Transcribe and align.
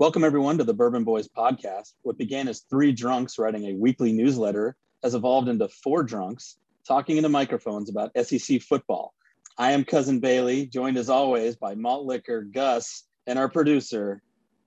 Welcome, 0.00 0.24
everyone, 0.24 0.56
to 0.56 0.64
the 0.64 0.72
Bourbon 0.72 1.04
Boys 1.04 1.28
podcast. 1.28 1.92
What 2.00 2.16
began 2.16 2.48
as 2.48 2.60
three 2.70 2.90
drunks 2.90 3.38
writing 3.38 3.66
a 3.66 3.74
weekly 3.74 4.14
newsletter 4.14 4.74
has 5.02 5.14
evolved 5.14 5.46
into 5.46 5.68
four 5.68 6.04
drunks 6.04 6.56
talking 6.88 7.18
into 7.18 7.28
microphones 7.28 7.90
about 7.90 8.10
SEC 8.24 8.62
football. 8.62 9.12
I 9.58 9.72
am 9.72 9.84
Cousin 9.84 10.18
Bailey, 10.18 10.64
joined 10.64 10.96
as 10.96 11.10
always 11.10 11.56
by 11.56 11.74
Malt 11.74 12.06
Liquor, 12.06 12.44
Gus, 12.44 13.02
and 13.26 13.38
our 13.38 13.50
producer, 13.50 14.22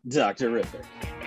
Dr. 0.07 0.51
Riffick. 0.51 1.22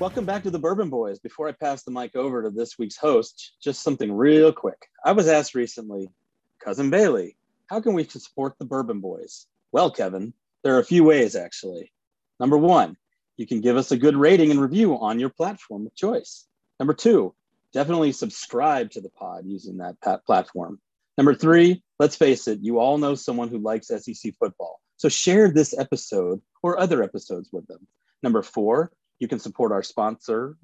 Welcome 0.00 0.24
back 0.24 0.42
to 0.42 0.50
the 0.50 0.58
Bourbon 0.58 0.90
Boys. 0.90 1.20
Before 1.20 1.48
I 1.48 1.52
pass 1.52 1.84
the 1.84 1.92
mic 1.92 2.16
over 2.16 2.42
to 2.42 2.50
this 2.50 2.76
week's 2.76 2.96
host, 2.96 3.52
just 3.62 3.80
something 3.80 4.12
real 4.12 4.52
quick. 4.52 4.88
I 5.04 5.12
was 5.12 5.28
asked 5.28 5.54
recently, 5.54 6.10
Cousin 6.58 6.90
Bailey, 6.90 7.36
how 7.70 7.80
can 7.80 7.94
we 7.94 8.02
support 8.02 8.54
the 8.58 8.64
Bourbon 8.64 8.98
Boys? 8.98 9.46
Well, 9.70 9.92
Kevin, 9.92 10.34
there 10.64 10.74
are 10.74 10.80
a 10.80 10.84
few 10.84 11.04
ways 11.04 11.36
actually. 11.36 11.92
Number 12.40 12.58
one, 12.58 12.96
you 13.36 13.46
can 13.46 13.60
give 13.60 13.76
us 13.76 13.92
a 13.92 13.96
good 13.96 14.16
rating 14.16 14.50
and 14.50 14.60
review 14.60 14.98
on 14.98 15.20
your 15.20 15.30
platform 15.30 15.86
of 15.86 15.94
choice. 15.94 16.44
Number 16.80 16.92
two, 16.92 17.32
definitely 17.72 18.10
subscribe 18.10 18.90
to 18.90 19.00
the 19.00 19.10
pod 19.10 19.44
using 19.46 19.78
that 19.78 20.24
platform. 20.26 20.80
Number 21.16 21.36
three, 21.36 21.84
let's 22.00 22.16
face 22.16 22.48
it, 22.48 22.58
you 22.62 22.80
all 22.80 22.98
know 22.98 23.14
someone 23.14 23.48
who 23.48 23.58
likes 23.58 23.86
SEC 23.86 24.34
football. 24.40 24.80
So 24.96 25.08
share 25.08 25.50
this 25.50 25.76
episode 25.78 26.42
or 26.62 26.80
other 26.80 27.00
episodes 27.04 27.50
with 27.52 27.66
them. 27.68 27.86
Number 28.24 28.42
four, 28.42 28.90
you 29.18 29.28
can 29.28 29.38
support 29.38 29.72
our 29.72 29.82
sponsor. 29.82 30.56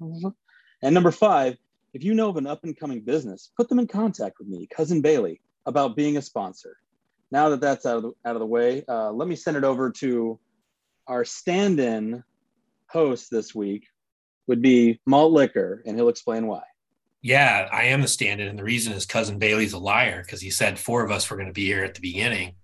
And 0.81 0.93
number 0.93 1.11
five, 1.11 1.57
if 1.93 2.03
you 2.03 2.13
know 2.13 2.29
of 2.29 2.37
an 2.37 2.47
up 2.47 2.63
and 2.63 2.77
coming 2.77 3.01
business, 3.01 3.51
put 3.57 3.69
them 3.69 3.79
in 3.79 3.87
contact 3.87 4.39
with 4.39 4.47
me, 4.47 4.67
Cousin 4.67 5.01
Bailey, 5.01 5.41
about 5.65 5.95
being 5.95 6.17
a 6.17 6.21
sponsor. 6.21 6.77
Now 7.31 7.49
that 7.49 7.61
that's 7.61 7.85
out 7.85 7.97
of 7.97 8.03
the, 8.03 8.11
out 8.25 8.35
of 8.35 8.39
the 8.39 8.45
way, 8.45 8.83
uh, 8.87 9.11
let 9.11 9.27
me 9.27 9.35
send 9.35 9.57
it 9.57 9.63
over 9.63 9.89
to 9.91 10.39
our 11.07 11.23
stand 11.25 11.79
in 11.79 12.23
host 12.87 13.29
this 13.31 13.55
week, 13.55 13.87
would 14.47 14.61
be 14.61 14.99
Malt 15.05 15.31
Liquor, 15.31 15.81
and 15.85 15.95
he'll 15.95 16.09
explain 16.09 16.47
why. 16.47 16.63
Yeah, 17.21 17.69
I 17.71 17.83
am 17.83 18.01
the 18.01 18.07
stand 18.07 18.41
in. 18.41 18.47
And 18.47 18.57
the 18.57 18.63
reason 18.63 18.93
is 18.93 19.05
Cousin 19.05 19.37
Bailey's 19.37 19.73
a 19.73 19.77
liar 19.77 20.23
because 20.23 20.41
he 20.41 20.49
said 20.49 20.79
four 20.79 21.05
of 21.05 21.11
us 21.11 21.29
were 21.29 21.37
going 21.37 21.47
to 21.47 21.53
be 21.53 21.65
here 21.65 21.83
at 21.83 21.93
the 21.93 22.01
beginning. 22.01 22.55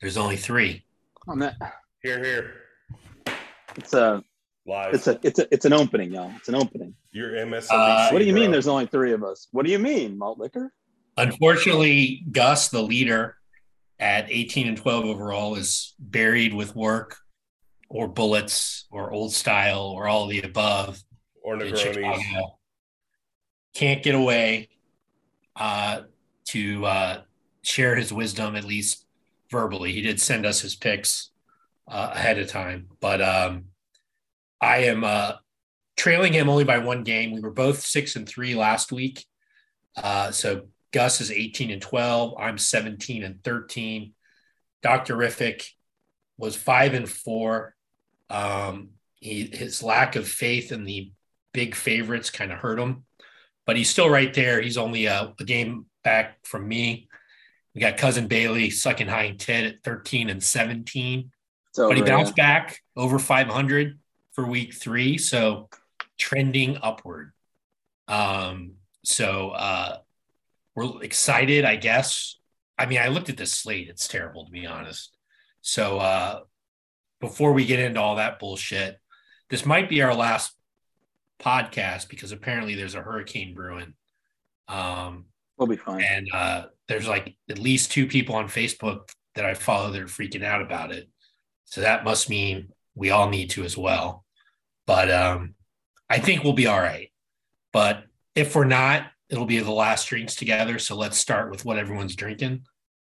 There's 0.00 0.16
only 0.16 0.36
three. 0.36 0.84
On 1.28 1.38
that. 1.38 1.54
Here, 2.02 2.22
here. 2.22 3.34
It's 3.76 3.94
a 3.94 4.24
Live. 4.64 4.94
It's 4.94 5.06
a 5.08 5.18
it's 5.22 5.38
a 5.40 5.52
it's 5.52 5.64
an 5.64 5.72
opening, 5.72 6.12
y'all. 6.12 6.32
It's 6.36 6.48
an 6.48 6.54
opening. 6.54 6.94
Your 7.10 7.32
MSNBC. 7.32 7.66
Uh, 7.70 8.10
what 8.10 8.20
do 8.20 8.24
you 8.24 8.32
bro. 8.32 8.42
mean? 8.42 8.50
There's 8.52 8.68
only 8.68 8.86
three 8.86 9.12
of 9.12 9.24
us. 9.24 9.48
What 9.50 9.66
do 9.66 9.72
you 9.72 9.78
mean, 9.78 10.16
malt 10.16 10.38
liquor? 10.38 10.72
Unfortunately, 11.16 12.24
Gus, 12.30 12.68
the 12.68 12.82
leader 12.82 13.36
at 13.98 14.26
18 14.30 14.68
and 14.68 14.76
12 14.76 15.04
overall, 15.04 15.56
is 15.56 15.94
buried 15.98 16.54
with 16.54 16.76
work 16.76 17.16
or 17.88 18.08
bullets 18.08 18.86
or 18.90 19.10
old 19.10 19.32
style 19.32 19.92
or 19.96 20.08
all 20.08 20.26
the 20.26 20.40
above. 20.42 21.02
Or 21.42 21.56
Negronis. 21.56 22.22
Can't 23.74 24.02
get 24.02 24.14
away 24.14 24.68
uh, 25.56 26.02
to 26.48 26.86
uh, 26.86 27.20
share 27.62 27.96
his 27.96 28.12
wisdom, 28.12 28.54
at 28.54 28.64
least 28.64 29.06
verbally. 29.50 29.92
He 29.92 30.02
did 30.02 30.20
send 30.20 30.46
us 30.46 30.60
his 30.60 30.76
picks 30.76 31.30
uh, 31.88 32.10
ahead 32.14 32.38
of 32.38 32.48
time, 32.48 32.88
but 33.00 33.20
um, 33.20 33.64
I 34.62 34.84
am 34.84 35.02
uh, 35.02 35.32
trailing 35.96 36.32
him 36.32 36.48
only 36.48 36.62
by 36.62 36.78
one 36.78 37.02
game. 37.02 37.32
We 37.32 37.40
were 37.40 37.50
both 37.50 37.80
six 37.80 38.14
and 38.14 38.26
three 38.28 38.54
last 38.54 38.92
week. 38.92 39.26
Uh, 39.96 40.30
so 40.30 40.68
Gus 40.92 41.20
is 41.20 41.32
18 41.32 41.72
and 41.72 41.82
12. 41.82 42.34
I'm 42.38 42.56
17 42.56 43.24
and 43.24 43.42
13. 43.42 44.14
Dr. 44.82 45.16
Riffick 45.16 45.66
was 46.38 46.54
five 46.54 46.94
and 46.94 47.08
four. 47.08 47.74
Um, 48.30 48.90
he, 49.16 49.44
his 49.52 49.82
lack 49.82 50.14
of 50.14 50.28
faith 50.28 50.70
in 50.70 50.84
the 50.84 51.10
big 51.52 51.74
favorites 51.74 52.30
kind 52.30 52.52
of 52.52 52.58
hurt 52.58 52.78
him, 52.78 53.04
but 53.66 53.76
he's 53.76 53.90
still 53.90 54.08
right 54.08 54.32
there. 54.32 54.60
He's 54.60 54.78
only 54.78 55.06
a, 55.06 55.34
a 55.38 55.44
game 55.44 55.86
back 56.04 56.38
from 56.44 56.68
me. 56.68 57.08
We 57.74 57.80
got 57.80 57.96
cousin 57.96 58.28
Bailey 58.28 58.70
sucking 58.70 59.08
high 59.08 59.24
and 59.24 59.40
tit 59.40 59.64
at 59.64 59.82
13 59.82 60.30
and 60.30 60.42
17, 60.42 61.30
over, 61.78 61.88
but 61.88 61.96
he 61.96 62.02
bounced 62.02 62.34
yeah. 62.36 62.60
back 62.60 62.80
over 62.96 63.18
500 63.18 63.98
for 64.32 64.46
week 64.46 64.74
three, 64.74 65.18
so 65.18 65.68
trending 66.18 66.78
upward. 66.82 67.32
Um, 68.08 68.74
so 69.04 69.50
uh, 69.50 69.98
we're 70.74 71.02
excited, 71.02 71.64
I 71.64 71.76
guess. 71.76 72.38
I 72.78 72.86
mean, 72.86 72.98
I 72.98 73.08
looked 73.08 73.28
at 73.28 73.36
this 73.36 73.52
slate; 73.52 73.88
it's 73.88 74.08
terrible 74.08 74.44
to 74.44 74.50
be 74.50 74.66
honest. 74.66 75.16
So 75.60 75.98
uh, 75.98 76.40
before 77.20 77.52
we 77.52 77.64
get 77.64 77.80
into 77.80 78.00
all 78.00 78.16
that 78.16 78.38
bullshit, 78.38 78.98
this 79.50 79.64
might 79.64 79.88
be 79.88 80.02
our 80.02 80.14
last 80.14 80.54
podcast 81.40 82.08
because 82.08 82.32
apparently 82.32 82.74
there's 82.74 82.94
a 82.94 83.02
hurricane 83.02 83.54
brewing. 83.54 83.94
Um, 84.68 85.26
we'll 85.58 85.68
be 85.68 85.76
fine. 85.76 86.02
And 86.02 86.28
uh, 86.32 86.64
there's 86.88 87.08
like 87.08 87.36
at 87.48 87.58
least 87.58 87.92
two 87.92 88.06
people 88.06 88.34
on 88.34 88.46
Facebook 88.46 89.10
that 89.34 89.44
I 89.44 89.54
follow 89.54 89.90
that 89.90 90.02
are 90.02 90.06
freaking 90.06 90.44
out 90.44 90.62
about 90.62 90.92
it. 90.92 91.08
So 91.64 91.80
that 91.80 92.04
must 92.04 92.28
mean 92.28 92.70
we 92.94 93.10
all 93.10 93.28
need 93.28 93.50
to 93.50 93.64
as 93.64 93.76
well. 93.76 94.21
But 94.92 95.10
um, 95.10 95.54
I 96.10 96.18
think 96.18 96.44
we'll 96.44 96.52
be 96.52 96.66
all 96.66 96.78
right. 96.78 97.10
But 97.72 98.04
if 98.34 98.54
we're 98.54 98.64
not, 98.64 99.06
it'll 99.30 99.46
be 99.46 99.58
the 99.58 99.70
last 99.70 100.06
drinks 100.06 100.34
together. 100.34 100.78
So 100.78 100.96
let's 100.96 101.16
start 101.16 101.50
with 101.50 101.64
what 101.64 101.78
everyone's 101.78 102.14
drinking. 102.14 102.66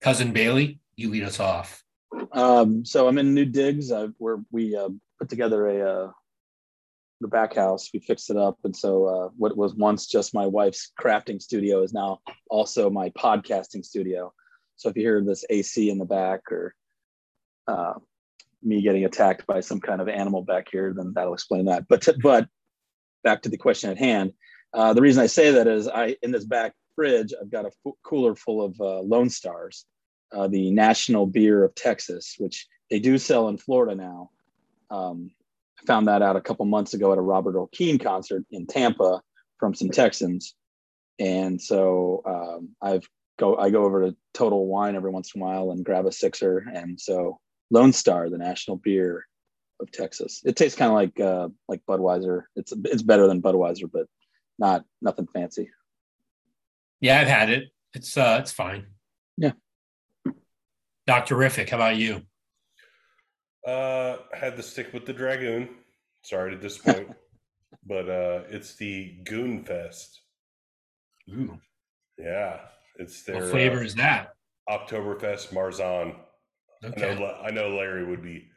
Cousin 0.00 0.32
Bailey, 0.32 0.81
you 0.97 1.10
lead 1.10 1.25
us 1.25 1.38
off. 1.38 1.84
Um, 2.32 2.86
so 2.86 3.06
I'm 3.06 3.19
in 3.19 3.34
New 3.34 3.44
Digs, 3.44 3.92
where 4.16 4.38
we 4.50 4.75
uh, 4.75 4.88
put 5.19 5.28
together 5.28 5.69
a 5.69 6.06
uh, 6.06 6.10
the 7.20 7.28
back 7.28 7.54
house. 7.54 7.91
We 7.92 8.00
fixed 8.00 8.31
it 8.31 8.38
up, 8.38 8.56
and 8.65 8.75
so 8.75 9.04
uh, 9.04 9.28
what 9.36 9.54
was 9.54 9.75
once 9.75 10.06
just 10.06 10.32
my 10.32 10.47
wife's 10.47 10.92
crafting 10.98 11.42
studio 11.42 11.82
is 11.82 11.92
now 11.92 12.20
also 12.48 12.88
my 12.88 13.10
podcasting 13.10 13.84
studio. 13.84 14.32
So 14.76 14.88
if 14.88 14.97
you 14.97 15.03
hear 15.03 15.22
this 15.22 15.44
AC 15.50 15.91
in 15.91 15.98
the 15.98 16.06
back 16.06 16.50
or 16.50 16.75
uh, 17.69 17.94
me 18.66 18.82
getting 18.82 19.04
attacked 19.04 19.47
by 19.47 19.60
some 19.60 19.81
kind 19.81 20.00
of 20.00 20.09
animal 20.09 20.43
back 20.43 20.69
here, 20.71 20.93
then 20.94 21.12
that'll 21.15 21.34
explain 21.34 21.66
that. 21.66 21.87
But 21.88 22.09
but 22.22 22.49
back 23.22 23.43
to 23.43 23.49
the 23.49 23.56
question 23.56 23.91
at 23.91 23.99
hand. 23.99 24.32
Uh, 24.75 24.93
the 24.93 25.00
reason 25.00 25.22
I 25.22 25.27
say 25.27 25.53
that 25.53 25.66
is 25.66 25.88
I 25.88 26.16
in 26.22 26.32
this 26.32 26.44
back 26.44 26.75
fridge 26.94 27.32
I've 27.41 27.50
got 27.50 27.65
a 27.65 27.69
f- 27.69 27.94
cooler 28.04 28.34
full 28.34 28.65
of 28.65 28.78
uh, 28.81 29.00
Lone 29.00 29.31
Stars, 29.31 29.87
uh, 30.32 30.49
the 30.49 30.71
national 30.71 31.27
beer 31.27 31.65
of 31.65 31.75
Texas, 31.75 32.34
which 32.38 32.66
they 32.91 32.99
do 32.99 33.19
sell 33.19 33.49
in 33.49 33.56
Florida 33.56 33.94
now. 33.94 34.31
Um, 34.91 35.31
I 35.81 35.87
found 35.87 36.09
that 36.09 36.22
out 36.22 36.37
a 36.37 36.41
couple 36.41 36.65
months 36.66 36.94
ago 36.94 37.12
at 37.12 37.19
a 37.19 37.22
Robert 37.22 37.54
Earl 37.54 37.69
Keen 37.72 37.98
concert 37.98 38.44
in 38.50 38.66
Tampa 38.66 39.22
from 39.59 39.75
some 39.75 39.91
Texans, 39.91 40.54
and 41.19 41.60
so 41.60 42.22
um, 42.27 42.71
I've 42.83 43.09
go 43.38 43.56
I 43.56 43.71
go 43.71 43.84
over 43.84 44.06
to 44.06 44.16
Total 44.34 44.66
Wine 44.66 44.97
every 44.97 45.10
once 45.10 45.34
in 45.34 45.41
a 45.41 45.44
while 45.44 45.71
and 45.71 45.84
grab 45.84 46.06
a 46.06 46.12
sixer, 46.12 46.66
and 46.72 47.00
so 47.00 47.41
Lone 47.71 47.93
Star, 47.93 48.31
the 48.31 48.38
national 48.38 48.77
beer 48.77 49.27
of 49.81 49.91
Texas. 49.91 50.43
It 50.44 50.56
tastes 50.56 50.78
kind 50.78 50.91
of 50.91 50.94
like 50.94 51.21
uh, 51.21 51.49
like 51.69 51.82
Budweiser. 51.88 52.44
It's 52.54 52.72
it's 52.84 53.03
better 53.03 53.27
than 53.27 53.43
Budweiser, 53.43 53.91
but 53.93 54.06
not 54.59 54.84
nothing 55.03 55.27
fancy. 55.32 55.71
Yeah, 57.00 57.21
I've 57.21 57.28
had 57.28 57.50
it. 57.50 57.65
It's 57.94 58.16
uh, 58.16 58.38
it's 58.41 58.53
fine. 58.53 58.87
Yeah. 59.37 59.53
Doctor 61.06 61.37
Riffick, 61.37 61.71
how 61.71 61.77
about 61.77 61.97
you? 61.97 62.22
Uh, 63.66 64.19
had 64.33 64.56
to 64.56 64.62
stick 64.62 64.93
with 64.93 65.06
the 65.06 65.12
Dragoon. 65.12 65.69
Sorry 66.22 66.53
to 66.53 66.60
disappoint, 66.60 67.09
but 67.87 68.09
uh, 68.09 68.43
it's 68.48 68.77
the 68.77 69.19
Goon 69.25 69.65
Fest. 69.65 70.21
Ooh. 71.30 71.59
Yeah, 72.18 72.60
it's 72.97 73.22
their 73.24 73.42
what 73.42 73.51
flavor 73.51 73.80
uh, 73.80 73.84
is 73.84 73.95
that? 73.97 74.30
Oktoberfest 74.68 75.53
Marzen. 75.53 76.16
Okay. 76.84 77.11
I 77.11 77.15
know, 77.15 77.39
I 77.43 77.51
know 77.51 77.69
Larry 77.71 78.05
would 78.05 78.23
be 78.23 78.49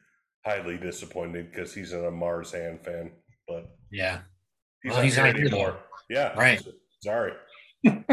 highly 0.45 0.77
disappointed 0.77 1.51
because 1.51 1.73
he's 1.73 1.93
a 1.93 1.97
Marzen 1.97 2.83
fan, 2.83 3.11
but 3.47 3.75
yeah, 3.91 4.19
he's, 4.83 4.91
well, 4.91 4.99
not, 4.99 5.05
he's 5.05 5.17
not 5.17 5.35
here 5.35 5.45
anymore. 5.47 5.77
Yeah, 6.09 6.33
right. 6.37 6.61
Sorry. 7.03 7.33
uh, 7.87 8.03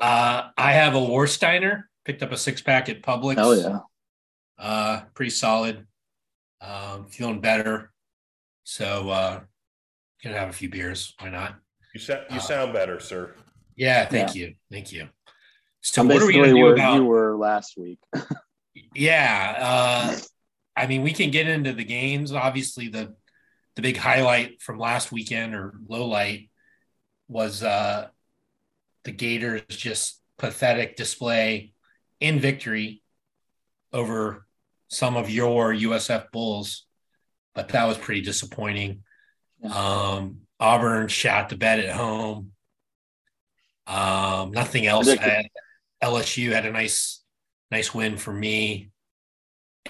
I 0.00 0.72
have 0.72 0.94
a 0.94 1.00
Warsteiner. 1.00 1.84
Picked 2.04 2.22
up 2.22 2.32
a 2.32 2.36
six 2.36 2.62
pack 2.62 2.88
at 2.88 3.02
Publix. 3.02 3.34
Oh 3.38 3.52
yeah. 3.52 3.80
Uh, 4.58 5.02
pretty 5.14 5.30
solid. 5.30 5.86
Um, 6.60 7.06
feeling 7.06 7.40
better. 7.40 7.92
So 8.64 9.10
uh, 9.10 9.40
gonna 10.22 10.38
have 10.38 10.48
a 10.48 10.52
few 10.52 10.68
beers. 10.68 11.14
Why 11.20 11.28
not? 11.28 11.56
You 11.94 12.00
sound 12.00 12.20
you 12.30 12.36
uh, 12.36 12.40
sound 12.40 12.72
better, 12.72 13.00
sir. 13.00 13.34
Yeah, 13.76 14.06
thank 14.06 14.34
yeah. 14.34 14.46
you, 14.46 14.54
thank 14.70 14.92
you. 14.92 15.08
So, 15.82 16.02
what 16.02 16.20
are 16.20 16.26
we 16.26 16.34
gonna 16.34 16.52
do 16.52 16.68
about? 16.68 16.96
You 16.96 17.04
were 17.04 17.36
last 17.36 17.76
week. 17.76 17.98
Yeah. 18.98 19.56
Uh, 19.58 20.16
I 20.76 20.86
mean, 20.86 21.02
we 21.02 21.12
can 21.12 21.30
get 21.30 21.48
into 21.48 21.72
the 21.72 21.84
games. 21.84 22.32
Obviously, 22.32 22.88
the 22.88 23.14
the 23.76 23.82
big 23.82 23.96
highlight 23.96 24.60
from 24.60 24.78
last 24.78 25.12
weekend 25.12 25.54
or 25.54 25.74
low 25.86 26.06
light 26.06 26.50
was 27.28 27.62
uh, 27.62 28.08
the 29.04 29.12
Gators 29.12 29.62
just 29.68 30.20
pathetic 30.36 30.96
display 30.96 31.72
in 32.20 32.40
victory 32.40 33.02
over 33.92 34.46
some 34.88 35.16
of 35.16 35.30
your 35.30 35.72
USF 35.72 36.30
Bulls, 36.32 36.86
but 37.54 37.68
that 37.68 37.86
was 37.86 37.98
pretty 37.98 38.22
disappointing. 38.22 39.02
Um, 39.62 40.40
Auburn 40.58 41.08
shot 41.08 41.48
the 41.48 41.56
bed 41.56 41.80
at 41.80 41.94
home. 41.94 42.52
Um, 43.86 44.50
nothing 44.50 44.86
else. 44.86 45.08
LSU 46.02 46.52
had 46.52 46.66
a 46.66 46.70
nice, 46.70 47.17
nice 47.70 47.94
win 47.94 48.16
for 48.16 48.32
me. 48.32 48.90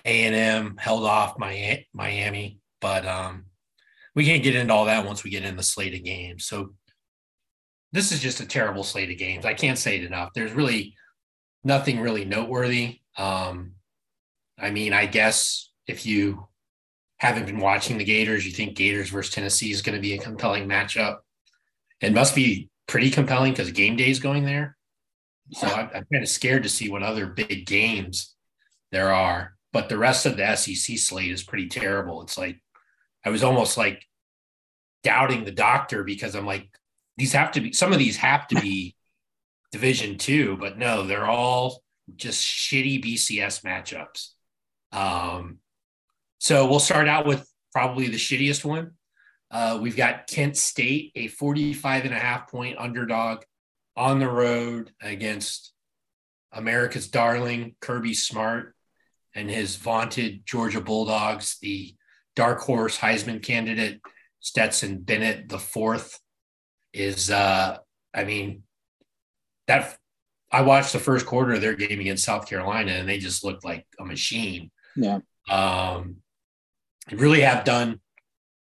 A 0.05 0.25
and 0.25 0.35
M 0.35 0.77
held 0.79 1.05
off 1.05 1.39
my 1.39 1.85
Miami, 1.93 2.59
but 2.81 3.05
um, 3.07 3.47
we 4.15 4.25
can't 4.25 4.43
get 4.43 4.55
into 4.55 4.73
all 4.73 4.85
that 4.85 5.07
once 5.07 5.25
we 5.25 5.31
get 5.31 5.45
in 5.45 5.57
the 5.57 5.63
slate 5.63 5.95
of 5.95 6.05
games. 6.05 6.47
So 6.47 6.75
this 7.93 8.13
is 8.13 8.21
just 8.21 8.41
a 8.41 8.47
terrible 8.47 8.85
slate 8.85 9.11
of 9.11 9.19
games. 9.19 9.45
I 9.45 9.55
can't 9.55 9.79
say 9.79 9.97
it 9.97 10.05
enough. 10.05 10.31
There's 10.35 10.53
really 10.53 10.95
nothing 11.65 12.01
really 12.01 12.25
noteworthy. 12.25 13.01
Um, 13.17 13.73
I 14.59 14.71
mean, 14.71 14.93
I 14.93 15.07
guess 15.07 15.71
if 15.87 16.07
you 16.07 16.49
haven't 17.19 17.47
been 17.47 17.59
watching 17.61 17.99
the 17.99 18.05
Gators, 18.05 18.47
you 18.47 18.53
think 18.53 18.77
Gators 18.77 19.11
versus 19.11 19.35
Tennessee 19.35 19.73
is 19.73 19.83
going 19.83 19.97
to 19.97 20.03
be 20.03 20.15
a 20.15 20.19
compelling 20.19 20.69
matchup. 20.69 21.19
It 22.01 22.13
must 22.13 22.35
be 22.35 22.71
pretty 22.87 23.11
compelling 23.11 23.53
because 23.53 23.71
game 23.73 23.97
day 23.97 24.11
is 24.11 24.21
going 24.21 24.45
there. 24.45 24.78
So 25.53 25.67
I'm, 25.67 25.91
I'm 25.95 26.07
kind 26.13 26.23
of 26.23 26.29
scared 26.29 26.65
to 26.65 26.69
see 26.69 26.91
what 26.91 27.03
other 27.03 27.27
big 27.27 27.67
games 27.67 28.35
there 28.93 29.13
are. 29.13 29.55
But 29.73 29.89
the 29.89 29.99
rest 29.99 30.27
of 30.27 30.37
the 30.37 30.57
SEC 30.57 30.99
slate 30.99 31.31
is 31.31 31.43
pretty 31.43 31.69
terrible. 31.69 32.23
It's 32.23 32.39
like 32.39 32.59
I 33.25 33.31
was 33.31 33.43
almost 33.43 33.77
like 33.77 34.05
doubting 35.03 35.45
the 35.45 35.51
doctor 35.51 36.05
because 36.05 36.35
I'm 36.35 36.47
like, 36.47 36.69
these 37.17 37.33
have 37.33 37.53
to 37.53 37.61
be 37.61 37.73
some 37.73 37.93
of 37.93 37.99
these 37.99 38.17
have 38.17 38.47
to 38.49 38.61
be 38.61 38.95
division 39.73 40.17
two, 40.17 40.57
but 40.57 40.79
no, 40.79 41.07
they're 41.07 41.27
all 41.27 41.83
just 42.17 42.43
shitty 42.43 43.05
BCS 43.05 43.63
matchups. 43.63 44.29
Um, 44.93 45.59
so 46.39 46.69
we'll 46.69 46.79
start 46.79 47.09
out 47.09 47.27
with 47.27 47.47
probably 47.73 48.09
the 48.09 48.17
shittiest 48.17 48.65
one. 48.65 48.93
Uh, 49.51 49.79
we've 49.81 49.97
got 49.97 50.27
Kent 50.27 50.57
State, 50.57 51.13
a 51.15 51.29
45 51.29 52.05
and 52.07 52.15
a 52.15 52.19
half 52.19 52.51
point 52.51 52.79
underdog 52.79 53.43
on 53.99 54.21
the 54.21 54.31
road 54.31 54.93
against 55.03 55.73
America's 56.53 57.09
darling 57.09 57.75
Kirby 57.81 58.15
Smart 58.15 58.75
and 59.35 59.51
his 59.51 59.75
vaunted 59.75 60.47
Georgia 60.47 60.81
Bulldogs, 60.81 61.59
the 61.61 61.95
dark 62.37 62.61
horse 62.61 62.97
Heisman 62.97 63.43
candidate 63.43 64.01
Stetson 64.39 65.01
Bennett 65.01 65.49
the 65.49 65.59
fourth 65.59 66.21
is 66.93 67.29
uh 67.29 67.79
I 68.15 68.25
mean 68.25 68.63
that 69.67 69.99
I 70.51 70.63
watched 70.63 70.93
the 70.93 71.01
first 71.01 71.27
quarter 71.27 71.55
of 71.55 71.61
their 71.61 71.75
game 71.75 71.99
against 71.99 72.25
South 72.25 72.49
Carolina 72.49 72.93
and 72.93 73.09
they 73.09 73.19
just 73.19 73.43
looked 73.43 73.65
like 73.65 73.85
a 73.99 74.05
machine. 74.05 74.71
Yeah. 74.95 75.19
Um 75.51 76.19
really 77.11 77.41
have 77.41 77.65
done 77.65 78.01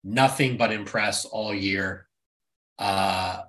nothing 0.05 0.55
but 0.55 0.71
impress 0.71 1.25
all 1.25 1.53
year. 1.53 2.07
Uh 2.79 3.41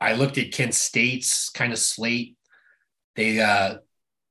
I 0.00 0.14
looked 0.14 0.38
at 0.38 0.52
Kent 0.52 0.74
State's 0.74 1.50
kind 1.50 1.72
of 1.72 1.78
slate. 1.78 2.36
They 3.16 3.40
uh 3.40 3.76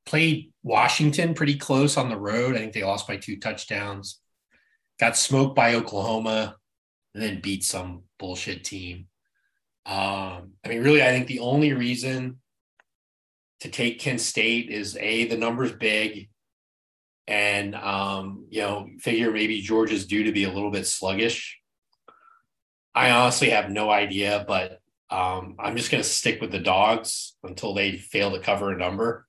played 0.06 0.51
Washington 0.63 1.33
pretty 1.36 1.56
close 1.56 1.95
on 1.95 2.10
the 2.10 2.18
road. 2.18 2.56
I 2.56 2.60
think 2.60 2.74
they 2.74 2.83
lost 2.83 3.07
by 3.07 3.18
two 3.18 3.38
touchdowns. 3.38 4.19
Got 5.00 5.16
smoked 5.16 5.56
by 5.56 5.75
Oklahoma 5.75 6.56
and 7.13 7.24
then 7.24 7.42
beat 7.42 7.63
some 7.63 8.04
bullshit 8.18 8.63
team. 8.63 9.07
Um, 9.86 10.54
I 10.63 10.68
mean, 10.68 10.83
really, 10.83 11.01
I 11.01 11.07
think 11.07 11.27
the 11.27 11.39
only 11.39 11.74
reason 11.74 12.39
to 13.62 13.69
take 13.69 14.00
Kent 14.00 14.22
State 14.22 14.69
is 14.69 14.98
a 14.98 15.25
the 15.25 15.38
number's 15.38 15.72
big, 15.72 16.30
and 17.27 17.75
um, 17.75 18.45
you 18.50 18.62
know, 18.62 18.88
figure 19.00 19.31
maybe 19.31 19.62
Georgia's 19.62 20.06
due 20.06 20.24
to 20.24 20.31
be 20.31 20.44
a 20.44 20.51
little 20.51 20.72
bit 20.72 20.88
sluggish. 20.88 21.60
I 22.94 23.12
honestly 23.12 23.51
have 23.51 23.69
no 23.69 23.89
idea, 23.89 24.44
but 24.48 24.80
um, 25.11 25.56
I'm 25.59 25.75
just 25.75 25.91
going 25.91 26.03
to 26.03 26.09
stick 26.09 26.39
with 26.41 26.51
the 26.51 26.59
dogs 26.59 27.35
until 27.44 27.73
they 27.73 27.97
fail 27.97 28.31
to 28.31 28.39
cover 28.39 28.71
a 28.71 28.77
number. 28.77 29.25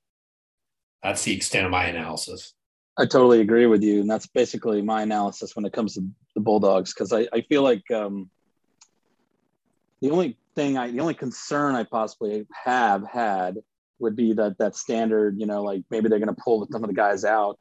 That's 1.02 1.24
the 1.24 1.34
extent 1.34 1.64
of 1.64 1.70
my 1.70 1.86
analysis. 1.86 2.52
I 2.98 3.06
totally 3.06 3.40
agree 3.40 3.66
with 3.66 3.82
you, 3.82 4.00
and 4.00 4.10
that's 4.10 4.26
basically 4.26 4.82
my 4.82 5.02
analysis 5.02 5.56
when 5.56 5.64
it 5.64 5.72
comes 5.72 5.94
to 5.94 6.06
the 6.34 6.40
Bulldogs 6.40 6.92
because 6.92 7.12
I, 7.12 7.26
I 7.32 7.40
feel 7.42 7.62
like 7.62 7.88
um, 7.90 8.28
the 10.02 10.10
only 10.10 10.36
thing 10.54 10.76
I 10.76 10.90
the 10.90 11.00
only 11.00 11.14
concern 11.14 11.74
I 11.74 11.84
possibly 11.84 12.46
have 12.64 13.06
had 13.06 13.58
would 14.00 14.16
be 14.16 14.34
that 14.34 14.58
that 14.58 14.76
standard, 14.76 15.38
you 15.38 15.46
know, 15.46 15.62
like 15.62 15.82
maybe 15.90 16.08
they're 16.08 16.18
going 16.18 16.34
to 16.34 16.42
pull 16.42 16.66
some 16.70 16.84
of 16.84 16.88
the 16.88 16.94
guys 16.94 17.24
out. 17.24 17.58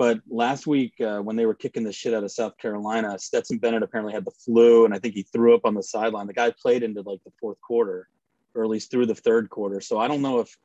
But 0.00 0.22
last 0.30 0.66
week 0.66 0.98
uh, 0.98 1.18
when 1.18 1.36
they 1.36 1.44
were 1.44 1.54
kicking 1.54 1.84
the 1.84 1.92
shit 1.92 2.14
out 2.14 2.24
of 2.24 2.32
South 2.32 2.56
Carolina, 2.56 3.18
Stetson 3.18 3.58
Bennett 3.58 3.82
apparently 3.82 4.14
had 4.14 4.24
the 4.24 4.30
flu, 4.30 4.86
and 4.86 4.94
I 4.94 4.98
think 4.98 5.12
he 5.12 5.24
threw 5.24 5.54
up 5.54 5.66
on 5.66 5.74
the 5.74 5.82
sideline. 5.82 6.26
The 6.26 6.32
guy 6.32 6.54
played 6.58 6.82
into 6.82 7.02
like 7.02 7.22
the 7.22 7.32
fourth 7.38 7.60
quarter, 7.60 8.08
or 8.54 8.64
at 8.64 8.70
least 8.70 8.90
through 8.90 9.04
the 9.04 9.14
third 9.14 9.50
quarter. 9.50 9.82
So 9.82 9.98
I 9.98 10.08
don't 10.08 10.22
know 10.22 10.40
if 10.40 10.56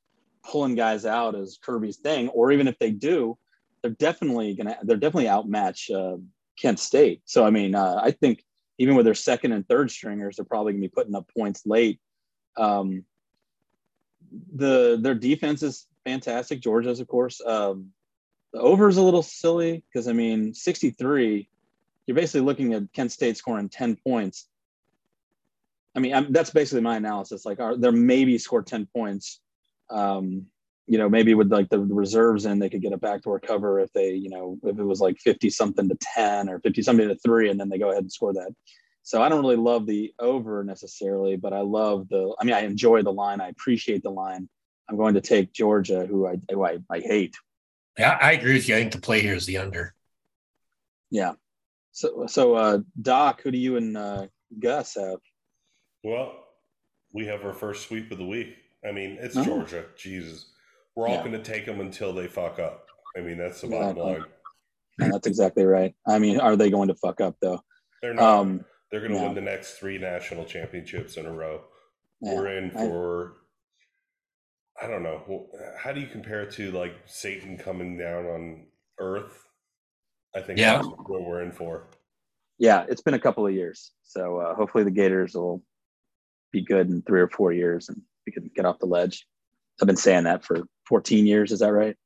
pulling 0.46 0.76
guys 0.76 1.06
out 1.06 1.36
is 1.36 1.60
Kirby's 1.62 1.98
thing, 1.98 2.30
or 2.30 2.54
even 2.54 2.70
if 2.70 2.80
they 2.80 2.92
do, 2.92 3.38
they're 3.82 3.92
definitely 3.92 4.56
gonna 4.56 4.78
they're 4.84 4.96
definitely 4.96 5.28
outmatch 5.28 5.92
uh, 5.92 6.16
Kent 6.58 6.80
State. 6.80 7.22
So 7.26 7.46
I 7.46 7.50
mean, 7.50 7.76
uh, 7.76 8.00
I 8.02 8.12
think 8.12 8.42
even 8.78 8.96
with 8.96 9.04
their 9.04 9.14
second 9.14 9.52
and 9.52 9.68
third 9.68 9.92
stringers, 9.92 10.38
they're 10.38 10.46
probably 10.46 10.72
gonna 10.72 10.84
be 10.84 10.88
putting 10.88 11.14
up 11.14 11.30
points 11.38 11.64
late. 11.66 12.00
Um, 12.56 13.04
the 14.54 14.98
their 14.98 15.14
defense 15.14 15.62
is 15.62 15.88
fantastic. 16.06 16.62
Georgia's, 16.62 17.02
of 17.02 17.10
course. 17.10 17.42
Um, 17.46 17.92
the 18.56 18.62
over 18.62 18.88
is 18.88 18.96
a 18.96 19.02
little 19.02 19.22
silly 19.22 19.84
because 19.92 20.08
I 20.08 20.14
mean, 20.14 20.54
63. 20.54 21.50
You're 22.08 22.16
basically 22.16 22.42
looking 22.42 22.74
at 22.74 22.94
Kent 22.94 23.12
State 23.12 23.36
scoring 23.36 23.68
10 23.68 23.98
points. 23.98 24.48
I 25.94 26.00
mean, 26.00 26.14
I'm, 26.14 26.32
that's 26.32 26.52
basically 26.52 26.82
my 26.82 26.96
analysis. 26.96 27.46
Like, 27.46 27.60
are, 27.60 27.76
they're 27.76 27.92
maybe 27.92 28.38
score 28.38 28.64
10 28.64 28.88
points. 28.96 29.42
Um, 29.90 30.46
you 30.88 30.98
know, 30.98 31.10
maybe 31.10 31.34
with 31.34 31.52
like 31.52 31.68
the 31.68 31.80
reserves 31.80 32.46
in, 32.46 32.60
they 32.60 32.70
could 32.70 32.82
get 32.82 32.94
a 32.94 32.98
backdoor 32.98 33.42
cover 33.42 33.82
if 33.82 33.92
they, 33.92 34.14
you 34.14 34.30
know, 34.30 34.58
if 34.64 34.80
it 34.80 34.84
was 34.84 35.02
like 35.02 35.18
50 35.20 35.50
something 35.50 35.90
to 35.90 35.98
10 36.16 36.48
or 36.48 36.60
50 36.62 36.82
something 36.82 37.10
to 37.10 37.16
three, 37.16 37.50
and 37.50 37.60
then 37.60 37.68
they 37.68 37.78
go 37.78 37.90
ahead 37.90 38.04
and 38.04 38.12
score 38.12 38.34
that. 38.34 38.56
So 39.04 39.22
I 39.22 39.28
don't 39.28 39.42
really 39.42 39.58
love 39.58 39.86
the 39.86 40.14
over 40.18 40.64
necessarily, 40.64 41.36
but 41.36 41.52
I 41.52 41.60
love 41.60 42.08
the, 42.08 42.34
I 42.40 42.46
mean, 42.46 42.56
I 42.56 42.62
enjoy 42.62 43.02
the 43.02 43.12
line. 43.12 43.42
I 43.42 43.50
appreciate 43.50 44.02
the 44.04 44.12
line. 44.12 44.48
I'm 44.88 44.96
going 44.96 45.16
to 45.16 45.22
take 45.22 45.52
Georgia, 45.52 46.06
who 46.06 46.26
I, 46.26 46.38
who 46.50 46.66
I, 46.66 46.78
I 46.90 47.00
hate. 47.00 47.36
Yeah, 47.98 48.18
I 48.22 48.34
agree 48.34 48.54
with 48.54 48.68
you. 48.68 48.76
I 48.76 48.80
think 48.80 48.92
the 48.92 49.02
play 49.02 49.22
here 49.22 49.36
is 49.36 49.46
the 49.46 49.58
under. 49.58 49.94
Yeah. 51.10 51.34
So, 51.92 52.26
so 52.28 52.56
uh, 52.56 52.80
Doc, 53.02 53.42
who 53.42 53.52
do 53.52 53.58
you 53.58 53.78
and 53.78 53.96
uh, 53.96 54.28
Gus 54.60 54.96
have? 54.96 55.20
Well, 56.04 56.34
we 57.14 57.26
have 57.28 57.46
our 57.46 57.54
first 57.54 57.88
sweep 57.88 58.12
of 58.12 58.18
the 58.18 58.26
week. 58.26 58.56
I 58.88 58.92
mean, 58.92 59.18
it's 59.20 59.38
oh. 59.38 59.44
Georgia. 59.44 59.86
Jesus. 59.96 60.48
We're 60.96 61.08
all 61.08 61.16
yeah. 61.16 61.22
going 61.22 61.32
to 61.32 61.44
take 61.44 61.66
them 61.66 61.80
until 61.80 62.14
they 62.14 62.28
fuck 62.28 62.60
up. 62.60 62.88
I 63.18 63.22
mean, 63.22 63.38
that's 63.38 63.62
the 63.62 63.68
bottom 63.68 63.98
line. 63.98 64.26
And 65.00 65.14
that's 65.14 65.28
exactly 65.28 65.66
right. 65.66 65.94
I 66.08 66.20
mean, 66.20 66.40
are 66.40 66.56
they 66.56 66.70
going 66.70 66.88
to 66.90 66.96
fuck 66.96 67.22
up 67.22 67.36
though? 67.42 67.62
They're 68.02 68.14
not. 68.14 68.40
Um, 68.40 68.66
They're 68.92 69.02
going 69.02 69.14
to 69.14 69.22
win 69.22 69.36
the 69.36 69.42
next 69.42 69.74
three 69.74 69.98
national 69.98 70.46
championships 70.46 71.18
in 71.18 71.26
a 71.26 71.32
row. 71.32 71.62
Yeah, 72.22 72.36
We're 72.36 72.58
in 72.58 72.72
for. 72.72 73.34
I, 74.82 74.86
I 74.86 74.88
don't 74.88 75.04
know. 75.04 75.48
How 75.78 75.92
do 75.92 76.00
you 76.00 76.08
compare 76.08 76.42
it 76.42 76.52
to 76.54 76.72
like 76.72 76.96
Satan 77.06 77.58
coming 77.58 77.98
down 77.98 78.26
on 78.26 78.66
Earth? 79.00 79.46
I 80.36 80.42
think 80.42 80.60
yeah. 80.60 80.76
that's 80.76 80.88
what 80.88 81.24
we're 81.24 81.42
in 81.42 81.52
for. 81.52 81.88
Yeah, 82.58 82.86
it's 82.88 83.02
been 83.02 83.14
a 83.14 83.20
couple 83.20 83.46
of 83.46 83.54
years, 83.54 83.92
so 84.04 84.38
uh, 84.38 84.56
hopefully 84.56 84.84
the 84.84 84.92
Gators 84.92 85.36
will 85.36 85.62
be 86.52 86.62
good 86.62 86.90
in 86.90 87.02
three 87.02 87.20
or 87.20 87.28
four 87.28 87.52
years, 87.52 87.90
and 87.90 88.02
we 88.26 88.32
can 88.32 88.50
get 88.56 88.66
off 88.66 88.80
the 88.80 88.86
ledge. 88.86 89.28
I've 89.82 89.88
been 89.88 89.98
saying 89.98 90.24
that 90.24 90.46
for 90.46 90.64
14 90.88 91.26
years. 91.26 91.52
Is 91.52 91.60
that 91.60 91.74
right? 91.74 91.98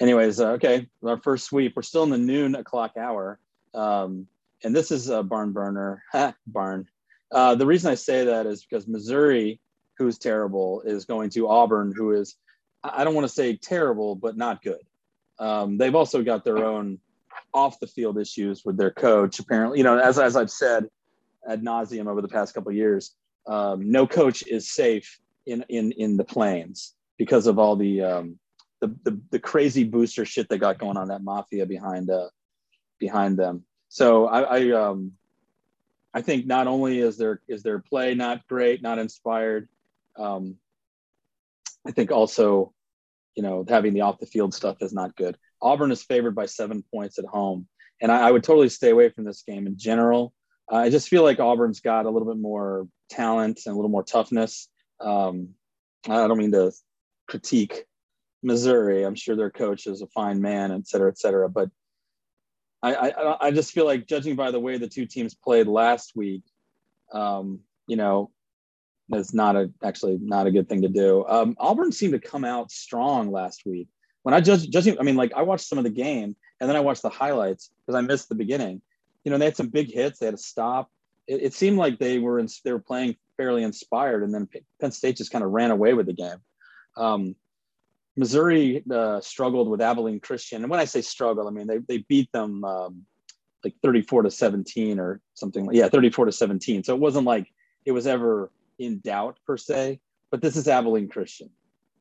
Anyways, 0.00 0.40
uh, 0.40 0.52
okay, 0.52 0.86
our 1.04 1.20
first 1.20 1.44
sweep. 1.44 1.74
We're 1.76 1.82
still 1.82 2.04
in 2.04 2.10
the 2.10 2.18
noon 2.18 2.54
o'clock 2.54 2.92
hour, 2.96 3.38
um, 3.74 4.26
and 4.64 4.74
this 4.74 4.90
is 4.90 5.08
a 5.10 5.22
barn 5.22 5.52
burner. 5.52 6.02
barn. 6.46 6.86
Uh, 7.30 7.54
the 7.54 7.66
reason 7.66 7.90
I 7.90 7.94
say 7.94 8.24
that 8.24 8.46
is 8.46 8.64
because 8.64 8.86
Missouri, 8.86 9.60
who's 9.98 10.18
terrible, 10.18 10.82
is 10.82 11.04
going 11.04 11.30
to 11.30 11.48
Auburn, 11.48 11.92
who 11.96 12.12
is 12.12 12.36
I 12.84 13.04
don't 13.04 13.14
want 13.14 13.26
to 13.26 13.32
say 13.32 13.56
terrible, 13.56 14.16
but 14.16 14.36
not 14.36 14.62
good. 14.62 14.80
Um, 15.38 15.78
they've 15.78 15.94
also 15.94 16.22
got 16.22 16.44
their 16.44 16.64
own 16.64 16.98
off 17.54 17.78
the 17.80 17.86
field 17.86 18.18
issues 18.18 18.64
with 18.64 18.76
their 18.76 18.90
coach. 18.90 19.38
Apparently, 19.38 19.78
you 19.78 19.84
know, 19.84 19.98
as 19.98 20.18
as 20.18 20.36
I've 20.36 20.50
said 20.50 20.88
ad 21.48 21.62
nauseum 21.62 22.06
over 22.08 22.22
the 22.22 22.28
past 22.28 22.54
couple 22.54 22.72
years, 22.72 23.14
um, 23.46 23.90
no 23.90 24.06
coach 24.06 24.46
is 24.46 24.70
safe 24.70 25.20
in 25.46 25.64
in 25.68 25.92
in 25.92 26.16
the 26.16 26.24
plains 26.24 26.94
because 27.18 27.46
of 27.46 27.58
all 27.58 27.76
the 27.76 28.02
um, 28.02 28.38
the, 28.80 28.88
the, 29.04 29.20
the 29.30 29.38
crazy 29.38 29.84
booster 29.84 30.24
shit 30.24 30.48
they 30.48 30.58
got 30.58 30.78
going 30.78 30.96
on 30.96 31.08
that 31.08 31.22
mafia 31.22 31.66
behind 31.66 32.10
uh 32.10 32.28
behind 32.98 33.38
them. 33.38 33.64
So 33.88 34.26
I, 34.26 34.40
I 34.40 34.70
um 34.70 35.12
I 36.14 36.20
think 36.20 36.46
not 36.46 36.66
only 36.66 36.98
is 36.98 37.16
their 37.16 37.40
is 37.48 37.62
their 37.62 37.78
play 37.78 38.14
not 38.14 38.46
great, 38.48 38.82
not 38.82 38.98
inspired. 38.98 39.68
Um, 40.18 40.56
I 41.86 41.90
think 41.90 42.10
also, 42.10 42.72
you 43.34 43.42
know, 43.42 43.64
having 43.68 43.94
the 43.94 44.02
off 44.02 44.18
the 44.18 44.26
field 44.26 44.54
stuff 44.54 44.76
is 44.80 44.92
not 44.92 45.16
good. 45.16 45.36
Auburn 45.60 45.90
is 45.90 46.02
favored 46.02 46.34
by 46.34 46.46
seven 46.46 46.84
points 46.92 47.18
at 47.18 47.24
home, 47.24 47.66
and 48.00 48.12
I, 48.12 48.28
I 48.28 48.30
would 48.30 48.44
totally 48.44 48.68
stay 48.68 48.90
away 48.90 49.08
from 49.08 49.24
this 49.24 49.42
game 49.42 49.66
in 49.66 49.78
general. 49.78 50.32
Uh, 50.70 50.76
I 50.76 50.90
just 50.90 51.08
feel 51.08 51.22
like 51.22 51.40
Auburn's 51.40 51.80
got 51.80 52.06
a 52.06 52.10
little 52.10 52.28
bit 52.28 52.40
more 52.40 52.86
talent 53.10 53.60
and 53.66 53.72
a 53.72 53.76
little 53.76 53.90
more 53.90 54.04
toughness. 54.04 54.68
Um, 55.00 55.50
I 56.08 56.26
don't 56.26 56.38
mean 56.38 56.52
to 56.52 56.72
critique 57.28 57.84
Missouri. 58.42 59.04
I'm 59.04 59.14
sure 59.14 59.36
their 59.36 59.50
coach 59.50 59.86
is 59.86 60.02
a 60.02 60.06
fine 60.08 60.40
man, 60.40 60.72
et 60.72 60.86
cetera, 60.86 61.10
et 61.10 61.18
cetera. 61.18 61.48
But 61.48 61.70
I, 62.82 62.94
I, 62.94 63.46
I 63.46 63.50
just 63.52 63.72
feel 63.72 63.84
like 63.84 64.08
judging 64.08 64.34
by 64.34 64.50
the 64.50 64.60
way 64.60 64.78
the 64.78 64.88
two 64.88 65.06
teams 65.06 65.34
played 65.34 65.68
last 65.68 66.12
week, 66.16 66.42
um, 67.12 67.60
you 67.86 67.96
know, 67.96 68.30
that's 69.08 69.34
not 69.34 69.56
a 69.56 69.70
actually 69.82 70.18
not 70.20 70.46
a 70.46 70.50
good 70.50 70.68
thing 70.68 70.82
to 70.82 70.88
do. 70.88 71.24
Um, 71.26 71.56
Auburn 71.58 71.92
seemed 71.92 72.12
to 72.12 72.18
come 72.18 72.44
out 72.44 72.70
strong 72.70 73.30
last 73.30 73.62
week. 73.66 73.88
When 74.22 74.34
I 74.34 74.40
just 74.40 74.70
judging, 74.70 74.98
I 74.98 75.02
mean, 75.02 75.16
like 75.16 75.32
I 75.34 75.42
watched 75.42 75.66
some 75.66 75.78
of 75.78 75.84
the 75.84 75.90
game 75.90 76.36
and 76.60 76.68
then 76.68 76.76
I 76.76 76.80
watched 76.80 77.02
the 77.02 77.10
highlights 77.10 77.70
because 77.84 77.98
I 77.98 78.02
missed 78.02 78.28
the 78.28 78.34
beginning. 78.34 78.80
You 79.24 79.30
know, 79.30 79.38
they 79.38 79.46
had 79.46 79.56
some 79.56 79.68
big 79.68 79.92
hits. 79.92 80.18
They 80.18 80.26
had 80.26 80.36
to 80.36 80.42
stop. 80.42 80.90
It, 81.26 81.42
it 81.42 81.54
seemed 81.54 81.76
like 81.76 81.98
they 81.98 82.18
were 82.18 82.38
in, 82.38 82.48
they 82.64 82.72
were 82.72 82.78
playing 82.78 83.16
fairly 83.36 83.62
inspired, 83.62 84.22
and 84.22 84.32
then 84.32 84.48
Penn 84.80 84.92
State 84.92 85.16
just 85.16 85.32
kind 85.32 85.44
of 85.44 85.50
ran 85.50 85.70
away 85.70 85.94
with 85.94 86.06
the 86.06 86.12
game. 86.12 86.38
Um, 86.96 87.34
Missouri 88.16 88.84
uh, 88.92 89.20
struggled 89.20 89.68
with 89.68 89.80
Abilene 89.80 90.20
Christian, 90.20 90.62
and 90.62 90.70
when 90.70 90.80
I 90.80 90.84
say 90.84 91.02
struggle, 91.02 91.48
I 91.48 91.50
mean 91.50 91.66
they 91.66 91.78
they 91.78 91.98
beat 92.08 92.30
them 92.32 92.64
um, 92.64 93.06
like 93.64 93.74
34 93.82 94.22
to 94.22 94.30
17 94.30 94.98
or 94.98 95.20
something. 95.34 95.68
Yeah, 95.72 95.88
34 95.88 96.26
to 96.26 96.32
17. 96.32 96.84
So 96.84 96.94
it 96.94 97.00
wasn't 97.00 97.26
like 97.26 97.48
it 97.84 97.92
was 97.92 98.06
ever 98.06 98.50
in 98.78 99.00
doubt 99.00 99.38
per 99.46 99.56
se. 99.56 100.00
But 100.30 100.40
this 100.40 100.56
is 100.56 100.68
Abilene 100.68 101.08
Christian, 101.08 101.50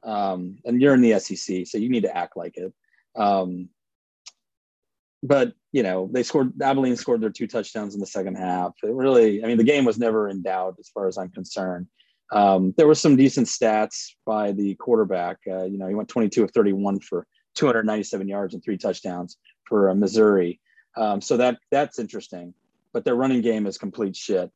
um, 0.03 0.57
and 0.65 0.81
you're 0.81 0.93
in 0.93 1.01
the 1.01 1.19
SEC, 1.19 1.67
so 1.67 1.77
you 1.77 1.89
need 1.89 2.03
to 2.03 2.15
act 2.15 2.37
like 2.37 2.57
it. 2.57 2.73
Um, 3.15 3.69
but 5.23 5.53
you 5.71 5.83
know 5.83 6.09
they 6.11 6.23
scored. 6.23 6.53
Abilene 6.61 6.95
scored 6.95 7.21
their 7.21 7.29
two 7.29 7.47
touchdowns 7.47 7.93
in 7.93 7.99
the 7.99 8.07
second 8.07 8.35
half. 8.35 8.73
It 8.83 8.93
really, 8.93 9.43
I 9.43 9.47
mean, 9.47 9.57
the 9.57 9.63
game 9.63 9.85
was 9.85 9.99
never 9.99 10.29
in 10.29 10.41
doubt 10.41 10.77
as 10.79 10.89
far 10.89 11.07
as 11.07 11.17
I'm 11.17 11.29
concerned. 11.29 11.87
Um, 12.31 12.73
there 12.77 12.87
were 12.87 12.95
some 12.95 13.17
decent 13.17 13.47
stats 13.47 14.11
by 14.25 14.53
the 14.53 14.75
quarterback. 14.75 15.37
Uh, 15.47 15.65
you 15.65 15.77
know, 15.77 15.87
he 15.87 15.95
went 15.95 16.07
22 16.07 16.45
of 16.45 16.51
31 16.51 17.01
for 17.01 17.27
297 17.55 18.27
yards 18.27 18.53
and 18.53 18.63
three 18.63 18.77
touchdowns 18.77 19.37
for 19.67 19.89
uh, 19.89 19.95
Missouri. 19.95 20.59
Um, 20.95 21.21
so 21.21 21.37
that 21.37 21.57
that's 21.69 21.99
interesting. 21.99 22.53
But 22.93 23.05
their 23.05 23.15
running 23.15 23.41
game 23.41 23.67
is 23.67 23.77
complete 23.77 24.15
shit. 24.15 24.51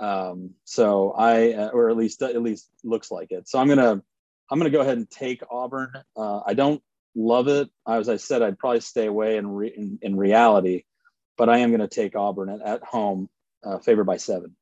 Um, 0.00 0.54
so 0.64 1.12
I, 1.12 1.52
uh, 1.52 1.68
or 1.68 1.90
at 1.90 1.96
least 1.96 2.22
at 2.22 2.40
least 2.40 2.70
looks 2.82 3.10
like 3.10 3.30
it. 3.30 3.48
So 3.48 3.58
I'm 3.58 3.68
gonna 3.68 4.02
I'm 4.50 4.58
gonna 4.58 4.70
go 4.70 4.80
ahead 4.80 4.96
and 4.96 5.10
take 5.10 5.42
Auburn. 5.50 5.92
Uh, 6.16 6.40
I 6.46 6.54
don't 6.54 6.82
love 7.14 7.48
it. 7.48 7.68
As 7.86 8.08
I 8.08 8.16
said, 8.16 8.42
I'd 8.42 8.58
probably 8.58 8.80
stay 8.80 9.06
away 9.06 9.36
in 9.36 9.46
re, 9.46 9.72
in, 9.74 9.98
in, 10.02 10.16
reality, 10.16 10.84
but 11.36 11.48
I 11.48 11.58
am 11.58 11.70
gonna 11.70 11.88
take 11.88 12.16
Auburn 12.16 12.48
at, 12.48 12.62
at 12.62 12.82
home, 12.82 13.28
uh, 13.62 13.78
favored 13.78 14.04
by 14.04 14.16
seven. 14.16 14.56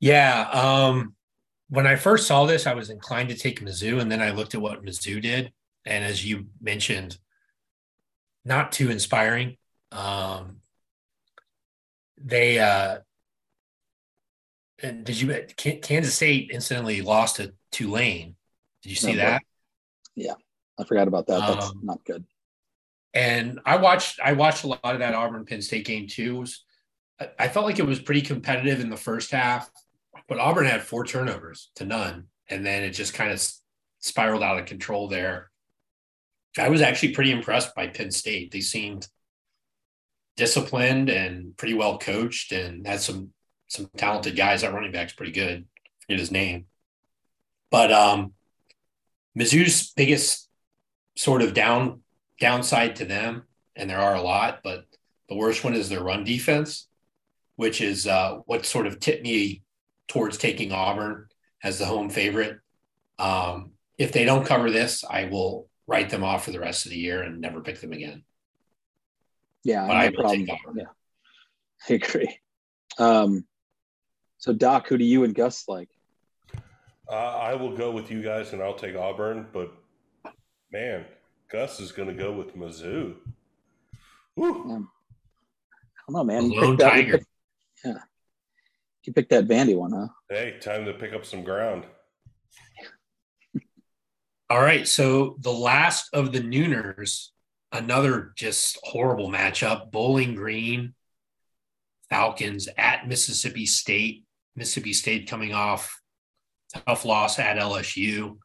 Yeah. 0.00 0.48
Um, 0.50 1.14
when 1.68 1.86
I 1.86 1.96
first 1.96 2.26
saw 2.26 2.46
this, 2.46 2.66
I 2.66 2.74
was 2.74 2.90
inclined 2.90 3.28
to 3.28 3.36
take 3.36 3.60
Mizzou, 3.60 4.00
and 4.00 4.10
then 4.10 4.20
I 4.20 4.30
looked 4.30 4.54
at 4.54 4.60
what 4.60 4.84
Mizzou 4.84 5.22
did, 5.22 5.52
and 5.84 6.04
as 6.04 6.24
you 6.24 6.46
mentioned, 6.60 7.16
not 8.44 8.72
too 8.72 8.90
inspiring. 8.90 9.56
Um, 9.92 10.56
they 12.22 12.58
uh, 12.58 12.98
and 14.82 15.04
did 15.04 15.20
you 15.20 15.46
Kansas 15.56 16.14
State 16.14 16.50
incidentally 16.50 17.02
lost 17.02 17.36
to 17.36 17.52
Tulane? 17.72 18.36
Did 18.82 18.90
you 18.90 18.96
see 18.96 19.12
no, 19.12 19.18
that? 19.18 19.42
Yeah, 20.14 20.34
I 20.78 20.84
forgot 20.84 21.08
about 21.08 21.26
that. 21.26 21.40
That's 21.40 21.70
um, 21.70 21.80
not 21.82 22.04
good. 22.04 22.24
And 23.12 23.60
I 23.66 23.76
watched 23.76 24.20
I 24.22 24.32
watched 24.32 24.64
a 24.64 24.68
lot 24.68 24.80
of 24.84 24.98
that 25.00 25.14
Auburn 25.14 25.44
Penn 25.44 25.62
State 25.62 25.84
game 25.86 26.06
too. 26.06 26.36
Was, 26.40 26.64
I 27.38 27.48
felt 27.48 27.66
like 27.66 27.78
it 27.78 27.86
was 27.86 28.00
pretty 28.00 28.22
competitive 28.22 28.80
in 28.80 28.90
the 28.90 28.96
first 28.96 29.30
half. 29.30 29.70
But 30.28 30.38
Auburn 30.38 30.66
had 30.66 30.82
four 30.82 31.04
turnovers 31.04 31.70
to 31.76 31.84
none, 31.84 32.26
and 32.48 32.64
then 32.64 32.84
it 32.84 32.90
just 32.90 33.14
kind 33.14 33.32
of 33.32 33.44
spiraled 33.98 34.42
out 34.42 34.58
of 34.58 34.66
control 34.66 35.08
there. 35.08 35.50
I 36.58 36.68
was 36.68 36.82
actually 36.82 37.12
pretty 37.12 37.32
impressed 37.32 37.74
by 37.74 37.88
Penn 37.88 38.10
State. 38.10 38.50
They 38.50 38.60
seemed 38.60 39.08
disciplined 40.36 41.10
and 41.10 41.56
pretty 41.56 41.74
well 41.74 41.98
coached, 41.98 42.52
and 42.52 42.86
had 42.86 43.00
some 43.00 43.30
some 43.70 43.88
talented 43.96 44.36
guys. 44.36 44.60
That 44.60 44.74
running 44.74 44.92
back's 44.92 45.14
pretty 45.14 45.32
good. 45.32 45.64
I 45.64 45.90
forget 46.02 46.20
his 46.20 46.30
name, 46.30 46.66
but 47.70 47.90
um, 47.90 48.34
Mizzou's 49.38 49.92
biggest 49.92 50.48
sort 51.16 51.40
of 51.42 51.54
down 51.54 52.02
downside 52.38 52.96
to 52.96 53.04
them, 53.04 53.44
and 53.76 53.88
there 53.88 54.00
are 54.00 54.14
a 54.14 54.22
lot, 54.22 54.60
but 54.62 54.84
the 55.28 55.36
worst 55.36 55.62
one 55.64 55.74
is 55.74 55.88
their 55.88 56.02
run 56.02 56.24
defense, 56.24 56.88
which 57.56 57.80
is 57.80 58.06
uh, 58.06 58.38
what 58.46 58.66
sort 58.66 58.86
of 58.86 59.00
tipped 59.00 59.22
me 59.22 59.62
towards 60.08 60.36
taking 60.36 60.72
Auburn 60.72 61.28
as 61.62 61.78
the 61.78 61.86
home 61.86 62.10
favorite. 62.10 62.58
Um, 63.18 63.72
if 63.98 64.12
they 64.12 64.24
don't 64.24 64.46
cover 64.46 64.70
this, 64.70 65.04
I 65.08 65.26
will 65.26 65.68
write 65.86 66.10
them 66.10 66.24
off 66.24 66.44
for 66.44 66.50
the 66.50 66.60
rest 66.60 66.86
of 66.86 66.90
the 66.90 66.98
year 66.98 67.22
and 67.22 67.40
never 67.40 67.60
pick 67.60 67.80
them 67.80 67.92
again. 67.92 68.24
Yeah, 69.62 69.86
but 69.86 69.94
no 69.94 70.00
I 70.00 70.10
problem. 70.10 70.46
Yeah, 70.74 70.84
I 71.88 71.92
agree. 71.92 72.38
Um, 72.98 73.44
so, 74.40 74.54
Doc, 74.54 74.88
who 74.88 74.96
do 74.96 75.04
you 75.04 75.24
and 75.24 75.34
Gus 75.34 75.68
like? 75.68 75.90
Uh, 77.06 77.14
I 77.14 77.54
will 77.54 77.76
go 77.76 77.90
with 77.90 78.10
you 78.10 78.22
guys, 78.22 78.54
and 78.54 78.62
I'll 78.62 78.74
take 78.74 78.96
Auburn. 78.96 79.46
But 79.52 79.72
man, 80.72 81.04
Gus 81.52 81.78
is 81.78 81.92
going 81.92 82.08
to 82.08 82.14
go 82.14 82.32
with 82.32 82.56
Mizzou. 82.56 83.16
Woo. 84.36 84.50
I 84.50 84.64
don't 84.72 84.88
know, 86.08 86.24
man. 86.24 86.48
Lone 86.48 86.78
Tiger. 86.78 87.20
yeah. 87.84 87.98
You 89.04 89.12
picked 89.12 89.30
that 89.30 89.46
Vandy 89.46 89.76
one, 89.76 89.92
huh? 89.92 90.08
Hey, 90.30 90.58
time 90.58 90.86
to 90.86 90.94
pick 90.94 91.12
up 91.12 91.26
some 91.26 91.44
ground. 91.44 91.84
All 94.50 94.60
right. 94.60 94.88
So 94.88 95.36
the 95.40 95.52
last 95.52 96.08
of 96.14 96.32
the 96.32 96.40
Nooners, 96.40 97.28
another 97.72 98.32
just 98.36 98.78
horrible 98.84 99.28
matchup. 99.28 99.90
Bowling 99.90 100.34
Green, 100.34 100.94
Falcons 102.08 102.68
at 102.78 103.08
Mississippi 103.08 103.66
State. 103.66 104.24
Mississippi 104.56 104.92
State 104.92 105.28
coming 105.28 105.52
off 105.52 106.00
tough 106.72 107.04
loss 107.04 107.38
at 107.38 107.56
LSU. 107.58 108.38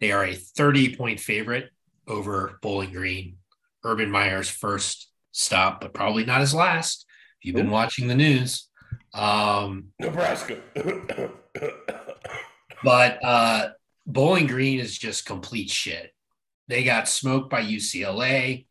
They 0.00 0.12
are 0.12 0.24
a 0.24 0.34
30 0.34 0.96
point 0.96 1.20
favorite 1.20 1.70
over 2.06 2.58
Bowling 2.62 2.92
Green. 2.92 3.36
Urban 3.84 4.10
Meyer's 4.10 4.48
first 4.48 5.10
stop, 5.32 5.80
but 5.80 5.94
probably 5.94 6.24
not 6.24 6.40
his 6.40 6.54
last. 6.54 7.06
If 7.40 7.46
you've 7.46 7.56
been 7.56 7.70
watching 7.70 8.08
the 8.08 8.14
news, 8.14 8.68
um, 9.12 9.88
Nebraska. 10.00 10.60
but 12.82 13.24
uh, 13.24 13.68
Bowling 14.06 14.46
Green 14.46 14.80
is 14.80 14.96
just 14.96 15.26
complete 15.26 15.70
shit. 15.70 16.12
They 16.68 16.82
got 16.82 17.08
smoked 17.08 17.50
by 17.50 17.62
UCLA, 17.62 18.66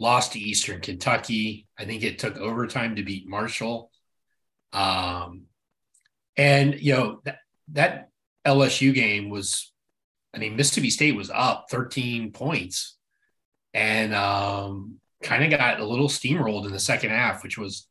lost 0.00 0.32
to 0.32 0.40
Eastern 0.40 0.80
Kentucky. 0.80 1.66
I 1.78 1.84
think 1.84 2.02
it 2.02 2.18
took 2.18 2.38
overtime 2.38 2.96
to 2.96 3.02
beat 3.02 3.28
Marshall. 3.28 3.90
Um, 4.72 5.42
and 6.38 6.80
you 6.80 6.94
know 6.94 7.20
that 7.24 7.38
that 7.72 8.08
LSU 8.46 8.94
game 8.94 9.28
was, 9.28 9.72
I 10.32 10.38
mean, 10.38 10.56
Mississippi 10.56 10.88
State 10.88 11.16
was 11.16 11.30
up 11.30 11.66
13 11.70 12.32
points, 12.32 12.96
and 13.74 14.14
um, 14.14 14.98
kind 15.22 15.44
of 15.44 15.58
got 15.58 15.80
a 15.80 15.86
little 15.86 16.08
steamrolled 16.08 16.64
in 16.64 16.72
the 16.72 16.78
second 16.78 17.10
half, 17.10 17.42
which 17.42 17.58
was 17.58 17.86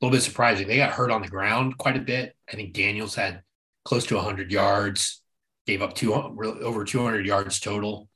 a 0.00 0.04
little 0.04 0.16
bit 0.16 0.22
surprising. 0.22 0.66
They 0.66 0.76
got 0.76 0.92
hurt 0.92 1.10
on 1.10 1.22
the 1.22 1.28
ground 1.28 1.78
quite 1.78 1.96
a 1.96 2.00
bit. 2.00 2.36
I 2.52 2.56
think 2.56 2.74
Daniels 2.74 3.14
had 3.14 3.42
close 3.84 4.04
to 4.06 4.16
100 4.16 4.50
yards, 4.50 5.22
gave 5.66 5.80
up 5.80 5.94
two 5.94 6.12
over 6.12 6.84
200 6.84 7.24
yards 7.24 7.60
total. 7.60 8.08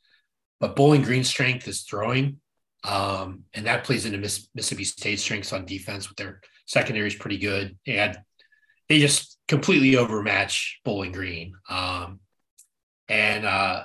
But 0.60 0.74
Bowling 0.74 1.02
Green's 1.02 1.28
strength 1.28 1.68
is 1.68 1.82
throwing, 1.82 2.40
um, 2.82 3.44
and 3.54 3.66
that 3.66 3.84
plays 3.84 4.04
into 4.04 4.18
Miss, 4.18 4.48
Mississippi 4.54 4.84
State's 4.84 5.22
strengths 5.22 5.52
on 5.52 5.64
defense. 5.64 6.08
With 6.08 6.18
their 6.18 6.40
secondary 6.66 7.06
is 7.06 7.14
pretty 7.14 7.38
good. 7.38 7.78
They 7.86 7.92
had 7.92 8.24
they 8.88 8.98
just 8.98 9.37
completely 9.48 9.96
overmatch 9.96 10.80
Bowling 10.84 11.12
Green, 11.12 11.54
um, 11.68 12.20
and 13.08 13.44
uh, 13.44 13.84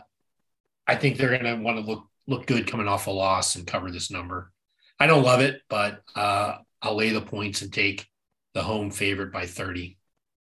I 0.85 0.95
think 0.95 1.17
they're 1.17 1.29
going 1.29 1.43
to 1.43 1.63
want 1.63 1.77
to 1.77 1.89
look 1.89 2.05
look 2.27 2.45
good 2.45 2.67
coming 2.67 2.87
off 2.87 3.07
a 3.07 3.11
loss 3.11 3.55
and 3.55 3.67
cover 3.67 3.91
this 3.91 4.11
number. 4.11 4.51
I 4.99 5.07
don't 5.07 5.23
love 5.23 5.41
it, 5.41 5.61
but 5.69 6.01
uh, 6.15 6.57
I'll 6.81 6.95
lay 6.95 7.09
the 7.09 7.21
points 7.21 7.61
and 7.61 7.73
take 7.73 8.07
the 8.53 8.61
home 8.61 8.91
favorite 8.91 9.33
by 9.33 9.45
30. 9.45 9.97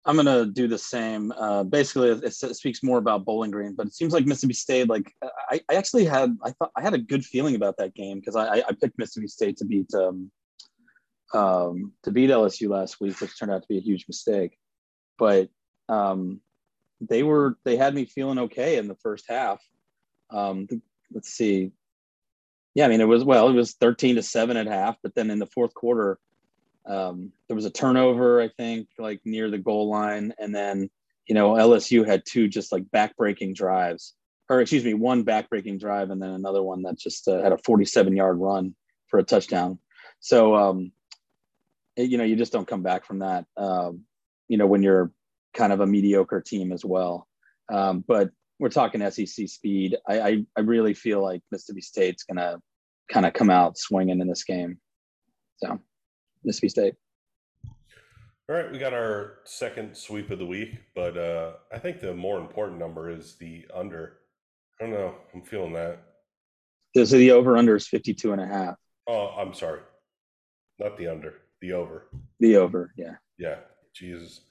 I'm 0.06 0.16
gonna 0.16 0.46
do 0.46 0.66
the 0.66 0.78
same. 0.78 1.30
Uh, 1.32 1.62
basically, 1.62 2.10
it, 2.10 2.24
it, 2.24 2.32
speaks 2.32 2.82
more 2.82 2.98
about 2.98 3.24
Bowling 3.26 3.50
Green, 3.50 3.74
but 3.74 3.86
it 3.86 3.94
seems 3.94 4.14
like 4.14 4.24
Mississippi 4.24 4.54
State. 4.54 4.88
Like 4.88 5.12
I, 5.50 5.60
I 5.68 5.74
actually 5.74 6.06
had, 6.06 6.36
I 6.42 6.52
thought 6.52 6.70
I 6.74 6.80
had 6.80 6.94
a 6.94 6.98
good 6.98 7.22
feeling 7.22 7.54
about 7.54 7.76
that 7.76 7.94
game 7.94 8.18
because 8.18 8.34
I, 8.34 8.62
I 8.66 8.72
picked 8.80 8.98
Mississippi 8.98 9.28
State 9.28 9.58
to 9.58 9.66
beat 9.66 9.92
um, 9.94 10.30
um, 11.34 11.92
to 12.04 12.10
beat 12.10 12.30
LSU 12.30 12.70
last 12.70 12.98
week, 13.00 13.20
which 13.20 13.38
turned 13.38 13.52
out 13.52 13.60
to 13.60 13.68
be 13.68 13.76
a 13.76 13.82
huge 13.82 14.06
mistake. 14.08 14.58
But 15.20 15.50
um, 15.90 16.40
they 17.00 17.22
were 17.22 17.56
they 17.64 17.76
had 17.76 17.94
me 17.94 18.06
feeling 18.06 18.38
okay 18.38 18.78
in 18.78 18.88
the 18.88 18.96
first 18.96 19.26
half. 19.28 19.62
Um, 20.30 20.66
let's 21.12 21.28
see, 21.28 21.72
yeah, 22.74 22.86
I 22.86 22.88
mean 22.88 23.00
it 23.00 23.08
was 23.08 23.22
well, 23.22 23.48
it 23.48 23.52
was 23.52 23.74
thirteen 23.74 24.16
to 24.16 24.22
seven 24.22 24.56
at 24.56 24.66
half, 24.66 24.96
but 25.02 25.14
then 25.14 25.30
in 25.30 25.38
the 25.38 25.46
fourth 25.46 25.74
quarter, 25.74 26.18
um, 26.86 27.32
there 27.46 27.54
was 27.54 27.66
a 27.66 27.70
turnover, 27.70 28.40
I 28.40 28.48
think, 28.48 28.88
like 28.98 29.20
near 29.24 29.50
the 29.50 29.58
goal 29.58 29.90
line, 29.90 30.32
and 30.38 30.54
then 30.54 30.88
you 31.26 31.34
know 31.34 31.52
LSU 31.52 32.06
had 32.06 32.24
two 32.24 32.48
just 32.48 32.72
like 32.72 32.84
backbreaking 32.84 33.54
drives, 33.54 34.14
or 34.48 34.62
excuse 34.62 34.84
me, 34.84 34.94
one 34.94 35.24
backbreaking 35.24 35.78
drive, 35.78 36.10
and 36.10 36.22
then 36.22 36.30
another 36.30 36.62
one 36.62 36.82
that 36.82 36.98
just 36.98 37.28
uh, 37.28 37.42
had 37.42 37.52
a 37.52 37.58
forty-seven 37.58 38.16
yard 38.16 38.38
run 38.38 38.74
for 39.08 39.18
a 39.18 39.24
touchdown. 39.24 39.78
So 40.20 40.54
um, 40.54 40.92
it, 41.96 42.08
you 42.08 42.16
know 42.16 42.24
you 42.24 42.36
just 42.36 42.52
don't 42.52 42.68
come 42.68 42.82
back 42.82 43.04
from 43.04 43.18
that. 43.18 43.44
Um, 43.58 44.04
you 44.50 44.58
know 44.58 44.66
when 44.66 44.82
you're 44.82 45.12
kind 45.54 45.72
of 45.72 45.80
a 45.80 45.86
mediocre 45.86 46.40
team 46.40 46.72
as 46.72 46.84
well. 46.84 47.26
Um, 47.72 48.04
but 48.06 48.30
we're 48.58 48.68
talking 48.68 49.08
SEC 49.10 49.48
speed. 49.48 49.96
I, 50.06 50.20
I, 50.20 50.44
I 50.58 50.60
really 50.60 50.92
feel 50.92 51.22
like 51.22 51.40
Mississippi 51.50 51.80
State's 51.80 52.24
gonna 52.24 52.58
kind 53.10 53.24
of 53.24 53.32
come 53.32 53.48
out 53.48 53.78
swinging 53.78 54.20
in 54.20 54.28
this 54.28 54.44
game. 54.44 54.78
So 55.58 55.78
Mississippi 56.44 56.68
State. 56.68 56.94
All 58.48 58.56
right, 58.56 58.72
we 58.72 58.78
got 58.78 58.92
our 58.92 59.38
second 59.44 59.96
sweep 59.96 60.30
of 60.32 60.40
the 60.40 60.46
week, 60.46 60.80
but 60.96 61.16
uh, 61.16 61.52
I 61.72 61.78
think 61.78 62.00
the 62.00 62.12
more 62.12 62.40
important 62.40 62.80
number 62.80 63.08
is 63.08 63.36
the 63.36 63.64
under. 63.72 64.18
I 64.80 64.84
don't 64.84 64.92
know. 64.92 65.14
I'm 65.32 65.42
feeling 65.42 65.72
that. 65.74 66.02
So 66.96 67.04
the 67.04 67.30
over 67.30 67.56
under 67.56 67.76
is 67.76 67.86
52 67.86 68.32
and 68.32 68.40
a 68.40 68.46
half. 68.46 68.74
Oh, 69.06 69.28
I'm 69.38 69.54
sorry. 69.54 69.80
Not 70.80 70.98
the 70.98 71.06
under, 71.06 71.34
the 71.60 71.74
over. 71.74 72.08
The 72.40 72.56
over, 72.56 72.92
yeah. 72.96 73.14
Yeah. 73.38 73.56
Jesus. 73.94 74.42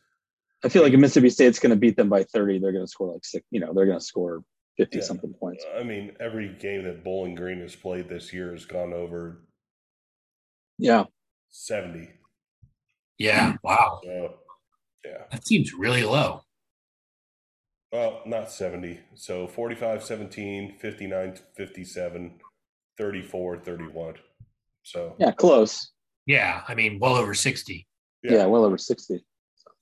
I 0.64 0.70
feel 0.70 0.84
like 0.84 0.94
if 0.94 1.00
Mississippi 1.00 1.30
State's 1.30 1.60
going 1.60 1.70
to 1.70 1.76
beat 1.76 1.96
them 1.96 2.10
by 2.10 2.24
30, 2.24 2.60
they're 2.60 2.74
going 2.74 2.84
to 2.84 2.92
score 2.92 3.14
like 3.14 3.24
six, 3.24 3.46
you 3.50 3.60
know, 3.60 3.74
they're 3.74 3.86
going 3.86 4.00
to 4.00 4.04
score 4.04 4.44
50 4.78 4.98
yeah. 4.98 5.04
something 5.04 5.34
points. 5.34 5.66
I 5.78 5.84
mean, 5.84 6.12
every 6.20 6.56
game 6.60 6.84
that 6.84 7.04
Bowling 7.04 7.36
Green 7.36 7.60
has 7.62 7.76
played 7.76 8.10
this 8.10 8.34
year 8.34 8.52
has 8.52 8.66
gone 8.66 8.94
over. 8.94 9.42
Yeah. 10.78 11.06
70. 11.50 12.10
Yeah. 13.18 13.56
Wow. 13.64 14.00
So, 14.04 14.36
yeah. 15.06 15.24
That 15.32 15.46
seems 15.46 15.74
really 15.74 16.04
low. 16.04 16.42
Well, 17.92 18.22
not 18.26 18.52
70. 18.52 19.00
So 19.16 19.48
45 19.48 20.04
17, 20.04 20.78
59 20.80 21.40
57, 21.58 22.40
34 22.98 23.58
31. 23.58 24.14
So, 24.84 25.16
yeah, 25.20 25.32
close. 25.32 25.92
Yeah. 26.26 26.62
I 26.68 26.76
mean, 26.76 27.00
well 27.00 27.16
over 27.16 27.34
60. 27.34 27.88
Yeah, 28.24 28.32
yeah 28.32 28.46
well 28.46 28.64
over 28.64 28.78
60. 28.78 29.24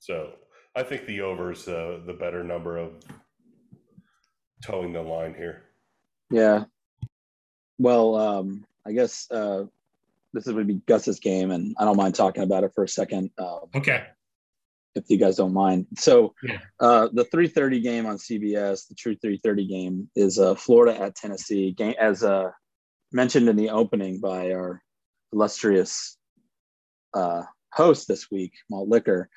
So, 0.08 0.30
I 0.74 0.84
think 0.84 1.06
the 1.06 1.20
over 1.20 1.52
is 1.52 1.68
uh, 1.68 2.00
the 2.06 2.14
better 2.14 2.42
number 2.42 2.78
of 2.78 2.94
towing 4.64 4.94
the 4.94 5.02
line 5.02 5.34
here. 5.34 5.64
Yeah. 6.32 6.64
Well, 7.78 8.16
um, 8.16 8.66
I 8.86 8.94
guess 8.94 9.30
uh, 9.30 9.66
this 10.32 10.48
is 10.48 10.54
would 10.54 10.66
be 10.66 10.82
Gus's 10.88 11.20
game, 11.20 11.52
and 11.52 11.76
I 11.78 11.84
don't 11.84 11.98
mind 11.98 12.16
talking 12.16 12.44
about 12.44 12.64
it 12.64 12.72
for 12.74 12.86
a 12.86 12.88
second. 12.88 13.32
Um, 13.38 13.66
okay. 13.76 14.06
If 14.96 15.04
you 15.10 15.18
guys 15.18 15.36
don't 15.36 15.54
mind. 15.54 15.88
So, 15.98 16.34
yeah. 16.42 16.60
uh, 16.80 17.10
the 17.12 17.26
3:30 17.26 17.84
game 17.84 18.06
on 18.06 18.16
CBS, 18.16 18.88
the 18.88 18.96
true 18.96 19.18
3:30 19.18 19.68
game, 19.68 20.10
is 20.16 20.40
uh, 20.40 20.56
Florida 20.56 20.98
at 20.98 21.16
Tennessee. 21.16 21.74
Game 21.74 21.96
as 22.00 22.24
uh, 22.24 22.52
mentioned 23.12 23.50
in 23.50 23.58
the 23.58 23.72
opening 23.72 24.22
by 24.22 24.54
our 24.54 24.82
illustrious 25.34 26.18
uh, 27.14 27.44
host 27.74 28.08
this 28.08 28.32
week, 28.32 28.54
Malt 28.70 28.88
Liquor 28.88 29.30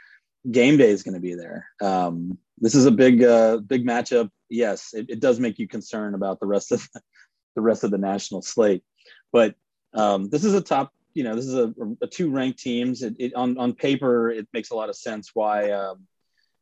game 0.49 0.77
day 0.77 0.91
is 0.91 1.03
going 1.03 1.15
to 1.15 1.21
be 1.21 1.35
there. 1.35 1.67
Um, 1.81 2.39
this 2.59 2.75
is 2.75 2.87
a 2.87 2.91
big, 2.91 3.23
uh, 3.23 3.59
big 3.59 3.87
matchup. 3.87 4.31
Yes, 4.49 4.93
it, 4.93 5.07
it, 5.09 5.21
does 5.21 5.41
make 5.41 5.59
you 5.59 5.67
concerned 5.67 6.15
about 6.15 6.41
the 6.41 6.47
rest 6.47 6.73
of 6.73 6.87
the 7.55 7.63
rest 7.63 7.85
of 7.85 7.91
the 7.91 7.99
national 7.99 8.43
slate, 8.43 8.85
but 9.33 9.55
um, 9.95 10.29
this 10.29 10.45
is 10.45 10.55
a 10.55 10.61
top. 10.61 10.93
You 11.15 11.25
know, 11.25 11.35
this 11.35 11.47
is 11.47 11.55
a, 11.55 11.75
a 12.03 12.07
two 12.07 12.31
ranked 12.31 12.61
teams. 12.61 13.03
It, 13.03 13.17
it, 13.19 13.35
on 13.35 13.59
on 13.59 13.75
paper, 13.75 14.31
it 14.31 14.47
makes 14.53 14.71
a 14.71 14.77
lot 14.77 14.89
of 14.89 14.97
sense 14.97 15.31
why. 15.35 15.71
Um, 15.71 16.07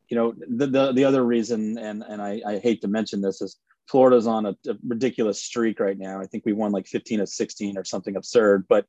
you 0.09 0.17
know, 0.17 0.35
the, 0.49 0.67
the 0.67 0.93
the 0.93 1.05
other 1.05 1.25
reason, 1.25 1.79
and 1.79 2.03
and 2.03 2.23
I, 2.23 2.41
I 2.47 2.59
hate 2.59 2.81
to 2.83 2.89
mention 2.89 3.21
this, 3.21 3.43
is 3.43 3.59
Florida's 3.89 4.27
on 4.27 4.47
a, 4.47 4.51
a 4.69 4.75
ridiculous 4.87 5.43
streak 5.43 5.81
right 5.81 5.99
now. 5.99 6.21
I 6.21 6.27
think 6.27 6.45
we 6.47 6.53
won 6.53 6.73
like 6.73 6.87
15 6.87 7.21
of 7.21 7.29
16 7.29 7.77
or 7.77 7.85
something 7.85 8.17
absurd, 8.17 8.67
but 8.69 8.87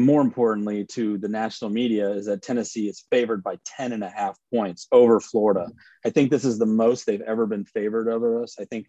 more 0.00 0.20
importantly 0.20 0.84
to 0.84 1.18
the 1.18 1.28
national 1.28 1.70
media 1.70 2.10
is 2.10 2.26
that 2.26 2.42
Tennessee 2.42 2.88
is 2.88 3.04
favored 3.10 3.42
by 3.42 3.58
10 3.64 3.92
and 3.92 4.04
a 4.04 4.08
half 4.08 4.38
points 4.52 4.86
over 4.92 5.20
Florida. 5.20 5.70
I 6.04 6.10
think 6.10 6.30
this 6.30 6.44
is 6.44 6.58
the 6.58 6.66
most 6.66 7.06
they've 7.06 7.20
ever 7.20 7.46
been 7.46 7.64
favored 7.64 8.08
over 8.08 8.42
us. 8.42 8.56
I 8.58 8.64
think 8.64 8.86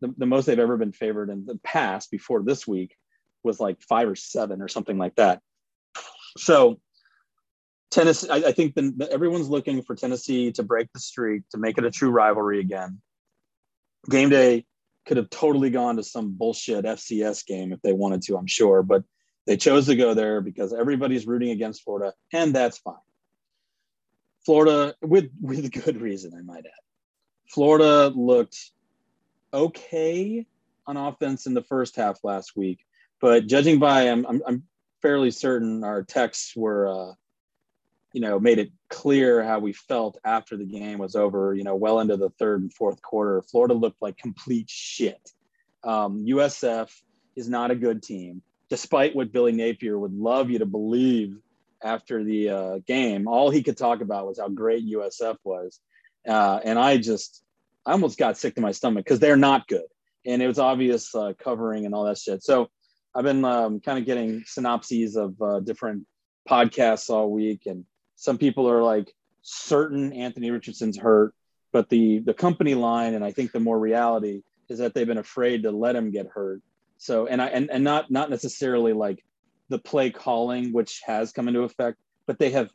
the, 0.00 0.14
the 0.16 0.26
most 0.26 0.46
they've 0.46 0.58
ever 0.58 0.76
been 0.76 0.92
favored 0.92 1.30
in 1.30 1.46
the 1.46 1.58
past 1.58 2.10
before 2.10 2.42
this 2.42 2.66
week 2.66 2.96
was 3.42 3.60
like 3.60 3.80
five 3.82 4.08
or 4.08 4.16
seven 4.16 4.62
or 4.62 4.68
something 4.68 4.98
like 4.98 5.16
that. 5.16 5.40
So 6.36 6.80
Tennessee, 7.90 8.28
I, 8.30 8.36
I 8.36 8.52
think 8.52 8.74
the, 8.74 9.08
everyone's 9.10 9.48
looking 9.48 9.82
for 9.82 9.94
Tennessee 9.94 10.52
to 10.52 10.62
break 10.62 10.88
the 10.92 11.00
streak, 11.00 11.42
to 11.50 11.58
make 11.58 11.76
it 11.76 11.84
a 11.84 11.90
true 11.90 12.10
rivalry 12.10 12.60
again. 12.60 13.00
Game 14.08 14.30
day 14.30 14.64
could 15.06 15.16
have 15.16 15.30
totally 15.30 15.70
gone 15.70 15.96
to 15.96 16.02
some 16.02 16.32
bullshit 16.32 16.84
FCS 16.84 17.44
game 17.46 17.72
if 17.72 17.80
they 17.82 17.92
wanted 17.92 18.22
to, 18.22 18.36
I'm 18.36 18.46
sure, 18.46 18.82
but 18.82 19.02
they 19.50 19.56
chose 19.56 19.86
to 19.86 19.96
go 19.96 20.14
there 20.14 20.40
because 20.40 20.72
everybody's 20.72 21.26
rooting 21.26 21.50
against 21.50 21.82
Florida, 21.82 22.14
and 22.32 22.54
that's 22.54 22.78
fine. 22.78 22.94
Florida, 24.46 24.94
with 25.02 25.28
with 25.40 25.72
good 25.72 26.00
reason, 26.00 26.34
I 26.38 26.42
might 26.42 26.66
add. 26.66 27.48
Florida 27.48 28.12
looked 28.14 28.56
okay 29.52 30.46
on 30.86 30.96
offense 30.96 31.46
in 31.46 31.54
the 31.54 31.64
first 31.64 31.96
half 31.96 32.22
last 32.22 32.56
week, 32.56 32.86
but 33.20 33.48
judging 33.48 33.80
by, 33.80 34.02
I'm 34.02 34.24
I'm, 34.24 34.40
I'm 34.46 34.62
fairly 35.02 35.32
certain 35.32 35.82
our 35.82 36.04
texts 36.04 36.54
were, 36.54 36.86
uh, 36.86 37.14
you 38.12 38.20
know, 38.20 38.38
made 38.38 38.60
it 38.60 38.70
clear 38.88 39.42
how 39.42 39.58
we 39.58 39.72
felt 39.72 40.16
after 40.24 40.56
the 40.56 40.64
game 40.64 41.00
was 41.00 41.16
over. 41.16 41.56
You 41.56 41.64
know, 41.64 41.74
well 41.74 41.98
into 41.98 42.16
the 42.16 42.30
third 42.38 42.60
and 42.62 42.72
fourth 42.72 43.02
quarter, 43.02 43.42
Florida 43.42 43.74
looked 43.74 44.00
like 44.00 44.16
complete 44.16 44.70
shit. 44.70 45.32
Um, 45.82 46.24
USF 46.24 46.88
is 47.34 47.48
not 47.48 47.72
a 47.72 47.74
good 47.74 48.04
team 48.04 48.42
despite 48.70 49.16
what 49.16 49.32
Billy 49.32 49.52
Napier 49.52 49.98
would 49.98 50.14
love 50.14 50.48
you 50.48 50.60
to 50.60 50.66
believe 50.66 51.36
after 51.82 52.22
the 52.22 52.48
uh, 52.48 52.78
game, 52.86 53.26
all 53.26 53.50
he 53.50 53.62
could 53.62 53.76
talk 53.76 54.00
about 54.00 54.26
was 54.26 54.38
how 54.38 54.48
great 54.48 54.86
USF 54.86 55.36
was. 55.44 55.80
Uh, 56.26 56.60
and 56.62 56.78
I 56.78 56.98
just, 56.98 57.42
I 57.84 57.92
almost 57.92 58.18
got 58.18 58.38
sick 58.38 58.54
to 58.54 58.60
my 58.60 58.72
stomach 58.72 59.04
because 59.04 59.18
they're 59.18 59.36
not 59.36 59.66
good. 59.66 59.86
And 60.24 60.40
it 60.40 60.46
was 60.46 60.58
obvious 60.58 61.14
uh, 61.14 61.32
covering 61.38 61.84
and 61.84 61.94
all 61.94 62.04
that 62.04 62.18
shit. 62.18 62.44
So 62.44 62.68
I've 63.14 63.24
been 63.24 63.44
um, 63.44 63.80
kind 63.80 63.98
of 63.98 64.04
getting 64.04 64.44
synopses 64.46 65.16
of 65.16 65.40
uh, 65.42 65.60
different 65.60 66.06
podcasts 66.48 67.10
all 67.10 67.30
week. 67.30 67.62
And 67.66 67.84
some 68.16 68.38
people 68.38 68.70
are 68.70 68.82
like 68.82 69.12
certain 69.42 70.12
Anthony 70.12 70.50
Richardson's 70.50 70.98
hurt, 70.98 71.34
but 71.72 71.88
the, 71.88 72.18
the 72.18 72.34
company 72.34 72.74
line, 72.74 73.14
and 73.14 73.24
I 73.24 73.32
think 73.32 73.50
the 73.50 73.60
more 73.60 73.78
reality 73.78 74.42
is 74.68 74.78
that 74.78 74.94
they've 74.94 75.06
been 75.06 75.18
afraid 75.18 75.64
to 75.64 75.72
let 75.72 75.96
him 75.96 76.10
get 76.12 76.26
hurt 76.26 76.60
so 77.00 77.26
and 77.26 77.40
I 77.40 77.46
and, 77.46 77.70
and 77.70 77.82
not 77.82 78.10
not 78.10 78.28
necessarily 78.28 78.92
like 78.92 79.24
the 79.70 79.78
play 79.78 80.10
calling, 80.10 80.70
which 80.70 81.00
has 81.06 81.32
come 81.32 81.48
into 81.48 81.62
effect, 81.62 81.96
but 82.26 82.38
they 82.38 82.50
have 82.50 82.70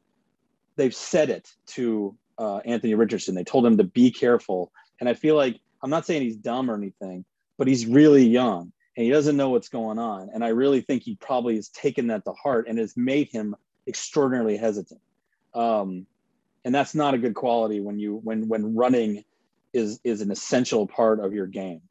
they've 0.78 0.96
said 0.96 1.30
it 1.30 1.48
to 1.68 2.18
uh, 2.40 2.58
Anthony 2.66 2.96
Richardson. 2.96 3.36
They 3.36 3.44
told 3.44 3.68
him 3.68 3.78
to 3.78 3.84
be 3.84 4.10
careful. 4.10 4.72
And 5.00 5.08
I 5.08 5.14
feel 5.14 5.36
like 5.36 5.60
I'm 5.84 5.92
not 5.92 6.08
saying 6.08 6.24
he's 6.24 6.38
dumb 6.38 6.72
or 6.72 6.76
anything, 6.76 7.24
but 7.60 7.68
he's 7.68 7.86
really 7.86 8.26
young 8.26 8.72
and 8.98 9.06
he 9.06 9.12
doesn't 9.12 9.38
know 9.38 9.52
what's 9.52 9.70
going 9.70 10.00
on. 10.00 10.32
And 10.34 10.44
I 10.44 10.48
really 10.48 10.82
think 10.82 11.04
he 11.04 11.16
probably 11.18 11.58
has 11.58 11.70
taken 11.70 12.08
that 12.08 12.26
to 12.26 12.34
heart 12.34 12.66
and 12.68 12.80
has 12.80 12.98
made 12.98 13.30
him 13.30 13.56
extraordinarily 13.88 14.58
hesitant. 14.58 15.02
Um, 15.54 16.08
and 16.64 16.74
that's 16.74 16.96
not 16.96 17.14
a 17.14 17.20
good 17.20 17.36
quality 17.36 17.80
when 17.80 18.00
you 18.00 18.20
when 18.24 18.48
when 18.48 18.74
running 18.74 19.24
is 19.72 20.00
is 20.04 20.22
an 20.22 20.32
essential 20.32 20.88
part 20.88 21.20
of 21.20 21.32
your 21.32 21.46
game. 21.46 21.82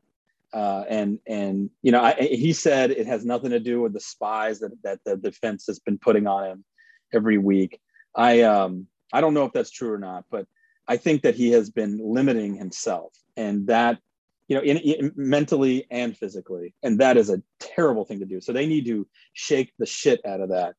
Uh, 0.54 0.84
and 0.88 1.18
and 1.26 1.68
you 1.82 1.90
know, 1.90 2.00
I, 2.00 2.14
he 2.14 2.52
said 2.52 2.92
it 2.92 3.08
has 3.08 3.24
nothing 3.24 3.50
to 3.50 3.58
do 3.58 3.80
with 3.80 3.92
the 3.92 4.00
spies 4.00 4.60
that 4.60 4.70
that 4.84 5.00
the 5.04 5.16
defense 5.16 5.64
has 5.66 5.80
been 5.80 5.98
putting 5.98 6.28
on 6.28 6.44
him 6.44 6.64
every 7.12 7.38
week. 7.38 7.80
I 8.14 8.42
um 8.42 8.86
I 9.12 9.20
don't 9.20 9.34
know 9.34 9.44
if 9.44 9.52
that's 9.52 9.72
true 9.72 9.92
or 9.92 9.98
not, 9.98 10.24
but 10.30 10.46
I 10.86 10.96
think 10.96 11.22
that 11.22 11.34
he 11.34 11.50
has 11.50 11.70
been 11.70 11.98
limiting 12.00 12.54
himself, 12.54 13.12
and 13.36 13.66
that 13.66 13.98
you 14.46 14.56
know, 14.56 14.62
in, 14.62 14.76
in, 14.76 15.12
mentally 15.16 15.86
and 15.90 16.16
physically, 16.16 16.72
and 16.84 17.00
that 17.00 17.16
is 17.16 17.30
a 17.30 17.42
terrible 17.58 18.04
thing 18.04 18.20
to 18.20 18.26
do. 18.26 18.40
So 18.40 18.52
they 18.52 18.66
need 18.66 18.86
to 18.86 19.08
shake 19.32 19.72
the 19.78 19.86
shit 19.86 20.20
out 20.24 20.40
of 20.40 20.50
that 20.50 20.74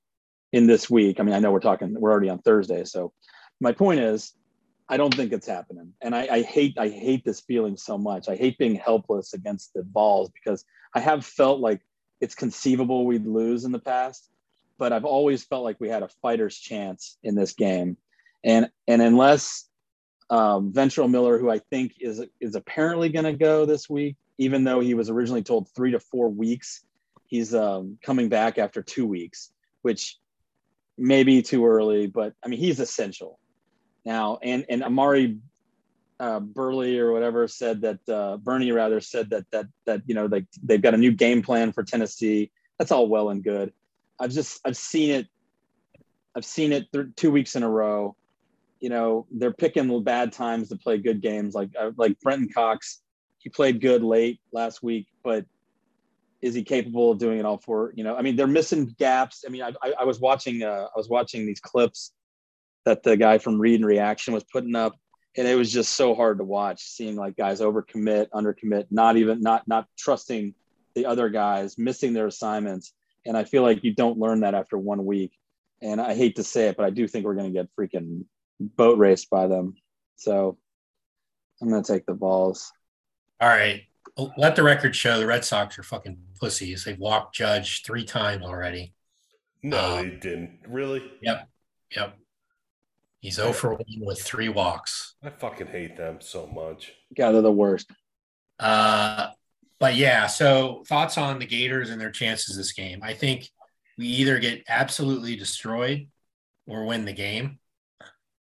in 0.54 0.68
this 0.68 0.90
week. 0.90 1.20
I 1.20 1.24
mean, 1.24 1.36
I 1.36 1.40
know 1.40 1.52
we're 1.52 1.60
talking, 1.60 2.00
we're 2.00 2.12
already 2.12 2.30
on 2.30 2.40
Thursday, 2.40 2.86
so 2.86 3.12
my 3.60 3.74
point 3.74 4.00
is 4.00 4.34
I 4.88 4.98
don't 4.98 5.14
think 5.14 5.34
it's 5.34 5.48
happening. 5.48 5.94
And 6.02 6.16
I, 6.16 6.28
I, 6.32 6.42
hate 6.42 6.78
I 6.78 6.90
hate 6.90 7.24
this 7.26 7.42
feeling 7.42 7.78
so 7.78 7.98
much. 7.98 8.30
I 8.30 8.36
hate 8.36 8.58
being 8.58 8.76
helpless 8.76 9.34
against 9.34 9.74
the 9.74 9.84
Vols 9.84 10.30
because 10.32 10.64
I 10.94 11.00
have 11.00 11.26
felt 11.26 11.60
like 11.60 11.82
it's 12.22 12.36
conceivable 12.36 13.06
we'd 13.06 13.26
lose 13.26 13.66
in 13.66 13.72
the 13.72 13.80
past, 13.80 14.30
but 14.78 14.94
I've 14.94 15.06
always 15.06 15.44
felt 15.44 15.64
like 15.64 15.80
we 15.80 15.90
had 15.90 16.04
a 16.04 16.10
fighter's 16.22 16.58
chance 16.58 17.18
in 17.24 17.36
this 17.36 17.54
game. 17.54 17.98
And 18.44 18.70
and 18.88 19.02
unless 19.02 19.70
Um, 20.30 20.74
Ventrell 20.74 21.08
Miller, 21.10 21.38
who 21.38 21.52
I 21.52 21.60
think 21.70 21.94
is 22.00 22.18
is 22.40 22.56
apparently 22.56 23.10
going 23.10 23.26
to 23.26 23.38
go 23.38 23.66
this 23.66 23.88
week, 23.88 24.16
even 24.38 24.64
though 24.64 24.82
he 24.82 24.96
was 24.96 25.10
originally 25.10 25.44
told 25.44 25.70
three 25.70 25.92
to 25.92 26.00
four 26.00 26.30
weeks. 26.30 26.84
He's 27.28 27.54
um, 27.54 28.00
coming 28.02 28.30
back 28.30 28.58
after 28.58 28.82
two 28.82 29.06
weeks, 29.06 29.52
which 29.84 30.18
may 30.98 31.24
be 31.24 31.44
too 31.44 31.66
early, 31.66 32.08
but 32.08 32.34
I 32.44 32.48
mean 32.48 32.60
he's 32.60 32.80
essential 32.80 33.38
now. 34.06 34.40
And 34.42 34.66
and 34.70 34.84
Amari 34.84 35.40
uh, 36.20 36.40
Burley 36.40 37.00
or 37.00 37.12
whatever 37.12 37.48
said 37.48 37.82
that 37.82 38.10
uh, 38.10 38.38
Burney 38.38 38.72
rather 38.72 39.02
said 39.02 39.30
that 39.32 39.46
that 39.52 39.66
that 39.86 40.02
you 40.06 40.16
know 40.16 40.28
like 40.28 40.46
they've 40.64 40.82
got 40.82 40.94
a 40.94 40.98
new 40.98 41.12
game 41.12 41.42
plan 41.42 41.72
for 41.72 41.84
Tennessee. 41.84 42.52
That's 42.78 42.92
all 42.92 43.08
well 43.08 43.30
and 43.30 43.44
good. 43.44 43.74
I've 44.20 44.32
just 44.32 44.62
I've 44.66 44.78
seen 44.78 45.12
it. 45.12 45.28
I've 46.36 46.46
seen 46.46 46.72
it 46.72 46.92
th- 46.94 47.08
two 47.16 47.32
weeks 47.32 47.56
in 47.56 47.64
a 47.64 47.70
row. 47.70 48.16
You 48.80 48.90
know 48.90 49.26
they're 49.32 49.54
picking 49.54 50.04
bad 50.04 50.32
times 50.32 50.70
to 50.70 50.78
play 50.78 50.98
good 50.98 51.22
games. 51.22 51.54
Like 51.54 51.70
uh, 51.80 51.92
like 51.98 52.20
Brenton 52.22 52.50
Cox, 52.54 53.02
he 53.40 53.50
played 53.50 53.82
good 53.82 54.04
late 54.04 54.40
last 54.52 54.84
week, 54.84 55.08
but 55.24 55.46
is 56.42 56.54
he 56.54 56.64
capable 56.64 57.12
of 57.12 57.18
doing 57.18 57.40
it 57.40 57.46
all 57.46 57.58
for 57.58 57.92
you 57.96 58.04
know? 58.04 58.16
I 58.16 58.22
mean 58.22 58.38
they're 58.38 58.48
missing 58.48 58.96
gaps. 58.98 59.44
I 59.46 59.50
mean 59.50 59.64
I 59.64 59.74
I, 59.82 59.94
I 60.02 60.04
was 60.06 60.20
watching 60.22 60.64
uh, 60.64 60.88
I 60.96 60.98
was 60.98 61.10
watching 61.10 61.46
these 61.46 61.60
clips 61.60 62.14
that 62.86 63.04
the 63.04 63.18
guy 63.18 63.38
from 63.38 63.60
Read 63.60 63.76
and 63.76 63.86
Reaction 63.86 64.34
was 64.34 64.44
putting 64.44 64.76
up 64.76 64.94
and 65.38 65.48
it 65.48 65.56
was 65.56 65.72
just 65.72 65.94
so 65.94 66.16
hard 66.16 66.38
to 66.38 66.44
watch 66.44 66.82
seeing 66.84 67.16
like 67.16 67.36
guys 67.36 67.60
overcommit 67.60 68.28
undercommit 68.34 68.86
not 68.90 69.18
even 69.18 69.42
not 69.42 69.68
not 69.68 69.88
trusting 69.98 70.54
the 70.94 71.06
other 71.06 71.30
guys 71.30 71.78
missing 71.78 72.14
their 72.14 72.28
assignments. 72.28 72.94
And 73.26 73.36
i 73.36 73.44
feel 73.44 73.64
like 73.64 73.84
you 73.84 73.94
don't 73.94 74.20
learn 74.20 74.42
that 74.42 74.56
after 74.56 74.78
one 74.78 75.06
week. 75.06 75.34
And 75.82 76.00
i 76.00 76.14
hate 76.14 76.38
to 76.38 76.44
say 76.44 76.70
it 76.70 76.78
but 76.78 76.86
i 76.86 76.90
do 76.90 77.08
think 77.08 77.26
we're 77.26 77.36
going 77.36 77.54
to 77.54 77.60
get 77.60 77.70
freaking 77.78 78.26
boat 78.60 78.98
raced 78.98 79.30
by 79.30 79.48
them. 79.48 79.76
So 80.16 80.58
i'm 81.62 81.70
going 81.70 81.84
to 81.84 81.94
take 81.94 82.06
the 82.06 82.14
Vols. 82.14 82.72
All 83.42 83.50
right. 83.50 83.84
Let 84.38 84.56
the 84.56 84.64
record 84.64 84.96
show 84.96 85.20
the 85.20 85.28
red 85.28 85.44
sox 85.44 85.78
are 85.78 85.84
fucking 85.84 86.18
pussies. 86.40 86.86
They've 86.86 86.98
walked 86.98 87.36
judge 87.36 87.84
three 87.84 88.06
times 88.06 88.46
already. 88.46 88.94
No 89.62 89.98
um, 89.98 90.10
they 90.10 90.16
didn't. 90.16 90.60
Really? 90.70 91.04
Yep. 91.22 91.50
Yep 91.94 92.18
He's 93.26 93.38
0 93.38 93.54
for 93.54 93.74
1 93.74 93.84
with 94.02 94.22
three 94.22 94.50
walks. 94.50 95.16
I 95.24 95.32
fucking 95.32 95.66
hate 95.66 95.98
them 95.98 96.18
so 96.22 96.46
much. 96.46 96.94
Yeah, 97.18 97.32
they're 97.32 97.42
the 97.42 97.52
worst. 97.52 97.90
Uh, 98.60 99.30
but 99.80 99.96
yeah, 99.96 100.28
so 100.28 100.84
thoughts 100.86 101.18
on 101.18 101.40
the 101.40 101.48
Gators 101.48 101.90
and 101.90 102.00
their 102.00 102.12
chances 102.12 102.56
this 102.56 102.72
game. 102.74 103.00
I 103.02 103.16
think 103.16 103.50
we 103.98 104.06
either 104.06 104.38
get 104.38 104.64
absolutely 104.70 105.36
destroyed 105.36 106.08
or 106.68 106.86
win 106.86 107.06
the 107.06 107.14
game. 107.14 107.58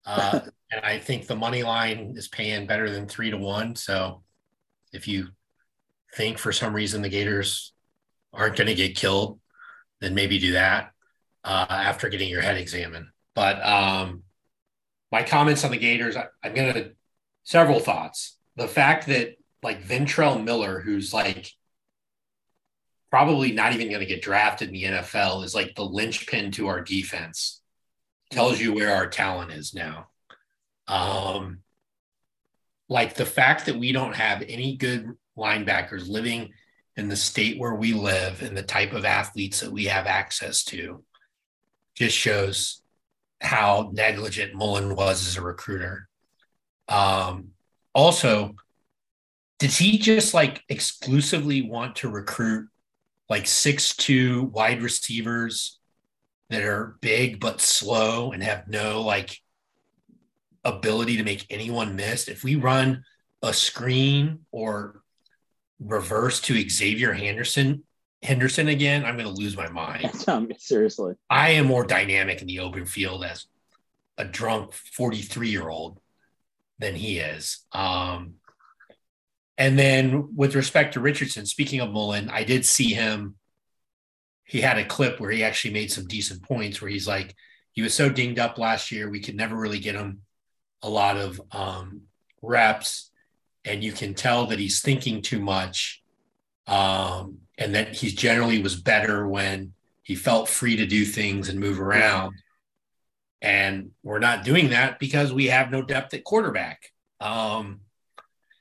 Uh, 0.05 0.39
and 0.71 0.85
I 0.85 0.97
think 0.97 1.27
the 1.27 1.35
money 1.35 1.63
line 1.63 2.13
is 2.15 2.29
paying 2.29 2.65
better 2.65 2.89
than 2.89 3.05
three 3.05 3.31
to 3.31 3.37
one. 3.37 3.75
So 3.75 4.23
if 4.93 5.09
you 5.09 5.27
think 6.15 6.37
for 6.37 6.53
some 6.53 6.73
reason 6.73 7.01
the 7.01 7.09
Gators 7.09 7.73
aren't 8.31 8.55
going 8.55 8.67
to 8.67 8.75
get 8.75 8.95
killed, 8.95 9.41
then 9.99 10.15
maybe 10.15 10.39
do 10.39 10.53
that 10.53 10.93
uh, 11.43 11.65
after 11.69 12.07
getting 12.07 12.29
your 12.29 12.41
head 12.41 12.55
examined. 12.55 13.07
But 13.35 13.61
um, 13.61 14.23
my 15.11 15.23
comments 15.23 15.63
on 15.63 15.71
the 15.71 15.77
Gators, 15.77 16.15
I, 16.15 16.27
am 16.43 16.53
going 16.53 16.73
to 16.73 16.91
several 17.43 17.79
thoughts. 17.79 18.37
The 18.55 18.67
fact 18.67 19.07
that 19.07 19.35
like 19.63 19.83
Ventrell 19.83 20.43
Miller, 20.43 20.79
who's 20.79 21.13
like 21.13 21.51
probably 23.09 23.51
not 23.51 23.73
even 23.73 23.89
going 23.89 24.01
to 24.01 24.05
get 24.05 24.21
drafted 24.21 24.69
in 24.69 24.73
the 24.73 24.83
NFL, 24.83 25.43
is 25.43 25.55
like 25.55 25.75
the 25.75 25.85
linchpin 25.85 26.51
to 26.51 26.67
our 26.67 26.81
defense, 26.81 27.61
tells 28.29 28.59
you 28.59 28.73
where 28.73 28.95
our 28.95 29.07
talent 29.07 29.51
is 29.51 29.73
now. 29.73 30.07
Um, 30.87 31.59
like 32.87 33.15
the 33.15 33.25
fact 33.25 33.65
that 33.65 33.77
we 33.77 33.91
don't 33.91 34.15
have 34.15 34.43
any 34.47 34.75
good 34.75 35.11
linebackers 35.37 36.09
living 36.09 36.51
in 36.97 37.07
the 37.07 37.15
state 37.15 37.59
where 37.59 37.75
we 37.75 37.93
live 37.93 38.41
and 38.41 38.57
the 38.57 38.63
type 38.63 38.93
of 38.93 39.05
athletes 39.05 39.61
that 39.61 39.71
we 39.71 39.85
have 39.85 40.05
access 40.05 40.63
to 40.65 41.03
just 41.95 42.15
shows 42.15 42.81
how 43.41 43.91
negligent 43.93 44.53
Mullen 44.53 44.95
was 44.95 45.27
as 45.27 45.37
a 45.37 45.41
recruiter. 45.41 46.07
Um, 46.87 47.49
also, 47.93 48.55
does 49.59 49.77
he 49.77 49.97
just 49.97 50.33
like 50.33 50.63
exclusively 50.69 51.61
want 51.61 51.97
to 51.97 52.09
recruit 52.09 52.69
like 53.29 53.45
six 53.47 53.95
two 53.95 54.43
wide 54.45 54.81
receivers 54.81 55.79
that 56.49 56.63
are 56.63 56.97
big 57.01 57.39
but 57.39 57.61
slow 57.61 58.31
and 58.31 58.43
have 58.43 58.67
no 58.67 59.01
like 59.01 59.39
ability 60.63 61.17
to 61.17 61.23
make 61.23 61.45
anyone 61.49 61.95
miss? 61.95 62.27
If 62.27 62.43
we 62.43 62.55
run 62.55 63.03
a 63.41 63.53
screen 63.53 64.39
or 64.51 65.01
reverse 65.79 66.41
to 66.41 66.53
Xzavier 66.53 67.17
Henderson, 67.17 67.83
Henderson 68.21 68.67
again, 68.67 69.05
I'm 69.05 69.15
going 69.15 69.33
to 69.33 69.41
lose 69.41 69.55
my 69.55 69.69
mind. 69.69 70.11
Seriously. 70.59 71.15
I 71.29 71.51
am 71.51 71.67
more 71.67 71.85
dynamic 71.85 72.41
in 72.41 72.47
the 72.47 72.59
open 72.59 72.85
field 72.85 73.23
as 73.23 73.45
a 74.17 74.25
drunk 74.25 74.73
43 74.73 75.49
year 75.49 75.69
old 75.69 75.99
than 76.79 76.95
he 76.95 77.19
is. 77.19 77.65
Um, 77.71 78.35
and 79.57 79.77
then 79.77 80.35
with 80.35 80.55
respect 80.55 80.93
to 80.93 80.99
Richardson, 80.99 81.45
speaking 81.45 81.81
of 81.81 81.91
Mullen, 81.91 82.29
I 82.29 82.43
did 82.43 82.65
see 82.65 82.93
him. 82.93 83.35
He 84.45 84.61
had 84.61 84.77
a 84.77 84.85
clip 84.85 85.19
where 85.19 85.31
he 85.31 85.43
actually 85.43 85.73
made 85.73 85.91
some 85.91 86.07
decent 86.07 86.41
points 86.43 86.81
where 86.81 86.89
he's 86.89 87.07
like, 87.07 87.35
he 87.73 87.81
was 87.81 87.93
so 87.93 88.09
dinged 88.09 88.39
up 88.39 88.57
last 88.57 88.91
year, 88.91 89.09
we 89.09 89.19
could 89.19 89.35
never 89.35 89.55
really 89.55 89.79
get 89.79 89.95
him 89.95 90.21
a 90.81 90.89
lot 90.89 91.17
of 91.17 91.41
um, 91.51 92.01
reps. 92.41 93.11
And 93.63 93.83
you 93.83 93.91
can 93.91 94.13
tell 94.13 94.47
that 94.47 94.59
he's 94.59 94.81
thinking 94.81 95.21
too 95.21 95.39
much. 95.39 96.01
Um, 96.65 97.39
and 97.59 97.75
that 97.75 97.93
he 97.93 98.09
generally 98.09 98.61
was 98.63 98.75
better 98.75 99.27
when 99.27 99.73
he 100.01 100.15
felt 100.15 100.47
free 100.47 100.77
to 100.77 100.87
do 100.87 101.03
things 101.03 101.49
and 101.49 101.59
move 101.59 101.79
around. 101.79 102.33
And 103.41 103.91
we're 104.01 104.19
not 104.19 104.45
doing 104.45 104.69
that 104.69 104.97
because 104.97 105.31
we 105.31 105.47
have 105.47 105.69
no 105.69 105.81
depth 105.81 106.13
at 106.13 106.23
quarterback. 106.23 106.81
Um, 107.19 107.81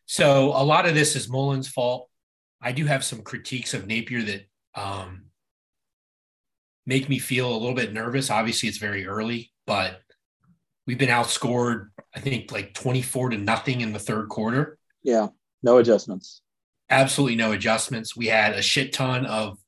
so 0.04 0.48
a 0.48 0.64
lot 0.64 0.86
of 0.86 0.94
this 0.94 1.14
is 1.14 1.28
Mullen's 1.28 1.68
fault. 1.68 2.10
I 2.60 2.72
do 2.72 2.86
have 2.86 3.04
some 3.04 3.22
critiques 3.22 3.72
of 3.72 3.86
Napier 3.86 4.22
that 4.22 4.48
um, 4.74 5.26
make 6.84 7.08
me 7.08 7.20
feel 7.20 7.50
a 7.50 7.56
little 7.56 7.74
bit 7.74 7.92
nervous. 7.92 8.30
Obviously, 8.30 8.68
it's 8.68 8.78
very 8.78 9.06
early, 9.06 9.52
but 9.64 10.00
we've 10.88 10.98
been 10.98 11.08
outscored, 11.08 11.90
I 12.14 12.20
think, 12.20 12.50
like 12.50 12.74
24 12.74 13.30
to 13.30 13.38
nothing 13.38 13.80
in 13.80 13.92
the 13.92 13.98
third 14.00 14.28
quarter. 14.28 14.76
Yeah, 15.04 15.28
no 15.62 15.78
adjustments 15.78 16.42
absolutely 16.90 17.36
no 17.36 17.52
adjustments. 17.52 18.16
We 18.16 18.26
had 18.26 18.54
a 18.54 18.62
shit 18.62 18.92
ton 18.92 19.26
of 19.26 19.58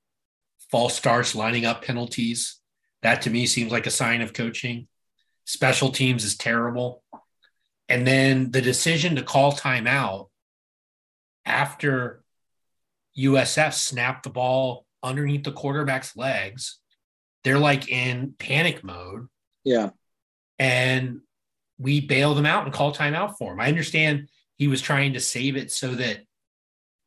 false 0.71 0.97
starts 0.97 1.35
lining 1.35 1.65
up 1.65 1.85
penalties. 1.85 2.61
That 3.03 3.23
to 3.23 3.31
me 3.31 3.47
seems 3.47 3.73
like 3.73 3.87
a 3.87 3.91
sign 3.91 4.21
of 4.21 4.33
coaching. 4.33 4.87
Special 5.45 5.91
teams 5.91 6.25
is 6.25 6.37
terrible. 6.37 7.03
And 7.89 8.07
then 8.07 8.51
the 8.51 8.63
decision 8.63 9.17
to 9.17 9.23
call 9.23 9.53
timeout 9.53 10.29
after 11.45 12.23
USF 13.19 13.73
snapped 13.73 14.23
the 14.23 14.31
ball 14.31 14.87
underneath 15.03 15.45
the 15.45 15.53
quarterback's 15.53 16.17
legs. 16.17 16.79
They're 17.43 17.59
like 17.59 17.89
in 17.89 18.35
panic 18.39 18.85
mode. 18.85 19.27
Yeah. 19.65 19.91
And 20.59 21.21
we 21.79 22.01
bailed 22.01 22.37
them 22.37 22.47
out 22.47 22.65
and 22.65 22.73
called 22.73 22.97
timeout 22.97 23.37
for 23.39 23.53
him. 23.53 23.61
I 23.61 23.69
understand 23.69 24.29
he 24.57 24.69
was 24.69 24.83
trying 24.83 25.15
to 25.15 25.21
save 25.21 25.57
it 25.57 25.73
so 25.73 25.95
that 25.95 26.21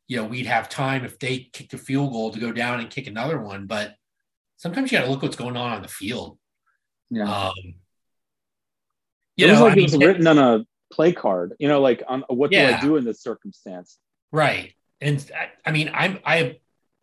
you 0.08 0.18
know, 0.18 0.26
we'd 0.26 0.46
have 0.46 0.70
time 0.70 1.06
if 1.06 1.20
they 1.20 1.50
kicked 1.54 1.74
a 1.74 1.78
field 1.78 2.12
goal 2.12 2.32
to 2.32 2.40
go 2.40 2.52
down 2.52 2.80
and 2.80 2.90
kick 2.90 3.08
another 3.08 3.40
one. 3.40 3.68
But 3.68 3.96
sometimes 4.58 4.92
you 4.92 4.98
got 4.98 5.06
to 5.06 5.12
look 5.12 5.22
what's 5.22 5.36
going 5.36 5.58
on 5.58 5.72
on 5.72 5.82
the 5.82 5.88
field. 5.88 6.38
Yeah. 7.10 7.32
Um, 7.32 7.54
you 9.36 9.46
it 9.46 9.48
know, 9.48 9.54
was 9.54 9.62
like 9.62 9.78
I 9.78 9.80
it 9.80 9.84
was 9.84 9.98
written 9.98 10.28
on 10.28 10.38
a 10.38 10.66
play 10.92 11.14
card. 11.14 11.54
You 11.60 11.68
know, 11.68 11.82
like 11.82 12.04
on 12.08 12.24
what 12.28 12.52
yeah. 12.52 12.72
do 12.72 12.78
I 12.78 12.82
do 12.82 12.96
in 12.98 13.06
this 13.06 13.22
circumstance? 13.22 13.98
Right. 14.32 14.74
And 15.02 15.26
I, 15.36 15.70
I 15.70 15.72
mean, 15.72 15.90
I'm 15.94 16.20
I, 16.26 16.60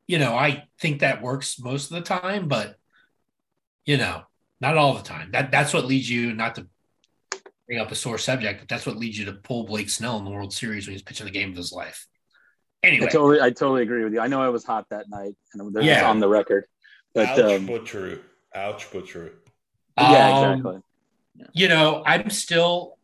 you 0.06 0.18
know, 0.18 0.34
I 0.34 0.64
think 0.78 1.00
that 1.00 1.22
works 1.22 1.58
most 1.60 1.90
of 1.90 1.96
the 1.96 2.02
time, 2.02 2.48
but 2.48 2.76
you 3.84 3.96
know, 3.96 4.22
not 4.60 4.76
all 4.76 4.94
the 4.94 5.02
time. 5.02 5.30
That 5.32 5.50
that's 5.50 5.72
what 5.72 5.86
leads 5.86 6.08
you 6.08 6.32
not 6.32 6.56
to 6.56 6.66
bring 7.66 7.80
up 7.80 7.90
a 7.90 7.94
sore 7.94 8.18
subject, 8.18 8.60
but 8.60 8.68
that's 8.68 8.86
what 8.86 8.96
leads 8.96 9.18
you 9.18 9.26
to 9.26 9.32
pull 9.32 9.64
Blake 9.64 9.90
Snell 9.90 10.18
in 10.18 10.24
the 10.24 10.30
World 10.30 10.52
Series 10.52 10.86
when 10.86 10.92
he's 10.92 11.02
pitching 11.02 11.26
the 11.26 11.32
game 11.32 11.50
of 11.50 11.56
his 11.56 11.72
life. 11.72 12.06
Anyway, 12.82 13.06
I 13.06 13.10
totally, 13.10 13.40
I 13.40 13.50
totally 13.50 13.82
agree 13.82 14.04
with 14.04 14.12
you. 14.12 14.20
I 14.20 14.26
know 14.26 14.42
I 14.42 14.48
was 14.48 14.64
hot 14.64 14.86
that 14.90 15.08
night, 15.10 15.34
and 15.52 15.74
there's 15.74 15.84
yeah. 15.84 16.08
on 16.08 16.18
the 16.18 16.28
record. 16.28 16.64
But 17.14 17.28
ouch, 17.28 17.38
um, 17.38 17.66
but 17.66 17.84
true. 17.84 18.20
Ouch, 18.54 18.90
but 18.92 19.06
true. 19.06 19.32
Yeah, 19.98 20.38
um, 20.38 20.50
exactly. 20.52 20.82
Yeah. 21.34 21.46
You 21.52 21.68
know, 21.68 22.02
I'm 22.06 22.30
still 22.30 22.96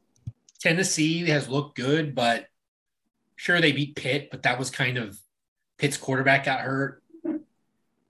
Tennessee 0.61 1.27
has 1.29 1.49
looked 1.49 1.77
good, 1.77 2.15
but 2.15 2.47
sure 3.37 3.61
they 3.61 3.73
beat 3.73 3.97
Pitt, 3.97 4.29
but 4.31 4.45
that 4.45 4.59
was 4.59 4.71
kind 4.71 4.97
of 4.97 5.19
Pitt's 5.79 5.97
quarterback 5.97 6.45
got 6.45 6.61
hurt. 6.61 7.03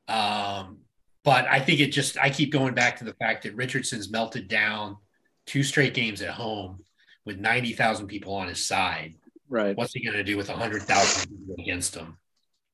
Um, 0.08 0.78
but 1.24 1.46
I 1.46 1.58
think 1.58 1.80
it 1.80 1.88
just 1.88 2.16
I 2.16 2.30
keep 2.30 2.52
going 2.52 2.74
back 2.74 2.98
to 2.98 3.04
the 3.04 3.14
fact 3.14 3.42
that 3.42 3.56
Richardson's 3.56 4.08
melted 4.08 4.46
down 4.46 4.98
two 5.46 5.62
straight 5.62 5.94
games 5.94 6.22
at 6.22 6.30
home. 6.30 6.80
with 7.24 7.40
90,000 7.40 8.06
people 8.06 8.34
on 8.36 8.46
his 8.46 8.64
side. 8.64 9.16
Right. 9.48 9.76
What's 9.76 9.92
he 9.92 10.04
going 10.04 10.16
to 10.16 10.24
do 10.24 10.36
with 10.36 10.48
100,000 10.48 11.28
people 11.28 11.54
against 11.58 11.94
him? 11.94 12.18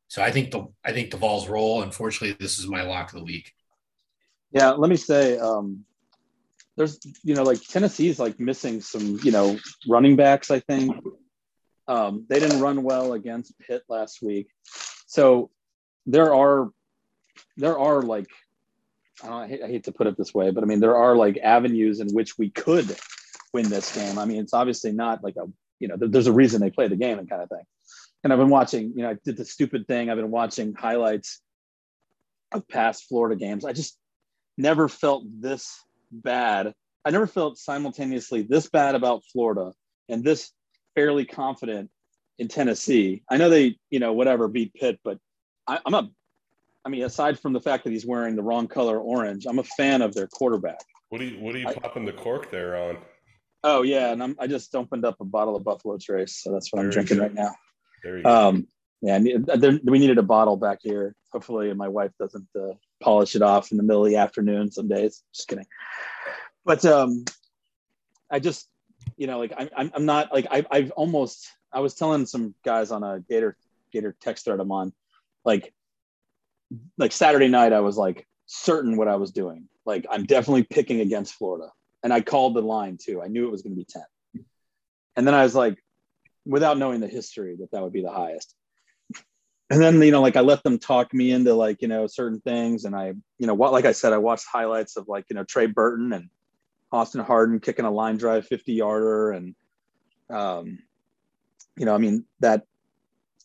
So 0.09 0.23
I 0.23 0.31
think 0.31 0.51
the 0.51 0.67
I 0.85 0.93
think 0.93 1.11
the 1.11 1.17
Vols 1.17 1.49
roll. 1.49 1.83
Unfortunately, 1.83 2.37
this 2.39 2.59
is 2.59 2.69
my 2.69 2.83
lock 2.83 3.13
of 3.13 3.19
the 3.19 3.25
week. 3.25 3.51
Yeah, 4.51 4.73
let 4.73 4.91
me 4.91 4.97
say, 4.97 5.39
um, 5.39 5.87
there's 6.77 7.01
you 7.23 7.35
know 7.35 7.43
like 7.43 7.63
Tennessee's 7.63 8.19
like 8.19 8.39
missing 8.39 8.83
some 8.83 9.19
you 9.23 9.33
know 9.33 9.59
running 9.89 10.17
backs. 10.17 10.51
I 10.51 10.61
think 10.61 10.95
um, 11.89 12.27
they 12.29 12.41
didn't 12.41 12.61
run 12.61 12.83
well 12.83 13.15
against 13.15 13.59
Pitt 13.59 13.85
last 13.89 14.21
week, 14.21 14.49
so 15.07 15.51
there 16.05 16.35
are 16.35 16.71
there 17.57 17.79
are 17.79 18.03
like 18.03 18.29
I, 19.25 19.47
hate, 19.47 19.63
I 19.63 19.67
hate 19.69 19.85
to 19.85 19.93
put 19.93 20.07
it 20.07 20.19
this 20.19 20.35
way, 20.35 20.51
but 20.51 20.63
I 20.63 20.67
mean 20.67 20.81
there 20.81 20.97
are 20.97 21.17
like 21.17 21.39
avenues 21.39 22.01
in 22.01 22.09
which 22.11 22.37
we 22.37 22.51
could 22.51 22.97
win 23.55 23.69
this 23.69 23.95
game. 23.95 24.19
I 24.19 24.27
mean 24.27 24.41
it's 24.41 24.53
obviously 24.53 24.93
not 24.93 25.25
like 25.25 25.37
a 25.37 25.47
you 25.83 25.89
know 25.89 25.97
there's 25.99 26.27
a 26.29 26.33
reason 26.33 26.61
they 26.61 26.71
play 26.71 26.89
the 26.89 26.97
game 26.97 27.19
and 27.19 27.29
kind 27.29 27.43
of 27.43 27.49
thing 27.49 27.65
and 28.25 28.33
I've 28.33 28.39
been 28.39 28.51
watching, 28.51 28.93
you 28.95 29.03
know, 29.03 29.11
I 29.11 29.17
did 29.25 29.37
the 29.37 29.45
stupid 29.45 29.87
thing. 29.89 30.09
I've 30.09 30.17
been 30.17 30.31
watching 30.31 30.75
highlights 30.75 31.41
of 32.53 32.69
past 32.69 33.07
Florida 33.09 33.37
games. 33.37 33.65
I 33.65 33.73
just 33.73 33.99
never 34.57 34.89
felt 34.89 35.25
this 35.41 35.83
bad. 36.11 36.73
I 37.05 37.11
never 37.11 37.27
felt 37.27 37.59
simultaneously 37.59 38.43
this 38.43 38.69
bad 38.69 38.95
about 38.95 39.25
Florida 39.33 39.73
and 40.09 40.23
this 40.23 40.53
fairly 40.95 41.25
confident 41.25 41.91
in 42.39 42.49
Tennessee. 42.49 43.23
I 43.29 43.39
know 43.39 43.49
they, 43.49 43.77
you 43.91 43.99
know, 43.99 44.13
whatever 44.13 44.47
beat 44.47 44.73
Pitt, 44.75 45.01
but 45.03 45.19
I, 45.67 45.81
I'm 45.85 45.95
a, 45.95 46.09
I 46.85 46.91
mean, 46.91 47.03
aside 47.03 47.41
from 47.41 47.53
the 47.53 47.61
fact 47.61 47.85
that 47.85 47.91
he's 47.91 48.07
wearing 48.07 48.37
the 48.37 48.43
wrong 48.43 48.69
color 48.69 49.01
orange, 49.01 49.47
I'm 49.49 49.59
a 49.59 49.65
fan 49.65 50.03
of 50.03 50.15
their 50.15 50.29
quarterback. 50.29 50.85
What 51.09 51.21
are 51.21 51.25
you, 51.25 51.41
what 51.41 51.57
are 51.57 51.59
you 51.59 51.69
I, 51.69 51.75
popping 51.75 52.05
the 52.05 52.13
cork 52.13 52.51
there 52.51 52.77
on? 52.77 52.99
Oh 53.65 53.83
yeah, 53.83 54.13
and 54.13 54.23
I'm, 54.23 54.37
I 54.39 54.47
just 54.47 54.75
opened 54.75 55.05
up 55.05 55.21
a 55.21 55.25
bottle 55.25 55.57
of 55.57 55.65
Buffalo 55.65 55.99
Trace, 55.99 56.37
so 56.43 56.53
that's 56.53 56.73
what 56.73 56.81
there 56.81 56.87
I'm 56.87 56.93
drinking 56.93 57.19
right 57.19 57.35
now. 57.35 57.55
There 58.03 58.19
you 58.19 58.25
um, 58.25 58.63
go. 58.63 58.67
Yeah, 59.05 59.19
there, 59.57 59.79
we 59.85 59.99
needed 59.99 60.19
a 60.19 60.23
bottle 60.23 60.57
back 60.57 60.79
here. 60.83 61.15
Hopefully, 61.33 61.73
my 61.75 61.89
wife 61.89 62.13
doesn't 62.21 62.47
uh, 62.57 62.75
polish 63.01 63.35
it 63.35 63.43
off 63.43 63.73
in 63.73 63.77
the 63.77 63.83
middle 63.83 64.05
of 64.05 64.11
the 64.11 64.17
afternoon 64.17 64.71
some 64.71 64.87
days. 64.89 65.23
Just 65.35 65.49
kidding. 65.49 65.67
But 66.65 66.85
um, 66.85 67.25
I 68.31 68.39
just, 68.39 68.69
you 69.17 69.27
know, 69.27 69.39
like 69.39 69.53
I'm, 69.57 69.91
I'm 69.95 70.07
not 70.07 70.33
like 70.33 70.47
I, 70.51 70.65
I've 70.71 70.91
almost. 70.93 71.49
I 71.73 71.81
was 71.81 71.95
telling 71.95 72.27
some 72.27 72.55
guys 72.65 72.91
on 72.91 73.03
a 73.03 73.21
Gator 73.29 73.57
Gator 73.93 74.15
text 74.21 74.45
thread 74.45 74.61
I'm 74.61 74.71
on, 74.71 74.93
like, 75.45 75.73
like 76.99 77.13
Saturday 77.13 77.49
night, 77.49 77.73
I 77.73 77.81
was 77.81 77.97
like 77.97 78.27
certain 78.47 78.97
what 78.97 79.09
I 79.09 79.17
was 79.17 79.33
doing. 79.33 79.69
Like 79.85 80.07
I'm 80.11 80.25
definitely 80.25 80.65
picking 80.65 81.01
against 81.01 81.35
Florida, 81.35 81.73
and 82.03 82.13
I 82.13 82.21
called 82.21 82.55
the 82.55 82.63
line 82.63 82.99
too. 83.01 83.23
I 83.23 83.29
knew 83.29 83.47
it 83.47 83.53
was 83.53 83.63
going 83.63 83.75
to 83.75 83.77
be 83.77 83.87
ten, 83.89 84.45
and 85.17 85.27
then 85.27 85.35
I 85.35 85.43
was 85.43 85.55
like, 85.55 85.83
without 86.45 86.79
knowing 86.79 87.01
the 87.01 87.09
history 87.09 87.57
that 87.57 87.71
that 87.73 87.83
would 87.83 87.93
be 87.93 88.03
the 88.03 88.11
highest. 88.11 88.55
And 89.71 89.81
then 89.81 90.03
you 90.03 90.11
know 90.11 90.21
like 90.21 90.37
i 90.37 90.41
let 90.41 90.63
them 90.63 90.79
talk 90.79 91.15
me 91.15 91.31
into 91.31 91.55
like 91.55 91.81
you 91.81 91.89
know 91.89 92.07
certain 92.07 92.41
things. 92.41 92.85
And 92.85 92.95
i 92.95 93.15
you 93.39 93.47
know 93.47 93.55
what 93.55 93.73
like 93.73 93.85
i 93.85 93.93
said 93.93 94.13
i 94.13 94.19
watched 94.19 94.47
highlights 94.47 94.97
of 94.97 95.09
like 95.09 95.25
you 95.31 95.35
know 95.35 95.45
trey 95.45 95.67
burton 95.67 96.13
and 96.13 96.29
austin 96.91 97.23
hardin 97.23 97.59
kicking 97.59 97.85
a 97.85 97.91
line 97.91 98.17
drive 98.17 98.47
50 98.47 98.73
yarder. 98.73 99.33
And 99.33 99.55
um 100.31 100.79
you 101.77 101.87
know 101.87 101.95
i 101.95 101.99
mean 101.99 102.25
that 102.41 102.67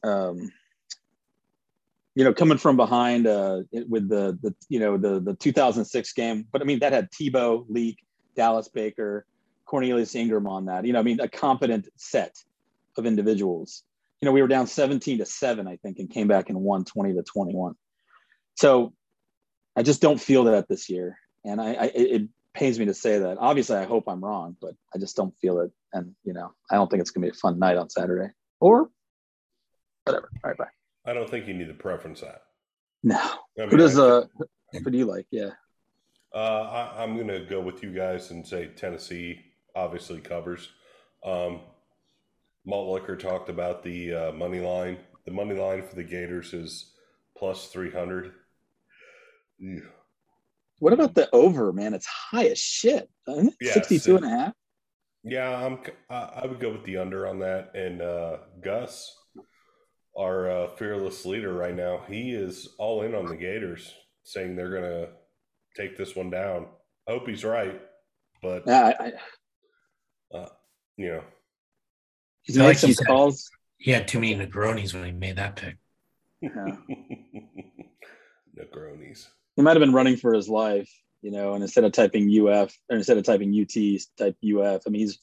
um 0.03 0.51
you 2.15 2.23
know 2.23 2.33
coming 2.33 2.57
from 2.57 2.75
behind 2.75 3.27
uh 3.27 3.61
with 3.87 4.09
the 4.09 4.37
the 4.41 4.53
you 4.69 4.79
know 4.79 4.97
the 4.97 5.19
the 5.19 5.33
2006 5.35 6.13
game 6.13 6.45
but 6.51 6.61
i 6.61 6.65
mean 6.65 6.79
that 6.79 6.91
had 6.91 7.09
tebow 7.11 7.63
leak 7.69 7.99
dallas 8.37 8.69
baker 8.69 9.25
cornelius 9.65 10.15
ingram 10.15 10.47
on 10.47 10.65
that 10.65 10.85
you 10.85 10.93
know 10.93 10.99
i 10.99 11.03
mean 11.03 11.19
a 11.19 11.27
competent 11.27 11.89
set 11.97 12.37
of 12.97 13.05
individuals. 13.05 13.83
You 14.21 14.25
know, 14.25 14.31
we 14.31 14.41
were 14.41 14.47
down 14.47 14.67
17 14.67 15.19
to 15.19 15.25
7, 15.25 15.67
I 15.67 15.77
think, 15.77 15.99
and 15.99 16.09
came 16.09 16.27
back 16.27 16.49
and 16.49 16.59
won 16.59 16.83
20 16.83 17.13
to 17.13 17.23
21. 17.23 17.75
So 18.55 18.93
I 19.75 19.83
just 19.83 20.01
don't 20.01 20.19
feel 20.19 20.45
that 20.45 20.67
this 20.67 20.89
year. 20.89 21.17
And 21.45 21.61
I, 21.61 21.73
I 21.73 21.91
it 21.93 22.29
pains 22.53 22.79
me 22.79 22.85
to 22.85 22.93
say 22.93 23.19
that. 23.19 23.37
Obviously, 23.39 23.77
I 23.77 23.85
hope 23.85 24.05
I'm 24.07 24.23
wrong, 24.23 24.57
but 24.59 24.73
I 24.93 24.97
just 24.97 25.15
don't 25.15 25.35
feel 25.39 25.59
it. 25.59 25.71
And, 25.93 26.15
you 26.23 26.33
know, 26.33 26.53
I 26.71 26.75
don't 26.75 26.89
think 26.89 27.01
it's 27.01 27.11
going 27.11 27.21
to 27.21 27.31
be 27.31 27.37
a 27.37 27.39
fun 27.39 27.59
night 27.59 27.77
on 27.77 27.89
Saturday 27.89 28.33
or 28.59 28.89
whatever. 30.03 30.31
All 30.43 30.49
right, 30.49 30.57
bye. 30.57 30.65
I 31.05 31.13
don't 31.13 31.29
think 31.29 31.47
you 31.47 31.53
need 31.53 31.67
to 31.67 31.73
preference 31.73 32.21
that. 32.21 32.41
No. 33.03 33.17
I 33.17 33.61
mean, 33.61 33.69
who 33.69 33.77
does, 33.77 33.99
uh, 33.99 34.25
who 34.71 34.89
do 34.89 34.97
you 34.97 35.05
like? 35.05 35.27
Yeah. 35.29 35.51
Uh, 36.33 36.91
I, 36.97 37.03
am 37.03 37.15
going 37.15 37.27
to 37.27 37.45
go 37.45 37.61
with 37.61 37.83
you 37.83 37.93
guys 37.93 38.31
and 38.31 38.45
say 38.45 38.67
Tennessee 38.67 39.39
obviously 39.75 40.19
covers. 40.19 40.69
Um, 41.23 41.61
Malt 42.65 42.89
Liquor 42.93 43.15
talked 43.15 43.49
about 43.49 43.83
the 43.83 44.13
uh, 44.13 44.31
money 44.33 44.59
line. 44.59 44.97
The 45.25 45.31
money 45.31 45.55
line 45.55 45.83
for 45.83 45.95
the 45.95 46.03
Gators 46.03 46.53
is 46.53 46.93
plus 47.37 47.67
300. 47.67 48.33
What 50.79 50.93
about 50.93 51.15
the 51.15 51.29
over, 51.33 51.71
man? 51.71 51.93
It's 51.93 52.05
high 52.05 52.47
as 52.47 52.59
shit. 52.59 53.09
Yeah, 53.27 53.73
62 53.73 54.17
and 54.17 54.25
a 54.25 54.29
half. 54.29 54.53
Yeah, 55.23 55.65
I'm, 55.65 55.79
I 56.09 56.45
would 56.45 56.59
go 56.59 56.71
with 56.71 56.83
the 56.83 56.97
under 56.97 57.27
on 57.27 57.39
that. 57.39 57.75
And 57.75 58.01
uh, 58.01 58.37
Gus, 58.63 59.13
our 60.17 60.49
uh, 60.49 60.67
fearless 60.75 61.25
leader 61.25 61.53
right 61.53 61.75
now, 61.75 62.01
he 62.07 62.31
is 62.31 62.75
all 62.77 63.01
in 63.01 63.15
on 63.15 63.25
the 63.25 63.35
Gators, 63.35 63.93
saying 64.23 64.55
they're 64.55 64.69
going 64.69 64.83
to 64.83 65.09
take 65.77 65.97
this 65.97 66.15
one 66.15 66.29
down. 66.29 66.65
I 67.07 67.11
hope 67.11 67.27
he's 67.27 67.45
right, 67.45 67.79
but 68.41 68.63
yeah, 68.65 68.91
I, 68.99 69.05
I, 70.33 70.37
uh, 70.37 70.49
you 70.97 71.07
know, 71.09 71.23
He's 72.47 72.57
made 72.57 72.65
like 72.65 72.77
some 72.77 72.93
calls. 72.93 73.49
he 73.77 73.91
had 73.91 74.07
too 74.07 74.19
many 74.21 74.33
Negronis 74.35 74.93
when 74.93 75.03
he 75.03 75.11
made 75.11 75.35
that 75.35 75.57
pick. 75.57 75.75
Yeah. 76.41 76.49
Negronis. 78.57 79.27
He 79.55 79.61
might 79.61 79.75
have 79.75 79.81
been 79.81 79.93
running 79.93 80.15
for 80.15 80.33
his 80.33 80.47
life, 80.47 80.89
you 81.21 81.31
know, 81.31 81.53
and 81.53 81.61
instead 81.63 81.83
of 81.83 81.91
typing 81.91 82.29
UF 82.29 82.73
or 82.89 82.97
instead 82.97 83.17
of 83.17 83.25
typing 83.25 83.53
UT, 83.53 84.01
type 84.17 84.37
UF. 84.43 84.81
I 84.87 84.89
mean, 84.89 85.01
he's 85.01 85.19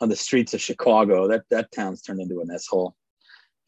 on 0.00 0.08
the 0.08 0.16
streets 0.16 0.54
of 0.54 0.60
Chicago. 0.60 1.28
That 1.28 1.44
that 1.50 1.70
town's 1.70 2.02
turned 2.02 2.20
into 2.20 2.40
an 2.40 2.50
asshole. 2.50 2.96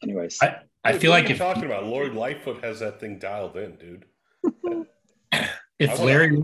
Anyways, 0.03 0.39
I, 0.41 0.57
I 0.83 0.97
feel 0.97 1.11
like 1.11 1.29
if 1.29 1.37
you're 1.37 1.37
talking 1.37 1.65
about 1.65 1.85
Lori 1.85 2.09
Lightfoot 2.09 2.63
has 2.63 2.79
that 2.79 2.99
thing 2.99 3.17
dialed 3.17 3.55
in, 3.55 3.75
dude. 3.77 4.05
If 5.79 5.99
Larry, 5.99 6.43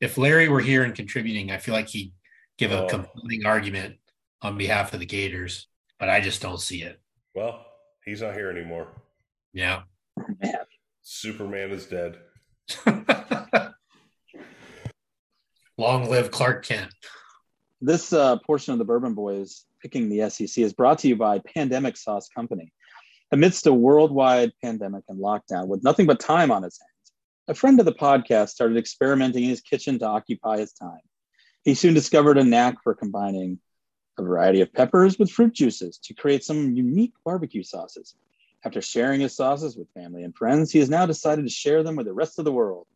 if 0.00 0.18
Larry 0.18 0.48
were 0.48 0.60
here 0.60 0.82
and 0.82 0.94
contributing, 0.94 1.50
I 1.50 1.58
feel 1.58 1.74
like 1.74 1.88
he'd 1.88 2.12
give 2.58 2.72
a 2.72 2.84
oh. 2.84 2.88
compelling 2.88 3.46
argument 3.46 3.96
on 4.42 4.56
behalf 4.56 4.92
of 4.94 5.00
the 5.00 5.06
Gators 5.06 5.68
but 6.00 6.08
I 6.08 6.20
just 6.20 6.42
don't 6.42 6.60
see 6.60 6.82
it. 6.82 6.98
Well, 7.34 7.64
he's 8.04 8.22
not 8.22 8.34
here 8.34 8.50
anymore. 8.50 8.88
Yeah. 9.52 9.82
Superman 11.02 11.70
is 11.70 11.86
dead. 11.86 12.18
Long 15.76 16.08
live 16.08 16.30
Clark 16.30 16.64
Kent. 16.64 16.92
This 17.82 18.12
uh, 18.12 18.38
portion 18.38 18.72
of 18.72 18.78
the 18.78 18.84
Bourbon 18.84 19.14
Boys 19.14 19.64
picking 19.80 20.08
the 20.08 20.28
SEC 20.30 20.58
is 20.58 20.72
brought 20.72 20.98
to 21.00 21.08
you 21.08 21.16
by 21.16 21.38
Pandemic 21.38 21.96
Sauce 21.96 22.28
Company. 22.28 22.72
Amidst 23.32 23.66
a 23.66 23.72
worldwide 23.72 24.52
pandemic 24.62 25.04
and 25.08 25.18
lockdown 25.20 25.68
with 25.68 25.84
nothing 25.84 26.06
but 26.06 26.18
time 26.18 26.50
on 26.50 26.62
his 26.62 26.78
hands, 26.78 26.99
a 27.50 27.54
friend 27.54 27.80
of 27.80 27.84
the 27.84 27.92
podcast 27.92 28.50
started 28.50 28.76
experimenting 28.76 29.42
in 29.42 29.50
his 29.50 29.60
kitchen 29.60 29.98
to 29.98 30.06
occupy 30.06 30.58
his 30.58 30.72
time. 30.72 31.00
He 31.64 31.74
soon 31.74 31.94
discovered 31.94 32.38
a 32.38 32.44
knack 32.44 32.80
for 32.80 32.94
combining 32.94 33.58
a 34.18 34.22
variety 34.22 34.60
of 34.60 34.72
peppers 34.72 35.18
with 35.18 35.32
fruit 35.32 35.52
juices 35.52 35.98
to 36.04 36.14
create 36.14 36.44
some 36.44 36.76
unique 36.76 37.12
barbecue 37.24 37.64
sauces. 37.64 38.14
After 38.64 38.80
sharing 38.80 39.20
his 39.20 39.34
sauces 39.34 39.76
with 39.76 39.92
family 39.94 40.22
and 40.22 40.32
friends, 40.32 40.70
he 40.70 40.78
has 40.78 40.88
now 40.88 41.06
decided 41.06 41.42
to 41.42 41.50
share 41.50 41.82
them 41.82 41.96
with 41.96 42.06
the 42.06 42.12
rest 42.12 42.38
of 42.38 42.44
the 42.44 42.52
world. 42.52 42.86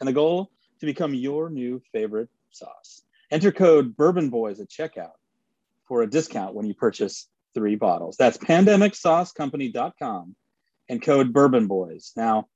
And 0.00 0.08
the 0.08 0.14
goal 0.14 0.50
to 0.80 0.86
become 0.86 1.12
your 1.12 1.50
new 1.50 1.82
favorite 1.92 2.30
sauce. 2.50 3.02
Enter 3.30 3.52
code 3.52 3.94
Bourbon 3.94 4.30
Boys 4.30 4.58
at 4.58 4.70
checkout 4.70 5.18
for 5.86 6.00
a 6.00 6.08
discount 6.08 6.54
when 6.54 6.64
you 6.64 6.72
purchase 6.72 7.28
three 7.52 7.76
bottles. 7.76 8.16
That's 8.16 8.38
pandemicsaucecompany.com 8.38 10.34
and 10.88 11.02
code 11.02 11.34
Bourbon 11.34 11.66
Boys. 11.66 12.12
Now, 12.16 12.48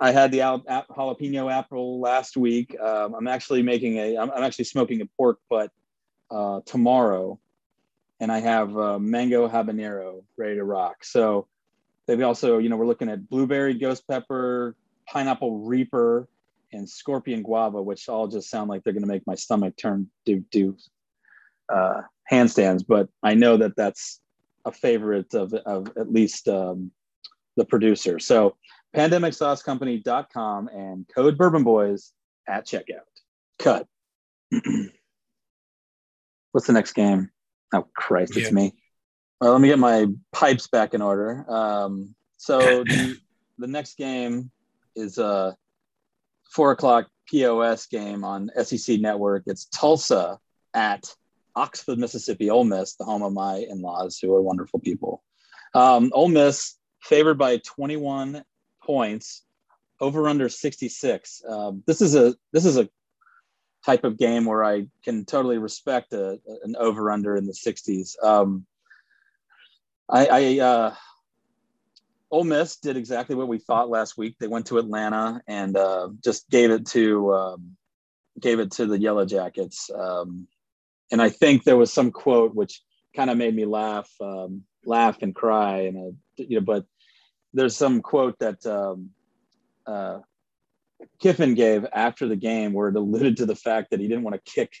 I 0.00 0.12
had 0.12 0.32
the 0.32 0.40
al- 0.40 0.60
jalapeno 0.60 1.52
apple 1.52 2.00
last 2.00 2.36
week. 2.36 2.74
Um, 2.80 3.14
I'm 3.14 3.28
actually 3.28 3.62
making 3.62 3.98
a. 3.98 4.16
I'm, 4.16 4.30
I'm 4.30 4.42
actually 4.42 4.64
smoking 4.64 5.02
a 5.02 5.06
pork 5.18 5.38
butt 5.50 5.70
uh, 6.30 6.60
tomorrow, 6.64 7.38
and 8.18 8.32
I 8.32 8.40
have 8.40 8.76
uh, 8.76 8.98
mango 8.98 9.46
habanero 9.46 10.22
ready 10.38 10.56
to 10.56 10.64
rock. 10.64 11.04
So 11.04 11.48
they've 12.06 12.22
also, 12.22 12.58
you 12.58 12.70
know, 12.70 12.76
we're 12.76 12.86
looking 12.86 13.10
at 13.10 13.28
blueberry 13.28 13.74
ghost 13.74 14.08
pepper, 14.08 14.74
pineapple 15.06 15.58
reaper, 15.58 16.28
and 16.72 16.88
scorpion 16.88 17.42
guava, 17.42 17.82
which 17.82 18.08
all 18.08 18.26
just 18.26 18.48
sound 18.48 18.70
like 18.70 18.82
they're 18.82 18.94
going 18.94 19.02
to 19.02 19.08
make 19.08 19.26
my 19.26 19.34
stomach 19.34 19.76
turn 19.76 20.08
do 20.24 20.42
do 20.50 20.76
uh, 21.70 22.00
handstands. 22.32 22.82
But 22.86 23.10
I 23.22 23.34
know 23.34 23.58
that 23.58 23.76
that's 23.76 24.20
a 24.64 24.72
favorite 24.72 25.34
of, 25.34 25.52
of 25.52 25.88
at 25.98 26.10
least 26.10 26.48
um, 26.48 26.90
the 27.56 27.66
producer. 27.66 28.18
So 28.18 28.56
pandemicsaucecompany.com 28.96 30.68
and 30.68 31.06
code 31.14 31.38
bourbon 31.38 31.64
boys 31.64 32.12
at 32.48 32.66
checkout. 32.66 33.06
Cut. 33.58 33.86
What's 36.52 36.66
the 36.66 36.72
next 36.72 36.92
game? 36.92 37.30
Oh 37.72 37.86
Christ, 37.94 38.36
yeah. 38.36 38.42
it's 38.42 38.52
me. 38.52 38.74
Well, 39.40 39.52
let 39.52 39.60
me 39.60 39.68
get 39.68 39.78
my 39.78 40.06
pipes 40.32 40.66
back 40.66 40.94
in 40.94 41.02
order. 41.02 41.44
Um, 41.48 42.14
so 42.36 42.58
the, 42.84 43.16
the 43.58 43.66
next 43.66 43.96
game 43.96 44.50
is 44.96 45.18
a 45.18 45.56
four 46.50 46.72
o'clock 46.72 47.08
POS 47.28 47.86
game 47.86 48.24
on 48.24 48.50
SEC 48.64 49.00
Network. 49.00 49.44
It's 49.46 49.66
Tulsa 49.66 50.38
at 50.74 51.14
Oxford, 51.54 51.98
Mississippi. 51.98 52.50
Ole 52.50 52.64
Miss, 52.64 52.96
the 52.96 53.04
home 53.04 53.22
of 53.22 53.32
my 53.32 53.64
in-laws, 53.68 54.18
who 54.18 54.34
are 54.34 54.42
wonderful 54.42 54.80
people. 54.80 55.22
Um, 55.74 56.10
Ole 56.12 56.28
Miss 56.28 56.76
favored 57.02 57.38
by 57.38 57.58
21 57.58 58.42
points, 58.90 59.44
over 60.00 60.28
under 60.28 60.48
66. 60.48 61.42
Um, 61.48 61.84
this 61.86 62.00
is 62.00 62.16
a 62.16 62.34
this 62.52 62.64
is 62.64 62.76
a 62.76 62.88
type 63.86 64.02
of 64.02 64.18
game 64.18 64.46
where 64.46 64.64
I 64.64 64.88
can 65.04 65.24
totally 65.24 65.58
respect 65.58 66.12
a, 66.12 66.40
an 66.64 66.74
over 66.76 67.12
under 67.12 67.36
in 67.36 67.46
the 67.46 67.52
60s. 67.52 68.22
Um, 68.22 68.66
I, 70.08 70.26
I 70.26 70.58
uh, 70.58 70.94
Ole 72.32 72.42
Miss 72.42 72.78
did 72.78 72.96
exactly 72.96 73.36
what 73.36 73.46
we 73.46 73.58
thought 73.58 73.88
last 73.88 74.18
week. 74.18 74.34
They 74.40 74.48
went 74.48 74.66
to 74.66 74.78
Atlanta 74.78 75.40
and 75.46 75.76
uh, 75.76 76.08
just 76.24 76.50
gave 76.50 76.72
it 76.72 76.86
to 76.88 77.32
um, 77.32 77.76
gave 78.40 78.58
it 78.58 78.72
to 78.72 78.86
the 78.86 78.98
Yellow 78.98 79.24
Jackets. 79.24 79.88
Um, 79.94 80.48
and 81.12 81.22
I 81.22 81.28
think 81.28 81.62
there 81.62 81.76
was 81.76 81.92
some 81.92 82.10
quote 82.10 82.56
which 82.56 82.82
kind 83.14 83.30
of 83.30 83.36
made 83.36 83.54
me 83.54 83.66
laugh, 83.66 84.10
um, 84.20 84.64
laugh 84.84 85.22
and 85.22 85.32
cry. 85.32 85.82
And 85.82 85.96
uh, 85.96 86.16
you 86.36 86.58
know, 86.58 86.64
but 86.64 86.86
there's 87.52 87.76
some 87.76 88.02
quote 88.02 88.38
that 88.38 88.64
um, 88.66 89.10
uh, 89.86 90.20
Kiffin 91.20 91.54
gave 91.54 91.86
after 91.92 92.28
the 92.28 92.36
game 92.36 92.72
where 92.72 92.88
it 92.88 92.96
alluded 92.96 93.38
to 93.38 93.46
the 93.46 93.56
fact 93.56 93.90
that 93.90 94.00
he 94.00 94.08
didn't 94.08 94.24
want 94.24 94.36
to 94.42 94.52
kick 94.52 94.72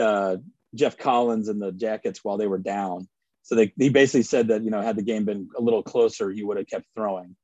uh, 0.00 0.36
Geoff 0.74 0.96
Collins 0.96 1.48
and 1.48 1.60
the 1.60 1.72
Jackets 1.72 2.24
while 2.24 2.36
they 2.36 2.46
were 2.46 2.58
down. 2.58 3.08
So 3.42 3.54
they, 3.54 3.72
he 3.76 3.90
basically 3.90 4.22
said 4.22 4.48
that, 4.48 4.62
you 4.64 4.70
know, 4.70 4.80
had 4.80 4.96
the 4.96 5.02
game 5.02 5.24
been 5.24 5.48
a 5.56 5.60
little 5.60 5.82
closer, 5.82 6.30
he 6.30 6.42
would 6.42 6.56
have 6.56 6.66
kept 6.66 6.86
throwing. 6.94 7.36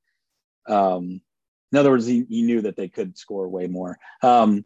Um, 0.67 1.21
in 1.73 1.79
other 1.79 1.91
words, 1.91 2.07
he, 2.07 2.25
he 2.29 2.43
knew 2.43 2.63
that 2.63 2.77
they 2.77 2.89
could 2.89 3.17
score 3.17 3.49
way 3.49 3.67
more. 3.67 3.99
Um, 4.23 4.65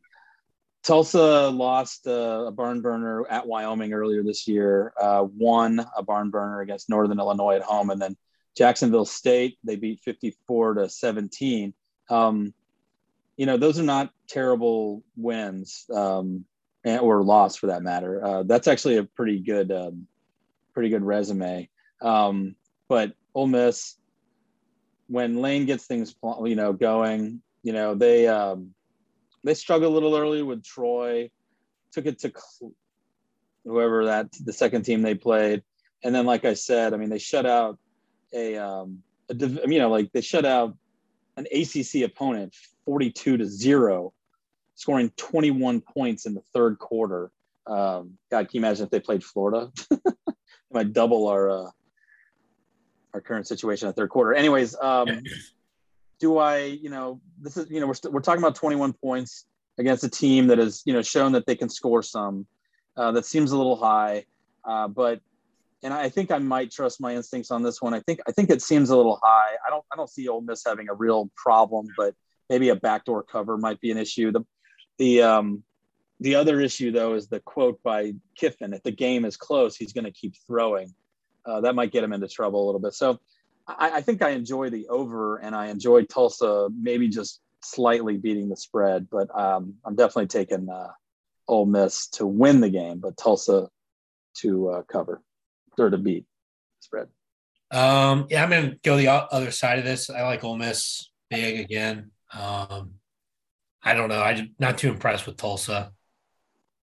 Tulsa 0.85 1.49
lost 1.49 2.07
uh, 2.07 2.45
a 2.47 2.53
barn 2.53 2.83
burner 2.83 3.27
at 3.29 3.47
Wyoming 3.47 3.93
earlier 3.93 4.23
this 4.23 4.47
year, 4.47 4.93
uh, 5.01 5.27
won 5.37 5.85
a 5.97 6.03
barn 6.03 6.31
burner 6.31 6.61
against 6.61 6.91
Northern 6.91 7.19
Illinois 7.19 7.57
at 7.57 7.63
home, 7.63 7.91
and 7.91 8.01
then 8.01 8.17
Jacksonville 8.57 9.05
State, 9.05 9.59
they 9.65 9.77
beat 9.77 10.01
54 10.01 10.75
to 10.75 10.89
17. 10.89 11.75
Um, 12.09 12.55
you 13.37 13.47
know, 13.47 13.57
those 13.57 13.79
are 13.79 13.85
not 13.85 14.13
terrible 14.29 15.03
wins 15.17 15.87
um, 15.93 16.45
or 16.85 17.23
loss 17.23 17.57
for 17.57 17.67
that 17.69 17.83
matter. 17.83 18.25
Uh, 18.25 18.43
that's 18.45 18.69
actually 18.69 18.97
a 18.97 19.05
pretty 19.05 19.41
good, 19.41 19.73
um, 19.73 20.07
pretty 20.73 20.89
good 20.89 21.03
resume. 21.03 21.69
Um, 22.01 22.55
but 22.89 23.15
Ole 23.35 23.49
Miss, 23.49 23.97
when 25.09 25.41
Lane 25.41 25.67
gets 25.67 25.87
things, 25.87 26.15
you 26.45 26.55
know, 26.55 26.73
going, 26.73 27.43
you 27.63 27.73
know, 27.73 27.95
they 27.95 28.29
um, 28.29 28.75
they 29.43 29.55
struggled 29.55 29.93
a 29.93 29.95
little 29.95 30.17
early 30.17 30.43
with 30.43 30.65
Troy, 30.65 31.31
took 31.93 32.07
it 32.07 32.19
to 32.21 32.33
whoever 33.65 34.07
that 34.07 34.29
the 34.45 34.53
second 34.53 34.85
team 34.85 35.03
they 35.03 35.15
played, 35.15 35.63
and 36.03 36.15
then 36.15 36.27
like 36.27 36.45
I 36.45 36.55
said, 36.55 36.95
I 36.95 36.99
mean, 36.99 37.11
they 37.11 37.19
shut 37.19 37.47
out 37.47 37.79
a, 38.35 38.57
um, 38.57 39.03
a 39.31 39.35
you 39.35 39.79
know, 39.79 39.91
like 39.91 40.13
they 40.13 40.21
shut 40.21 40.45
out 40.45 40.77
an 41.37 41.47
ACC 41.53 42.03
opponent 42.03 42.55
42 42.85 43.39
to 43.39 43.47
zero, 43.47 44.13
scoring 44.75 45.11
21 45.17 45.81
points 45.81 46.27
in 46.27 46.35
the 46.35 46.43
third 46.53 46.79
quarter. 46.79 47.31
Um, 47.67 48.19
God, 48.31 48.49
can 48.49 48.51
you 48.53 48.61
imagine 48.61 48.85
if 48.85 48.91
they 48.91 49.01
played 49.01 49.25
Florida? 49.25 49.71
it 49.91 50.05
might 50.73 50.93
double 50.93 51.29
our 51.29 51.51
uh, 51.51 51.71
our 53.15 53.21
current 53.21 53.47
situation 53.47 53.87
in 53.87 53.91
the 53.91 53.95
third 53.95 54.11
quarter. 54.11 54.35
Anyways, 54.35 54.77
um, 54.81 55.23
do 56.19 56.39
I, 56.39 56.65
you 56.65 56.91
know, 56.91 57.21
this 57.41 57.57
is, 57.57 57.71
you 57.71 57.81
know, 57.81 57.87
we're, 57.87 57.95
we 58.05 58.11
we're 58.11 58.21
talking 58.21 58.43
about 58.43 58.57
21 58.57 58.93
points 58.95 59.47
against 59.79 60.05
a 60.05 60.09
team 60.09 60.49
that 60.49 60.59
has, 60.59 60.83
you 60.85 60.93
know, 60.93 61.03
shown 61.03 61.33
that 61.33 61.47
they 61.47 61.55
can 61.55 61.69
score 61.69 62.03
some. 62.03 62.47
Uh, 62.97 63.11
that 63.13 63.27
seems 63.27 63.51
a 63.51 63.57
little 63.57 63.77
high, 63.77 64.25
uh, 64.65 64.87
but 64.87 65.21
and 65.85 65.93
I 65.93 66.09
think 66.09 66.33
I 66.33 66.39
might 66.39 66.73
trust 66.73 66.99
my 66.99 67.15
instincts 67.15 67.51
on 67.51 67.63
this 67.63 67.83
one. 67.83 67.93
I 67.93 68.01
think 68.01 68.21
I 68.27 68.33
think 68.33 68.51
it 68.51 68.63
seems 68.63 68.89
a 68.89 68.97
little 68.97 69.21
high. 69.23 69.53
I 69.65 69.71
don't 69.71 69.85
I 69.93 69.97
don't 69.97 70.09
see 70.09 70.27
Ole 70.27 70.41
Miss 70.41 70.65
having 70.67 70.89
a 70.89 70.95
real 70.95 71.31
problem, 71.37 71.87
but 71.97 72.15
maybe 72.49 72.71
a 72.71 72.75
backdoor 72.75 73.23
cover 73.23 73.59
might 73.59 73.81
be 73.81 73.91
an 73.91 73.99
issue. 73.99 74.33
The 74.33 74.45
the 74.99 75.23
um, 75.23 75.63
the 76.21 76.37
other 76.37 76.61
issue 76.61 76.91
though 76.91 77.15
is 77.15 77.29
the 77.29 77.41
quote 77.41 77.83
by 77.83 78.15
Kiffin: 78.35 78.73
"If 78.73 78.83
the 78.83 78.93
game 78.93 79.27
is 79.27 79.37
close, 79.37 79.77
he's 79.77 79.93
going 79.93 80.07
to 80.07 80.11
keep 80.11 80.35
throwing." 80.47 80.95
Uh, 81.45 81.61
that 81.61 81.75
might 81.75 81.93
get 81.93 82.03
him 82.03 82.15
into 82.15 82.29
trouble 82.29 82.65
a 82.65 82.67
little 82.67 82.81
bit. 82.81 82.95
So 82.95 83.21
I, 83.69 83.97
I, 83.97 84.01
think 84.01 84.23
I 84.23 84.31
enjoy 84.31 84.71
the 84.71 84.89
over, 84.89 85.37
and 85.37 85.55
I 85.55 85.67
enjoy 85.67 86.05
Tulsa 86.05 86.71
maybe 86.75 87.09
just 87.09 87.43
slightly 87.63 88.17
beating 88.17 88.49
the 88.49 88.57
spread, 88.57 89.09
but 89.11 89.29
um, 89.39 89.75
I'm 89.85 89.95
definitely 89.95 90.29
taking 90.29 90.71
uh, 90.71 90.89
Ole 91.47 91.67
Miss 91.67 92.07
to 92.13 92.27
win 92.27 92.63
the 92.63 92.71
game, 92.71 92.99
but 92.99 93.19
Tulsa 93.19 93.69
to 94.37 94.69
uh, 94.71 94.83
cover 94.85 95.21
or 95.79 95.91
to 95.91 95.99
beat 95.99 96.27
spread. 96.81 97.09
Um, 97.71 98.27
yeah, 98.31 98.43
I'm 98.43 98.51
going 98.51 98.71
to 98.71 98.77
go 98.83 98.97
the 98.97 99.09
other 99.09 99.51
side 99.51 99.79
of 99.79 99.85
this. 99.85 100.11
I 100.11 100.23
like 100.23 100.45
Ole 100.45 100.57
Miss 100.57 101.11
big 101.31 101.61
again. 101.61 102.11
Um, 102.33 102.95
I 103.83 103.95
don't 103.95 104.09
know. 104.09 104.23
I'm 104.23 104.55
not 104.59 104.79
too 104.79 104.91
impressed 104.91 105.27
with 105.27 105.37
Tulsa. 105.37 105.93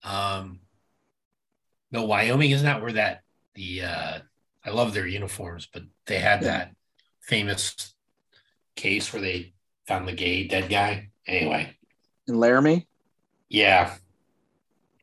Um, 0.02 0.60
no, 1.90 2.04
Wyoming 2.04 2.50
isn't 2.50 2.66
that 2.66 2.82
where 2.82 2.92
that 2.92 3.22
the 3.54 3.82
uh, 3.82 4.18
I 4.64 4.70
love 4.70 4.94
their 4.94 5.06
uniforms, 5.06 5.68
but 5.72 5.82
they 6.06 6.18
had 6.18 6.42
that 6.42 6.74
famous 7.20 7.94
case 8.76 9.12
where 9.12 9.22
they 9.22 9.52
found 9.86 10.06
the 10.06 10.12
gay 10.12 10.46
dead 10.46 10.68
guy. 10.68 11.10
Anyway, 11.26 11.76
in 12.26 12.38
Laramie. 12.38 12.86
Yeah, 13.48 13.94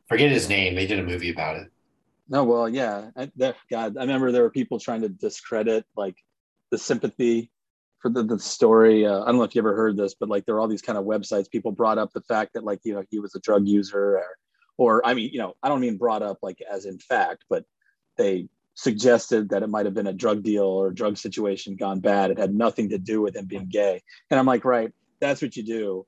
forget 0.08 0.32
his 0.32 0.50
name. 0.50 0.76
They 0.76 0.88
did 0.88 1.00
a 1.00 1.04
movie 1.04 1.32
about 1.32 1.58
it. 1.58 1.67
No, 2.30 2.44
well, 2.44 2.68
yeah. 2.68 3.12
I, 3.16 3.32
that, 3.38 3.56
God, 3.70 3.98
I 3.98 4.02
remember 4.02 4.32
there 4.32 4.44
were 4.44 4.50
people 4.50 4.80
trying 4.80 5.02
to 5.02 5.10
discredit 5.10 5.86
like 5.96 6.16
the 6.72 6.78
sympathy 6.78 7.52
for 8.00 8.10
the, 8.10 8.24
the 8.24 8.40
story. 8.40 9.06
Uh, 9.06 9.22
I 9.22 9.28
don't 9.28 9.38
know 9.38 9.44
if 9.44 9.56
you 9.56 9.62
ever 9.62 9.76
heard 9.76 9.98
this, 9.98 10.13
but 10.13 10.30
like 10.30 10.46
there 10.46 10.56
are 10.56 10.60
all 10.60 10.68
these 10.68 10.82
kind 10.82 10.98
of 10.98 11.06
websites. 11.06 11.50
People 11.50 11.72
brought 11.72 11.98
up 11.98 12.12
the 12.13 12.22
fact 12.22 12.54
that 12.54 12.63
like 12.63 12.80
you 12.84 12.94
know 12.94 13.04
he 13.10 13.20
was 13.20 13.36
a 13.36 13.40
drug 13.40 13.68
user, 13.68 14.18
or, 14.18 14.38
or 14.78 15.08
I 15.08 15.13
mean, 15.13 15.30
you 15.32 15.40
know, 15.40 15.56
I 15.63 15.70
don't 15.70 15.82
mean 15.82 15.98
brought 15.98 16.22
up 16.22 16.40
like 16.42 16.62
as 16.70 16.86
in 16.86 17.00
fact, 17.00 17.46
but 17.50 17.63
they 18.18 18.50
suggested 18.74 19.50
that 19.50 19.63
it 19.63 19.70
might 19.70 19.86
have 19.86 19.96
been 19.96 20.08
a 20.08 20.13
drug 20.13 20.44
deal 20.44 20.66
or 20.66 20.92
drug 20.92 21.18
situation 21.18 21.76
gone 21.76 22.00
bad. 22.00 22.30
It 22.30 22.38
had 22.38 22.54
nothing 22.54 22.90
to 22.90 23.00
do 23.00 23.22
with 23.22 23.36
him 23.36 23.46
being 23.46 23.70
gay. 23.70 24.04
And 24.30 24.40
I'm 24.40 24.46
like, 24.46 24.66
right, 24.66 24.92
that's 25.20 25.42
what 25.42 25.56
you 25.56 25.63
do 25.63 26.06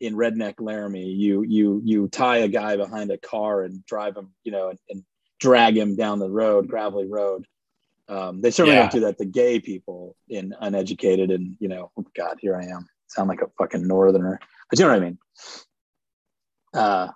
in 0.00 0.14
redneck 0.14 0.54
Laramie. 0.60 1.08
You 1.08 1.42
you 1.42 1.80
you 1.84 2.08
tie 2.08 2.38
a 2.38 2.48
guy 2.48 2.76
behind 2.76 3.10
a 3.10 3.18
car 3.18 3.62
and 3.62 3.84
drive 3.86 4.16
him, 4.16 4.32
you 4.44 4.52
know, 4.52 4.68
and, 4.68 4.78
and 4.90 5.04
drag 5.42 5.76
him 5.76 5.96
down 5.96 6.20
the 6.20 6.30
road, 6.30 6.68
gravelly 6.68 7.06
road. 7.06 7.46
Um, 8.08 8.40
they 8.40 8.50
certainly 8.50 8.76
yeah. 8.76 8.82
don't 8.82 8.92
do 8.92 9.00
that 9.00 9.18
to 9.18 9.24
gay 9.24 9.58
people 9.58 10.16
in 10.28 10.54
uneducated 10.60 11.30
and 11.30 11.56
you 11.58 11.68
know, 11.68 11.90
oh 11.96 12.06
God, 12.16 12.38
here 12.40 12.56
I 12.56 12.64
am. 12.66 12.86
Sound 13.08 13.28
like 13.28 13.42
a 13.42 13.48
fucking 13.58 13.86
northerner. 13.86 14.38
But 14.70 14.78
you 14.78 14.84
know 14.84 14.92
what 14.92 15.02
I 15.02 15.04
mean? 15.04 15.18
Uh, 16.72 17.08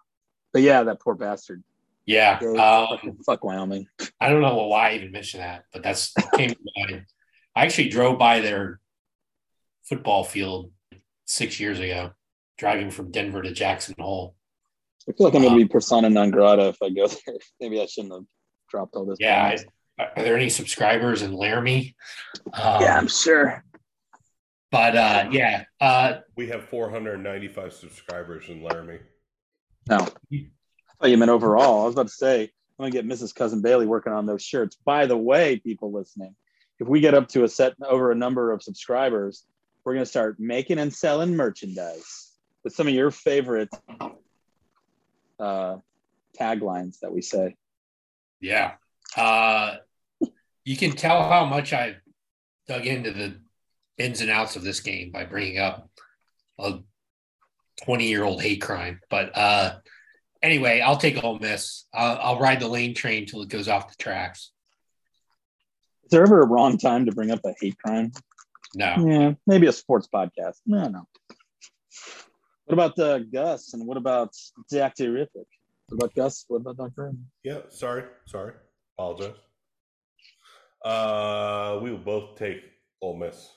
but 0.52 0.62
yeah, 0.62 0.82
that 0.82 1.00
poor 1.00 1.14
bastard. 1.14 1.62
Yeah. 2.04 2.38
Gay, 2.38 2.56
um, 2.56 3.18
fuck 3.24 3.44
Wyoming. 3.44 3.86
I 4.20 4.28
don't 4.28 4.42
know 4.42 4.66
why 4.66 4.90
I 4.90 4.94
even 4.94 5.12
mentioned 5.12 5.42
that, 5.42 5.64
but 5.72 5.82
that's 5.82 6.12
came 6.34 6.50
to 6.50 6.58
mind. 6.76 7.06
I 7.54 7.64
actually 7.64 7.88
drove 7.88 8.18
by 8.18 8.40
their 8.40 8.80
football 9.84 10.24
field 10.24 10.72
six 11.24 11.58
years 11.58 11.78
ago, 11.78 12.12
driving 12.58 12.90
from 12.90 13.10
Denver 13.10 13.42
to 13.42 13.52
Jackson 13.52 13.94
Hole. 13.98 14.36
I 15.09 15.13
feel 15.13 15.27
like 15.27 15.35
I'm 15.35 15.42
going 15.42 15.54
to 15.54 15.65
be 15.65 15.69
persona 15.69 16.11
non 16.11 16.31
grata 16.31 16.69
if 16.69 16.79
I 16.83 16.90
go 16.90 17.07
there. 17.27 17.37
Maybe 17.61 17.81
I 17.81 17.87
shouldn't 17.87 18.13
have 18.13 18.25
dropped 18.71 18.94
all 18.94 19.07
this. 19.07 19.19
Yeah. 19.21 19.57
I, 19.98 20.04
are 20.17 20.23
there 20.23 20.37
any 20.37 20.50
subscribers 20.50 21.23
in 21.23 21.33
Laramie? 21.33 21.96
Um, 22.52 22.83
yeah, 22.83 22.98
I'm 22.98 23.09
sure. 23.09 23.65
But 24.71 24.96
uh, 24.96 25.29
yeah, 25.31 25.65
uh, 25.81 26.19
we 26.37 26.48
have 26.48 26.65
495 26.65 27.73
subscribers 27.73 28.48
in 28.48 28.63
Laramie. 28.63 28.98
No, 29.88 29.96
I 29.98 30.48
thought 31.00 31.11
you 31.11 31.17
meant 31.17 31.31
overall. 31.31 31.83
I 31.83 31.85
was 31.87 31.94
about 31.94 32.09
to 32.09 32.13
say 32.13 32.42
I'm 32.42 32.83
gonna 32.83 32.90
get 32.90 33.07
Mrs. 33.07 33.35
Cousin 33.35 33.63
Bailey 33.63 33.87
working 33.87 34.13
on 34.13 34.27
those 34.27 34.42
shirts. 34.42 34.77
By 34.85 35.07
the 35.07 35.17
way, 35.17 35.59
people 35.59 35.92
listening, 35.92 36.35
if 36.79 36.88
we 36.88 37.00
get 37.00 37.15
up 37.15 37.29
to 37.29 37.44
a 37.44 37.48
set 37.48 37.75
over 37.81 38.11
a 38.11 38.17
number 38.17 38.52
of 38.52 38.63
subscribers, 38.63 39.46
we're 39.85 39.94
gonna 39.94 40.04
start 40.04 40.38
making 40.38 40.79
and 40.79 40.92
selling 40.92 41.37
merchandise 41.37 42.33
with 42.65 42.75
some 42.75 42.88
of 42.88 42.92
your 42.92 43.11
favorite 43.11 43.71
uh, 45.38 45.76
taglines 46.38 47.00
that 47.00 47.12
we 47.12 47.22
say. 47.22 47.56
Yeah. 48.40 48.74
Uh, 49.16 49.76
you 50.64 50.76
can 50.76 50.92
tell 50.92 51.28
how 51.28 51.44
much 51.44 51.72
I've 51.72 51.96
dug 52.68 52.87
into 52.87 53.12
the 53.12 53.40
ins 53.98 54.20
and 54.20 54.30
outs 54.30 54.56
of 54.56 54.62
this 54.62 54.80
game 54.80 55.10
by 55.10 55.24
bringing 55.24 55.58
up 55.58 55.88
a 56.58 56.80
20 57.84 58.08
year 58.08 58.24
old 58.24 58.42
hate 58.42 58.60
crime. 58.60 59.00
But 59.10 59.37
uh, 59.37 59.76
anyway, 60.42 60.80
I'll 60.80 60.96
take 60.96 61.22
Ole 61.22 61.38
Miss. 61.38 61.87
I'll, 61.94 62.18
I'll 62.18 62.38
ride 62.40 62.60
the 62.60 62.68
lane 62.68 62.94
train 62.94 63.26
till 63.26 63.42
it 63.42 63.48
goes 63.48 63.68
off 63.68 63.88
the 63.88 64.02
tracks. 64.02 64.52
Is 66.04 66.10
there 66.10 66.22
ever 66.22 66.42
a 66.42 66.46
wrong 66.46 66.78
time 66.78 67.06
to 67.06 67.12
bring 67.12 67.30
up 67.30 67.40
a 67.44 67.54
hate 67.60 67.76
crime? 67.78 68.12
No. 68.74 69.06
Yeah, 69.06 69.32
maybe 69.46 69.66
a 69.66 69.72
sports 69.72 70.08
podcast. 70.12 70.56
No, 70.66 70.88
no. 70.88 71.08
What 72.67 72.75
about 72.75 72.98
uh, 72.98 73.21
Gus 73.21 73.75
and 73.75 73.87
what 73.87 73.96
about 73.96 74.35
Zach 74.69 74.96
Terrific? 74.96 75.46
What 75.88 75.98
about 75.98 76.14
Gus? 76.17 76.44
What 76.48 76.62
about 76.62 76.77
Dr. 76.77 77.12
Yeah, 77.44 77.60
sorry, 77.69 78.04
sorry. 78.27 78.54
Apologize. 78.98 79.37
Uh, 80.85 81.79
we 81.81 81.92
will 81.92 81.98
both 81.98 82.37
take 82.37 82.62
Ole 83.00 83.19
Miss. 83.19 83.50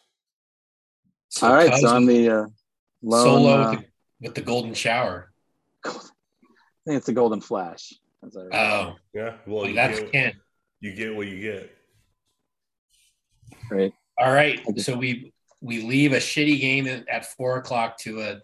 So 1.29 1.47
All 1.47 1.53
right, 1.55 1.73
so 1.73 1.87
I'm 1.87 2.05
the 2.05 2.29
uh, 2.29 2.45
lone, 3.01 3.23
solo 3.23 3.49
uh, 3.49 3.69
with, 3.71 3.79
the, 3.79 3.85
with, 4.21 4.35
the, 4.35 4.41
golden 4.41 4.73
shower. 4.75 5.31
I 5.85 5.89
think 5.89 6.97
it's 6.97 7.07
the 7.07 7.13
golden 7.13 7.41
flash. 7.41 7.93
Oh, 8.23 8.95
yeah. 9.13 9.37
Well, 9.47 9.63
well 9.63 9.73
that's 9.73 9.99
get, 10.01 10.11
Kent. 10.11 10.35
You 10.81 10.93
get 10.93 11.15
what 11.15 11.27
you 11.27 11.41
get. 11.41 11.75
Right. 13.71 13.93
All 14.19 14.31
right. 14.31 14.61
So 14.79 14.95
we 14.95 15.33
we 15.61 15.81
leave 15.81 16.13
a 16.13 16.17
shitty 16.17 16.59
game 16.59 16.87
at 16.87 17.25
four 17.25 17.57
o'clock 17.57 17.97
to 17.99 18.21
a 18.21 18.41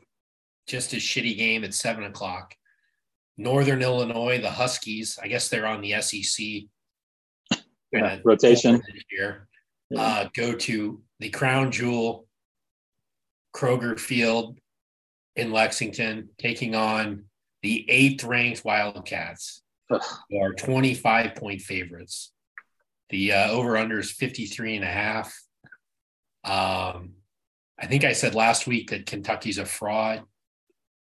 just 0.67 0.93
a 0.93 0.97
shitty 0.97 1.37
game 1.37 1.63
at 1.63 1.73
seven 1.73 2.03
o'clock. 2.03 2.55
Northern 3.37 3.81
Illinois, 3.81 4.39
the 4.39 4.49
Huskies. 4.49 5.19
I 5.21 5.27
guess 5.27 5.49
they're 5.49 5.67
on 5.67 5.81
the 5.81 5.99
SEC 6.01 6.45
yeah, 7.91 8.19
rotation 8.23 8.75
this 8.75 9.03
year. 9.11 9.47
Yeah. 9.89 10.01
Uh, 10.01 10.29
go 10.35 10.53
to 10.53 11.01
the 11.19 11.29
crown 11.29 11.71
jewel 11.71 12.27
Kroger 13.55 13.99
Field 13.99 14.57
in 15.35 15.51
Lexington, 15.51 16.29
taking 16.37 16.75
on 16.75 17.25
the 17.61 17.89
eighth 17.89 18.23
ranked 18.23 18.63
Wildcats, 18.63 19.61
who 19.89 20.39
are 20.41 20.53
25 20.53 21.35
point 21.35 21.61
favorites. 21.61 22.31
The 23.09 23.33
uh, 23.33 23.51
over 23.51 23.77
under 23.77 23.99
is 23.99 24.11
53 24.11 24.77
and 24.77 24.85
a 24.85 24.87
half. 24.87 25.27
Um, 26.43 27.13
I 27.79 27.87
think 27.87 28.03
I 28.03 28.13
said 28.13 28.35
last 28.35 28.67
week 28.67 28.91
that 28.91 29.05
Kentucky's 29.05 29.57
a 29.57 29.65
fraud. 29.65 30.23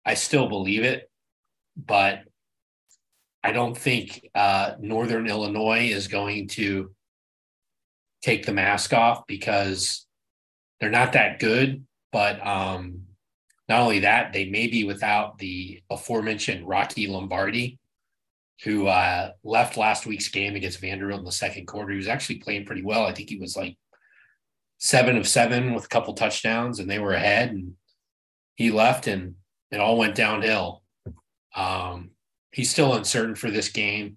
I 0.08 0.14
still 0.14 0.48
believe 0.48 0.84
it, 0.84 1.10
but 1.76 2.22
I 3.44 3.52
don't 3.52 3.76
think 3.76 4.26
uh, 4.34 4.72
Northern 4.80 5.26
Illinois 5.26 5.90
is 5.90 6.08
going 6.08 6.48
to 6.48 6.92
take 8.22 8.46
the 8.46 8.54
mask 8.54 8.94
off 8.94 9.26
because 9.26 10.06
they're 10.80 10.88
not 10.88 11.12
that 11.12 11.40
good. 11.40 11.84
But 12.10 12.44
um, 12.44 13.02
not 13.68 13.80
only 13.80 13.98
that, 13.98 14.32
they 14.32 14.48
may 14.48 14.66
be 14.66 14.84
without 14.84 15.36
the 15.36 15.82
aforementioned 15.90 16.66
Rocky 16.66 17.06
Lombardi, 17.06 17.78
who 18.64 18.86
uh, 18.86 19.32
left 19.44 19.76
last 19.76 20.06
week's 20.06 20.28
game 20.28 20.56
against 20.56 20.80
Vanderbilt 20.80 21.18
in 21.18 21.26
the 21.26 21.32
second 21.32 21.66
quarter. 21.66 21.90
He 21.90 21.98
was 21.98 22.08
actually 22.08 22.38
playing 22.38 22.64
pretty 22.64 22.82
well. 22.82 23.04
I 23.04 23.12
think 23.12 23.28
he 23.28 23.36
was 23.36 23.58
like 23.58 23.76
seven 24.78 25.18
of 25.18 25.28
seven 25.28 25.74
with 25.74 25.84
a 25.84 25.88
couple 25.88 26.14
touchdowns, 26.14 26.78
and 26.78 26.88
they 26.88 26.98
were 26.98 27.12
ahead. 27.12 27.50
And 27.50 27.74
he 28.56 28.70
left, 28.70 29.06
and 29.06 29.34
it 29.70 29.80
all 29.80 29.98
went 29.98 30.14
downhill. 30.14 30.82
Um, 31.54 32.10
he's 32.52 32.70
still 32.70 32.94
uncertain 32.94 33.34
for 33.34 33.50
this 33.50 33.68
game. 33.68 34.16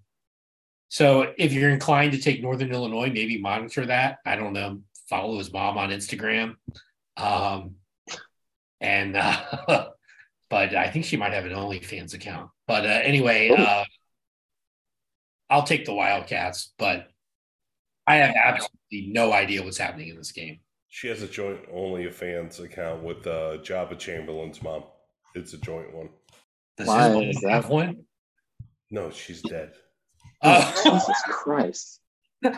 So 0.89 1.33
if 1.37 1.53
you're 1.53 1.69
inclined 1.69 2.11
to 2.13 2.19
take 2.19 2.41
Northern 2.41 2.71
Illinois, 2.71 3.09
maybe 3.09 3.39
monitor 3.39 3.85
that. 3.85 4.17
I 4.25 4.35
don't 4.35 4.53
know. 4.53 4.81
Follow 5.09 5.37
his 5.37 5.51
mom 5.51 5.77
on 5.77 5.89
Instagram. 5.89 6.55
Um, 7.17 7.75
and 8.81 9.15
uh, 9.15 9.41
but 10.49 10.75
I 10.75 10.89
think 10.89 11.05
she 11.05 11.17
might 11.17 11.33
have 11.33 11.45
an 11.45 11.53
OnlyFans 11.53 12.13
account. 12.13 12.49
But 12.67 12.85
uh, 12.85 12.99
anyway, 13.03 13.49
uh, 13.57 13.85
I'll 15.49 15.63
take 15.63 15.85
the 15.85 15.93
Wildcats, 15.93 16.73
but 16.77 17.07
I 18.07 18.17
have 18.17 18.35
absolutely 18.35 19.13
no 19.13 19.31
idea 19.31 19.63
what's 19.63 19.77
happening 19.77 20.09
in 20.09 20.17
this 20.17 20.31
game. 20.31 20.59
She 20.89 21.07
has 21.07 21.21
a 21.21 21.27
joint 21.27 21.71
OnlyFans 21.71 22.59
account 22.59 23.03
with 23.03 23.25
uh, 23.25 23.59
Joba 23.59 23.97
Chamberlain's 23.97 24.61
mom. 24.61 24.83
It's 25.35 25.53
a 25.53 25.57
joint 25.57 25.93
one. 25.93 26.09
Does 26.77 26.87
Why 26.87 27.15
is 27.17 27.41
that? 27.41 27.51
have 27.51 27.69
one? 27.69 28.05
No, 28.89 29.09
she's 29.09 29.41
dead. 29.41 29.73
Oh, 30.43 30.81
Jesus 30.83 31.21
Christ. 31.25 32.01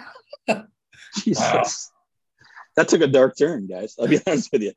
Jesus. 1.17 1.39
Wow. 1.39 1.63
That 2.75 2.87
took 2.87 3.01
a 3.01 3.07
dark 3.07 3.37
turn, 3.37 3.67
guys. 3.67 3.95
I'll 3.99 4.07
be 4.07 4.19
honest 4.27 4.49
with 4.51 4.63
you. 4.63 4.73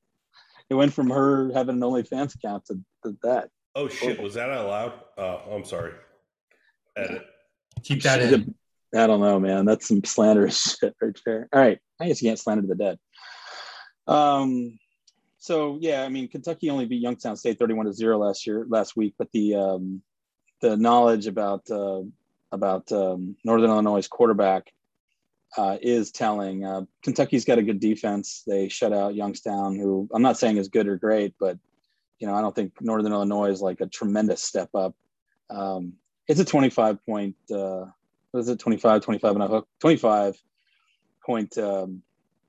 It 0.68 0.74
went 0.74 0.92
from 0.92 1.10
her 1.10 1.52
having 1.52 1.76
an 1.76 1.80
OnlyFans 1.80 2.34
account 2.34 2.66
to, 2.66 2.80
to 3.04 3.16
that. 3.22 3.48
Oh 3.74 3.88
shit! 3.88 4.20
Was 4.20 4.34
that 4.34 4.50
out 4.50 4.68
loud? 4.68 4.92
Oh, 5.18 5.54
I'm 5.54 5.64
sorry. 5.64 5.92
Edit. 6.96 7.26
Keep 7.82 8.02
that 8.02 8.20
in. 8.20 8.54
I 8.94 9.06
don't 9.06 9.20
know, 9.20 9.38
man. 9.38 9.66
That's 9.66 9.86
some 9.86 10.02
slanderous 10.04 10.76
shit 10.80 10.94
right 11.00 11.18
there. 11.24 11.48
All 11.52 11.60
right, 11.60 11.78
I 12.00 12.08
guess 12.08 12.22
you 12.22 12.28
can't 12.28 12.38
slander 12.38 12.66
the 12.66 12.74
dead. 12.74 12.98
Um, 14.06 14.78
so 15.46 15.78
yeah, 15.80 16.02
I 16.02 16.08
mean, 16.08 16.26
Kentucky 16.26 16.70
only 16.70 16.86
beat 16.86 17.00
Youngstown 17.00 17.36
State 17.36 17.60
31 17.60 17.86
to 17.86 17.92
zero 17.92 18.18
last 18.18 18.48
year, 18.48 18.66
last 18.68 18.96
week, 18.96 19.14
but 19.16 19.30
the 19.30 19.54
um, 19.54 20.02
the 20.60 20.76
knowledge 20.76 21.28
about 21.28 21.70
uh, 21.70 22.02
about 22.50 22.90
um, 22.90 23.36
Northern 23.44 23.70
Illinois' 23.70 24.08
quarterback 24.08 24.72
uh, 25.56 25.78
is 25.80 26.10
telling. 26.10 26.64
Uh, 26.64 26.82
Kentucky's 27.04 27.44
got 27.44 27.58
a 27.58 27.62
good 27.62 27.78
defense. 27.78 28.42
They 28.44 28.68
shut 28.68 28.92
out 28.92 29.14
Youngstown, 29.14 29.76
who 29.76 30.08
I'm 30.12 30.20
not 30.20 30.36
saying 30.36 30.56
is 30.56 30.66
good 30.66 30.88
or 30.88 30.96
great, 30.96 31.34
but 31.38 31.56
you 32.18 32.26
know 32.26 32.34
I 32.34 32.40
don't 32.40 32.54
think 32.54 32.72
Northern 32.80 33.12
Illinois 33.12 33.50
is 33.50 33.62
like 33.62 33.80
a 33.80 33.86
tremendous 33.86 34.42
step 34.42 34.70
up. 34.74 34.96
Um, 35.48 35.92
it's 36.26 36.40
a 36.40 36.44
25 36.44 37.06
point. 37.06 37.36
Uh, 37.48 37.84
what 38.32 38.40
is 38.40 38.48
it? 38.48 38.58
25, 38.58 39.00
25 39.00 39.34
and 39.36 39.44
a 39.44 39.46
hook. 39.46 39.68
25 39.78 40.42
point 41.24 41.56
um, 41.56 42.02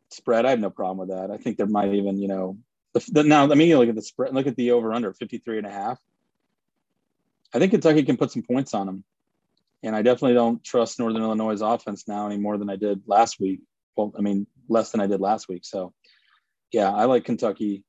spread. 0.09 0.47
I 0.47 0.49
have 0.49 0.59
no 0.59 0.71
problem 0.71 0.97
with 0.97 1.15
that. 1.15 1.29
I 1.29 1.37
think 1.37 1.57
there 1.57 1.67
might 1.67 1.93
even 1.93 2.17
you 2.19 2.27
know 2.27 2.57
the, 3.05 3.11
the, 3.11 3.23
now. 3.23 3.49
I 3.49 3.55
mean, 3.55 3.75
look 3.77 3.89
at 3.89 3.95
the 3.95 4.01
spread. 4.01 4.33
Look 4.33 4.47
at 4.47 4.55
the 4.55 4.71
over 4.71 4.93
under 4.93 5.13
53 5.13 5.59
and 5.59 5.67
a 5.67 5.71
half. 5.71 5.99
I 7.53 7.59
think 7.59 7.71
Kentucky 7.71 8.03
can 8.03 8.17
put 8.17 8.31
some 8.31 8.43
points 8.43 8.73
on 8.73 8.85
them. 8.87 9.03
And 9.83 9.95
I 9.95 10.01
definitely 10.01 10.33
don't 10.33 10.63
trust 10.63 10.99
Northern 10.99 11.21
Illinois' 11.21 11.61
offense 11.61 12.07
now 12.07 12.25
any 12.25 12.37
more 12.37 12.57
than 12.57 12.69
I 12.69 12.75
did 12.75 13.03
last 13.05 13.39
week. 13.39 13.61
Well, 13.95 14.11
I 14.17 14.21
mean, 14.21 14.47
less 14.67 14.91
than 14.91 15.01
I 15.01 15.07
did 15.07 15.21
last 15.21 15.47
week. 15.47 15.65
So, 15.65 15.93
yeah, 16.71 16.91
I 16.91 17.05
like 17.05 17.25
Kentucky. 17.25 17.83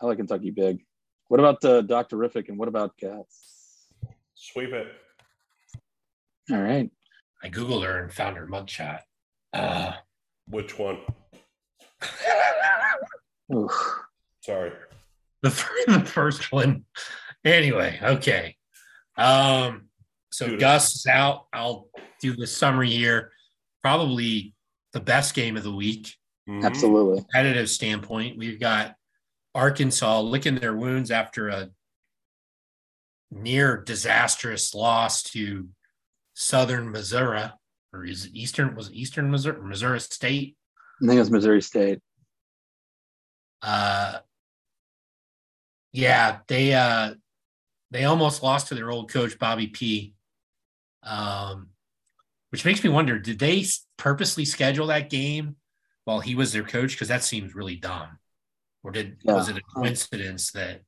I 0.00 0.06
like 0.06 0.18
Kentucky 0.18 0.50
big. 0.50 0.84
What 1.28 1.40
about 1.40 1.64
uh, 1.64 1.80
Dr. 1.82 2.16
Riffick 2.16 2.48
and 2.48 2.58
what 2.58 2.68
about 2.68 2.96
Cats? 2.96 3.86
Sweep 4.34 4.72
it. 4.72 4.88
All 6.50 6.60
right. 6.60 6.90
I 7.42 7.48
Googled 7.48 7.84
her 7.84 8.02
and 8.02 8.12
found 8.12 8.36
her 8.36 8.46
mugshot. 8.46 9.00
Uh, 9.52 9.92
Which 10.48 10.78
one? 10.78 10.98
Sorry. 14.40 14.72
The, 15.42 15.48
the 15.86 16.00
first 16.00 16.52
one. 16.52 16.84
Anyway, 17.44 17.98
okay. 18.02 18.56
Um, 19.16 19.88
so 20.30 20.46
Dude. 20.46 20.60
Gus 20.60 20.94
is 20.96 21.06
out. 21.06 21.46
I'll 21.52 21.88
do 22.20 22.34
the 22.34 22.46
summary 22.46 22.90
here. 22.90 23.32
Probably 23.82 24.54
the 24.92 25.00
best 25.00 25.34
game 25.34 25.56
of 25.56 25.62
the 25.62 25.74
week. 25.74 26.14
Mm-hmm. 26.48 26.64
Absolutely. 26.64 27.18
Competitive 27.18 27.68
standpoint. 27.68 28.38
We've 28.38 28.60
got 28.60 28.94
Arkansas 29.54 30.20
licking 30.20 30.56
their 30.56 30.76
wounds 30.76 31.10
after 31.10 31.48
a 31.48 31.70
near 33.30 33.82
disastrous 33.82 34.74
loss 34.74 35.22
to 35.22 35.68
Southern 36.34 36.90
Missouri, 36.90 37.50
or 37.92 38.04
is 38.04 38.26
it 38.26 38.34
Eastern? 38.34 38.74
Was 38.74 38.88
it 38.88 38.94
Eastern 38.94 39.30
Missouri? 39.30 39.60
Missouri 39.62 40.00
State? 40.00 40.56
I 41.02 41.06
think 41.06 41.16
it 41.16 41.20
was 41.20 41.30
Missouri 41.30 41.62
State. 41.62 42.00
Uh, 43.62 44.18
yeah, 45.92 46.38
they 46.48 46.74
uh 46.74 47.14
they 47.90 48.04
almost 48.04 48.42
lost 48.42 48.68
to 48.68 48.74
their 48.74 48.90
old 48.90 49.10
coach 49.10 49.38
Bobby 49.38 49.66
P. 49.68 50.14
Um, 51.02 51.68
which 52.50 52.64
makes 52.64 52.82
me 52.84 52.90
wonder: 52.90 53.18
did 53.18 53.38
they 53.38 53.64
purposely 53.96 54.44
schedule 54.44 54.88
that 54.88 55.10
game 55.10 55.56
while 56.04 56.20
he 56.20 56.34
was 56.34 56.52
their 56.52 56.62
coach? 56.62 56.92
Because 56.92 57.08
that 57.08 57.24
seems 57.24 57.54
really 57.54 57.76
dumb. 57.76 58.18
Or 58.82 58.90
did 58.90 59.18
yeah. 59.22 59.34
was 59.34 59.48
it 59.48 59.56
a 59.56 59.62
coincidence 59.74 60.52
that 60.52 60.82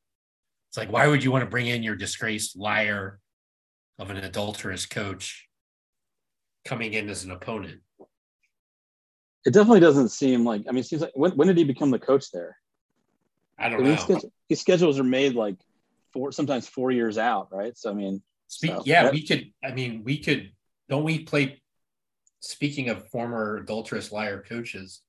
it's 0.69 0.79
like, 0.79 0.91
why 0.91 1.07
would 1.07 1.23
you 1.23 1.31
want 1.31 1.45
to 1.45 1.51
bring 1.51 1.67
in 1.67 1.83
your 1.83 1.97
disgraced 1.97 2.57
liar 2.57 3.21
of 3.99 4.11
an 4.11 4.17
adulterous 4.17 4.87
coach 4.87 5.47
coming 6.65 6.95
in 6.95 7.11
as 7.11 7.25
an 7.25 7.31
opponent? 7.31 7.81
It 9.45 9.53
definitely 9.53 9.81
doesn't 9.81 10.09
seem 10.09 10.45
like. 10.45 10.63
I 10.69 10.73
mean, 10.73 10.79
it 10.79 10.87
seems 10.87 11.03
like 11.03 11.13
when, 11.15 11.33
when 11.33 11.49
did 11.49 11.59
he 11.59 11.65
become 11.65 11.91
the 11.91 11.99
coach 11.99 12.31
there? 12.31 12.57
I 13.59 13.69
don't 13.69 13.83
know. 13.83 14.21
His 14.49 14.61
schedules 14.61 14.99
are 14.99 15.05
made 15.05 15.35
like 15.35 15.57
four 16.13 16.33
sometimes 16.33 16.69
four 16.69 16.91
years 16.91 17.19
out, 17.19 17.49
right? 17.53 17.77
So 17.77 17.91
I 17.91 17.95
mean, 17.95 18.23
Speak, 18.53 18.71
so, 18.71 18.83
yeah, 18.85 19.05
that, 19.05 19.15
we 19.15 19.27
could. 19.27 19.51
I 19.65 19.73
mean, 19.73 20.03
we 20.05 20.19
could. 20.19 20.53
Don't 20.91 21.05
we 21.05 21.21
play? 21.21 21.63
Speaking 22.41 22.91
of 22.91 23.09
former 23.09 23.57
adulterous 23.57 24.13
liar 24.13 24.45
coaches, 24.47 25.01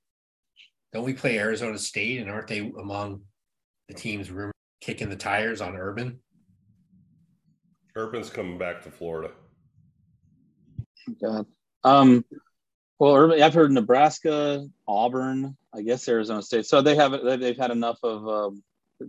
don't 0.94 1.04
we 1.04 1.12
play 1.12 1.38
Arizona 1.38 1.78
State, 1.78 2.22
and 2.22 2.30
aren't 2.30 2.48
they 2.48 2.60
among 2.60 3.20
the 3.90 3.94
teams 3.94 4.32
rumored 4.32 4.54
kicking 4.80 5.10
the 5.10 5.18
tires 5.18 5.60
on 5.60 5.76
Urban? 5.76 6.20
Urban's 7.98 8.30
coming 8.30 8.58
back 8.58 8.82
to 8.84 8.92
Florida. 8.92 9.34
God. 11.22 11.46
Um, 11.84 12.24
well, 13.04 13.16
Urban, 13.16 13.44
I've 13.44 13.54
heard 13.54 13.70
Nebraska, 13.70 14.66
Auburn, 14.88 15.58
I 15.76 15.82
guess 15.82 16.08
Arizona 16.08 16.42
State. 16.42 16.66
So 16.66 16.82
they 16.82 16.96
have 16.96 17.12
they've 17.22 17.58
had 17.58 17.70
enough 17.70 18.00
of 18.02 18.26
um, 18.30 18.64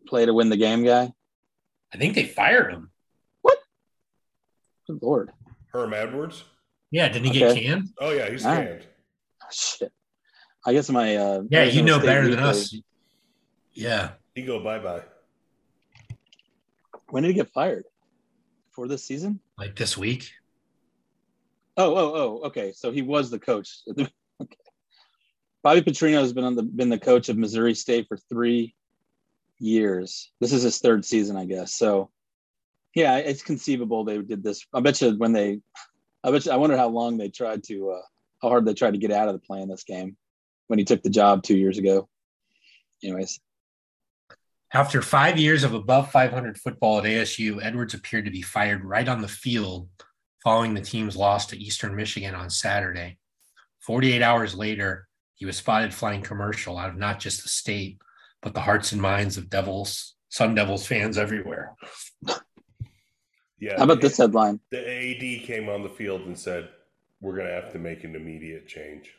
play 0.08 0.26
to 0.26 0.34
win 0.34 0.48
the 0.48 0.56
game, 0.56 0.84
guy. 0.84 1.12
I 1.92 1.96
think 1.96 2.16
they 2.16 2.24
fired 2.24 2.72
him. 2.72 2.90
What? 3.42 3.56
Good 4.88 4.98
lord. 5.00 5.30
Herm 5.72 5.94
Edwards. 5.94 6.42
Yeah, 6.90 7.08
didn't 7.08 7.32
he 7.32 7.44
okay. 7.44 7.54
get 7.54 7.62
canned? 7.62 7.90
Oh 8.00 8.10
yeah, 8.10 8.28
he's 8.30 8.44
All 8.44 8.56
canned. 8.56 8.68
Right. 8.68 8.86
Oh, 9.44 9.46
shit. 9.52 9.92
I 10.66 10.72
guess 10.72 10.90
my 10.90 11.14
uh, 11.14 11.42
yeah, 11.48 11.60
Arizona 11.60 11.76
you 11.76 11.86
know 11.86 11.98
State 11.98 12.06
better 12.06 12.30
than 12.30 12.40
us. 12.40 12.74
Yeah, 13.74 14.10
he 14.34 14.42
go 14.42 14.58
bye 14.58 14.80
bye. 14.80 15.02
When 17.10 17.22
did 17.22 17.28
he 17.28 17.34
get 17.34 17.52
fired? 17.52 17.84
For 18.72 18.88
this 18.88 19.04
season? 19.04 19.38
Like 19.56 19.76
this 19.76 19.96
week? 19.96 20.32
Oh, 21.76 21.96
oh, 21.96 22.14
oh. 22.14 22.46
Okay, 22.46 22.72
so 22.72 22.92
he 22.92 23.02
was 23.02 23.30
the 23.30 23.38
coach. 23.38 23.80
Bobby 25.62 25.80
Petrino 25.80 26.20
has 26.20 26.32
been 26.32 26.44
on 26.44 26.54
the 26.54 26.62
been 26.62 26.90
the 26.90 26.98
coach 26.98 27.28
of 27.28 27.38
Missouri 27.38 27.74
State 27.74 28.06
for 28.06 28.16
three 28.16 28.74
years. 29.58 30.30
This 30.40 30.52
is 30.52 30.62
his 30.62 30.78
third 30.78 31.04
season, 31.04 31.36
I 31.36 31.46
guess. 31.46 31.74
So, 31.74 32.10
yeah, 32.94 33.16
it's 33.16 33.42
conceivable 33.42 34.04
they 34.04 34.18
did 34.18 34.44
this. 34.44 34.66
I 34.72 34.80
bet 34.80 35.00
you 35.00 35.16
when 35.16 35.32
they, 35.32 35.60
I 36.22 36.30
bet 36.30 36.46
you, 36.46 36.52
I 36.52 36.56
wonder 36.56 36.76
how 36.76 36.88
long 36.88 37.16
they 37.16 37.30
tried 37.30 37.64
to, 37.64 37.90
uh, 37.92 38.02
how 38.42 38.50
hard 38.50 38.66
they 38.66 38.74
tried 38.74 38.92
to 38.92 38.98
get 38.98 39.10
out 39.10 39.28
of 39.28 39.34
the 39.34 39.40
play 39.40 39.62
in 39.62 39.68
this 39.68 39.84
game 39.84 40.16
when 40.66 40.78
he 40.78 40.84
took 40.84 41.02
the 41.02 41.10
job 41.10 41.42
two 41.42 41.56
years 41.56 41.78
ago. 41.78 42.08
Anyways, 43.02 43.40
after 44.72 45.02
five 45.02 45.38
years 45.38 45.64
of 45.64 45.72
above 45.72 46.10
500 46.10 46.58
football 46.58 46.98
at 46.98 47.04
ASU, 47.04 47.62
Edwards 47.62 47.94
appeared 47.94 48.24
to 48.24 48.30
be 48.30 48.42
fired 48.42 48.84
right 48.84 49.08
on 49.08 49.22
the 49.22 49.28
field 49.28 49.88
following 50.44 50.74
the 50.74 50.80
team's 50.80 51.16
loss 51.16 51.46
to 51.46 51.58
Eastern 51.58 51.96
Michigan 51.96 52.34
on 52.34 52.50
Saturday. 52.50 53.18
48 53.80 54.22
hours 54.22 54.54
later, 54.54 55.08
he 55.34 55.46
was 55.46 55.56
spotted 55.56 55.92
flying 55.92 56.22
commercial 56.22 56.78
out 56.78 56.90
of 56.90 56.96
not 56.96 57.18
just 57.18 57.42
the 57.42 57.48
state, 57.48 57.98
but 58.42 58.54
the 58.54 58.60
hearts 58.60 58.92
and 58.92 59.00
minds 59.00 59.38
of 59.38 59.48
Devils, 59.48 60.14
Sun 60.28 60.54
Devils 60.54 60.86
fans 60.86 61.18
everywhere. 61.18 61.74
Yeah. 63.58 63.78
How 63.78 63.84
about 63.84 64.02
this 64.02 64.18
headline? 64.18 64.60
The 64.70 64.78
AD 64.78 65.46
came 65.46 65.70
on 65.70 65.82
the 65.82 65.88
field 65.88 66.22
and 66.22 66.38
said, 66.38 66.68
We're 67.22 67.36
going 67.36 67.46
to 67.46 67.54
have 67.54 67.72
to 67.72 67.78
make 67.78 68.04
an 68.04 68.14
immediate 68.14 68.68
change. 68.68 69.14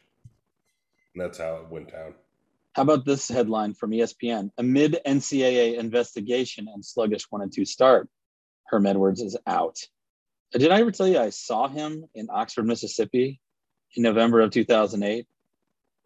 And 1.13 1.23
that's 1.23 1.39
how 1.39 1.55
it 1.55 1.69
went 1.71 1.91
down. 1.91 2.13
How 2.73 2.83
about 2.83 3.05
this 3.05 3.27
headline 3.27 3.73
from 3.73 3.91
ESPN? 3.91 4.51
Amid 4.59 4.99
NCAA 5.07 5.79
investigation 5.79 6.67
and 6.71 6.85
sluggish 6.85 7.23
one 7.31 7.41
and 7.41 7.51
two 7.51 7.65
start, 7.65 8.07
Herm 8.67 8.85
Edwards 8.85 9.21
is 9.21 9.37
out. 9.47 9.79
Did 10.57 10.71
I 10.71 10.79
ever 10.79 10.91
tell 10.91 11.07
you 11.07 11.19
I 11.19 11.31
saw 11.31 11.67
him 11.67 12.05
in 12.15 12.29
Oxford, 12.31 12.65
Mississippi 12.65 13.41
in 13.95 14.03
November 14.03 14.39
of 14.39 14.51
2008? 14.51 15.27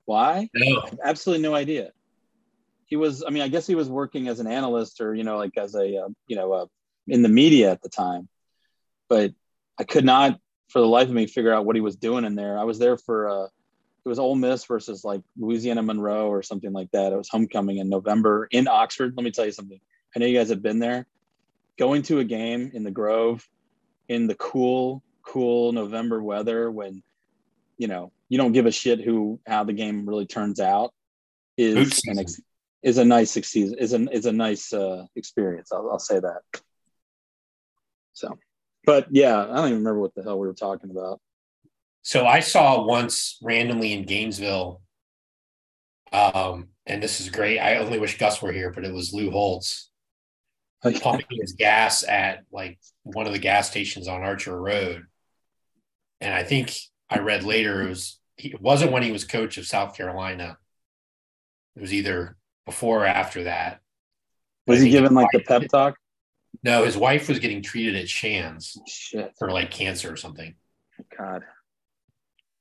Why? 0.06 0.50
No. 0.56 0.84
absolutely 1.04 1.44
no 1.44 1.54
idea. 1.54 1.92
He 2.88 2.96
was, 2.96 3.24
I 3.26 3.30
mean, 3.30 3.44
I 3.44 3.48
guess 3.48 3.68
he 3.68 3.76
was 3.76 3.88
working 3.88 4.28
as 4.28 4.40
an 4.40 4.48
analyst 4.48 5.02
or, 5.02 5.14
you 5.14 5.24
know, 5.24 5.38
like 5.38 5.56
as 5.56 5.76
a, 5.76 5.98
uh, 5.98 6.08
you 6.26 6.36
know, 6.36 6.52
uh, 6.52 6.66
in 7.08 7.22
the 7.22 7.30
media 7.30 7.72
at 7.72 7.84
the 7.84 7.90
time. 7.90 8.28
But 9.08 9.34
I 9.80 9.84
could 9.84 10.04
not, 10.04 10.40
for 10.70 10.80
the 10.80 10.88
life 10.88 11.08
of 11.08 11.14
me, 11.14 11.28
figure 11.28 11.54
out 11.54 11.66
what 11.66 11.76
he 11.76 11.82
was 11.82 11.96
doing 11.96 12.26
in 12.26 12.34
there. 12.34 12.58
I 12.58 12.64
was 12.64 12.80
there 12.80 12.98
for, 12.98 13.30
uh, 13.30 13.46
it 13.46 14.10
was 14.10 14.18
Ole 14.18 14.34
Miss 14.34 14.66
versus 14.66 15.04
like 15.04 15.22
Louisiana 15.38 15.84
Monroe 15.84 16.28
or 16.28 16.42
something 16.42 16.74
like 16.74 16.90
that. 16.92 17.14
It 17.14 17.18
was 17.18 17.30
homecoming 17.30 17.78
in 17.78 17.90
November 17.90 18.48
in 18.50 18.68
Oxford. 18.68 19.14
Let 19.16 19.24
me 19.24 19.30
tell 19.30 19.46
you 19.46 19.52
something. 19.52 19.80
I 20.16 20.20
know 20.20 20.26
you 20.26 20.38
guys 20.38 20.50
have 20.50 20.64
been 20.64 20.80
there. 20.80 21.06
Going 21.78 22.02
to 22.04 22.18
a 22.18 22.24
game 22.24 22.72
in 22.74 22.84
the 22.84 22.92
Grove 22.92 23.48
in 24.10 24.28
the 24.28 24.36
cool, 24.36 25.04
cool 25.22 25.72
November 25.72 26.22
weather 26.22 26.70
when 26.70 27.02
you 27.78 27.88
know 27.88 28.12
you 28.28 28.38
don't 28.38 28.52
give 28.52 28.66
a 28.66 28.72
shit 28.72 29.00
who 29.00 29.40
how 29.48 29.64
the 29.64 29.74
game 29.74 30.08
really 30.10 30.26
turns 30.26 30.60
out 30.60 30.94
is 31.58 32.02
an 32.08 32.20
ex- 32.20 32.42
is 32.84 32.98
a 32.98 33.06
nice 33.06 33.32
season 33.32 33.78
is 33.80 33.94
an 33.94 34.10
is 34.10 34.26
a 34.26 34.32
nice 34.32 34.74
uh, 34.74 35.06
experience. 35.16 35.72
I'll, 35.72 35.90
I'll 35.92 36.00
say 36.00 36.20
that. 36.20 36.42
So, 38.14 38.38
but 38.86 39.08
yeah, 39.12 39.42
I 39.44 39.56
don't 39.56 39.68
even 39.68 39.78
remember 39.78 40.02
what 40.02 40.16
the 40.16 40.24
hell 40.24 40.40
we 40.40 40.48
were 40.48 40.54
talking 40.54 40.90
about. 40.90 41.22
So 42.02 42.26
I 42.26 42.40
saw 42.40 42.86
once 42.86 43.38
randomly 43.42 43.94
in 43.94 44.04
Gainesville, 44.06 44.82
um, 46.12 46.70
and 46.86 47.04
this 47.04 47.22
is 47.22 47.30
great. 47.30 47.60
I 47.60 47.78
only 47.78 48.00
wish 48.00 48.18
Gus 48.18 48.42
were 48.42 48.52
here, 48.52 48.72
but 48.72 48.84
it 48.84 48.94
was 48.94 49.14
Lou 49.14 49.32
Holtz 49.32 49.89
pumping 51.02 51.40
his 51.42 51.54
gas 51.54 52.04
at 52.04 52.44
like 52.52 52.80
one 53.04 53.28
of 53.28 53.34
the 53.34 53.40
gas 53.40 53.70
stations 53.70 54.08
on 54.08 54.22
Archer 54.22 54.60
Road. 54.60 55.04
And 56.22 56.34
I 56.34 56.44
think 56.44 56.76
I 57.10 57.20
read 57.20 57.44
later 57.44 57.84
it 57.84 57.90
was 57.90 58.20
it 58.38 58.62
wasn't 58.62 58.92
when 58.92 59.04
he 59.04 59.12
was 59.12 59.26
coach 59.26 59.58
of 59.58 59.68
South 59.68 59.96
Carolina. 59.96 60.58
It 61.76 61.82
was 61.82 61.94
either 61.94 62.38
before 62.66 63.04
or 63.04 63.08
after 63.08 63.44
that. 63.44 63.82
Was 64.68 64.82
he 64.82 64.90
giving 64.90 65.14
like 65.14 65.30
the 65.32 65.40
pep 65.40 65.64
talk? 65.70 65.96
No, 66.64 66.84
his 66.86 66.98
wife 66.98 67.30
was 67.30 67.40
getting 67.40 67.62
treated 67.62 67.96
at 67.96 68.10
Shands 68.10 68.80
Shit. 68.88 69.34
for 69.38 69.52
like 69.52 69.72
cancer 69.72 70.12
or 70.12 70.18
something. 70.18 70.56
God. 71.18 71.44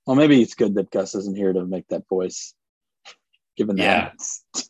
Well, 0.06 0.16
maybe 0.16 0.40
it's 0.40 0.54
good 0.54 0.74
that 0.76 0.90
Gus 0.90 1.14
isn't 1.14 1.36
here 1.36 1.52
to 1.52 1.64
make 1.66 1.88
that 1.88 2.08
voice. 2.08 2.54
Given 3.56 3.76
that, 3.76 4.14
yeah. 4.54 4.62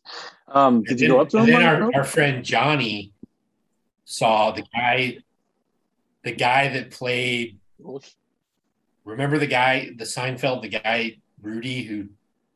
um, 0.49 0.83
did 0.83 0.93
and 0.93 1.01
you 1.01 1.09
then, 1.09 1.17
go 1.17 1.21
up 1.21 1.29
to 1.29 1.39
him? 1.39 1.47
then 1.47 1.63
our, 1.63 1.91
our 1.95 2.05
friend 2.05 2.43
Johnny 2.43 3.13
saw 4.09 4.51
the 4.51 4.65
guy, 4.75 5.19
the 6.25 6.33
guy 6.33 6.69
that 6.69 6.91
played. 6.91 7.59
Remember 9.05 9.39
the 9.39 9.47
guy, 9.47 9.91
the 9.97 10.05
Seinfeld, 10.05 10.63
the 10.63 10.69
guy 10.69 11.19
Rudy 11.41 11.83
who 11.83 12.09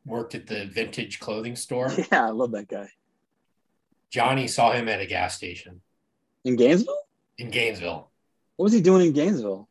worked 0.05 0.35
at 0.35 0.47
the 0.47 0.65
vintage 0.65 1.19
clothing 1.19 1.55
store. 1.55 1.91
Yeah, 2.11 2.25
I 2.25 2.29
love 2.29 2.51
that 2.51 2.67
guy. 2.67 2.89
Johnny 4.09 4.47
saw 4.47 4.71
him 4.73 4.87
at 4.89 5.01
a 5.01 5.05
gas 5.05 5.35
station 5.35 5.81
in 6.43 6.55
Gainesville. 6.55 6.97
In 7.37 7.49
Gainesville. 7.49 8.11
What 8.57 8.65
was 8.65 8.73
he 8.73 8.81
doing 8.81 9.07
in 9.07 9.13
Gainesville? 9.13 9.67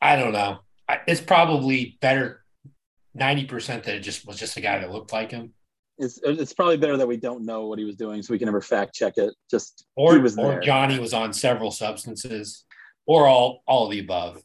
I 0.00 0.14
don't 0.14 0.32
know 0.32 0.60
it's 1.06 1.20
probably 1.20 1.98
better 2.00 2.44
90% 3.16 3.84
that 3.84 3.96
it 3.96 4.00
just 4.00 4.26
was 4.26 4.38
just 4.38 4.56
a 4.56 4.60
guy 4.60 4.78
that 4.78 4.90
looked 4.90 5.12
like 5.12 5.30
him. 5.30 5.52
It's, 5.98 6.20
it's 6.22 6.52
probably 6.52 6.76
better 6.76 6.96
that 6.96 7.08
we 7.08 7.16
don't 7.16 7.44
know 7.44 7.66
what 7.66 7.78
he 7.78 7.84
was 7.84 7.96
doing 7.96 8.22
so 8.22 8.32
we 8.32 8.38
can 8.38 8.46
never 8.46 8.60
fact 8.60 8.94
check 8.94 9.14
it. 9.16 9.34
Just 9.50 9.86
or, 9.96 10.16
or 10.16 10.28
there. 10.28 10.60
Johnny 10.60 10.98
was 10.98 11.12
on 11.12 11.32
several 11.32 11.70
substances 11.70 12.64
or 13.06 13.26
all 13.26 13.62
all 13.66 13.86
of 13.86 13.90
the 13.90 13.98
above. 14.00 14.42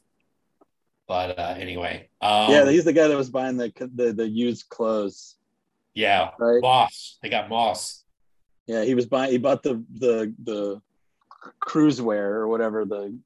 But 1.06 1.38
uh, 1.38 1.54
anyway, 1.58 2.08
um, 2.20 2.50
yeah, 2.50 2.68
he's 2.70 2.84
the 2.84 2.92
guy 2.92 3.08
that 3.08 3.16
was 3.16 3.30
buying 3.30 3.56
the 3.56 3.72
the, 3.94 4.12
the 4.12 4.26
used 4.26 4.68
clothes. 4.68 5.36
Yeah, 5.94 6.30
right? 6.38 6.60
Moss. 6.60 7.18
They 7.22 7.28
got 7.28 7.48
Moss. 7.48 8.04
Yeah, 8.66 8.84
he 8.84 8.94
was 8.94 9.06
buying. 9.06 9.30
He 9.30 9.38
bought 9.38 9.62
the 9.62 9.84
the 9.94 10.34
the 10.42 10.82
cruise 11.60 12.00
wear 12.00 12.36
or 12.36 12.48
whatever 12.48 12.84
the 12.86 13.18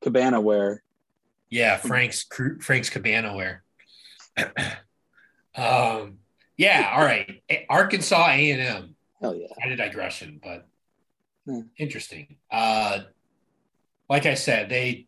cabana 0.00 0.40
wear 0.40 0.82
yeah, 1.50 1.76
Frank's 1.76 2.26
Frank's 2.60 2.90
Cabana 2.90 3.36
wear. 3.36 3.62
um, 5.54 6.18
yeah, 6.56 6.92
all 6.94 7.04
right. 7.04 7.42
Arkansas 7.68 8.28
A 8.28 8.50
and 8.50 8.62
M. 8.62 8.94
Hell 9.20 9.34
yeah. 9.34 9.48
Kind 9.60 9.72
of 9.72 9.78
digression, 9.78 10.40
but 10.42 10.66
hmm. 11.44 11.60
interesting. 11.76 12.36
Uh, 12.50 13.00
like 14.08 14.26
I 14.26 14.34
said, 14.34 14.68
they 14.68 15.06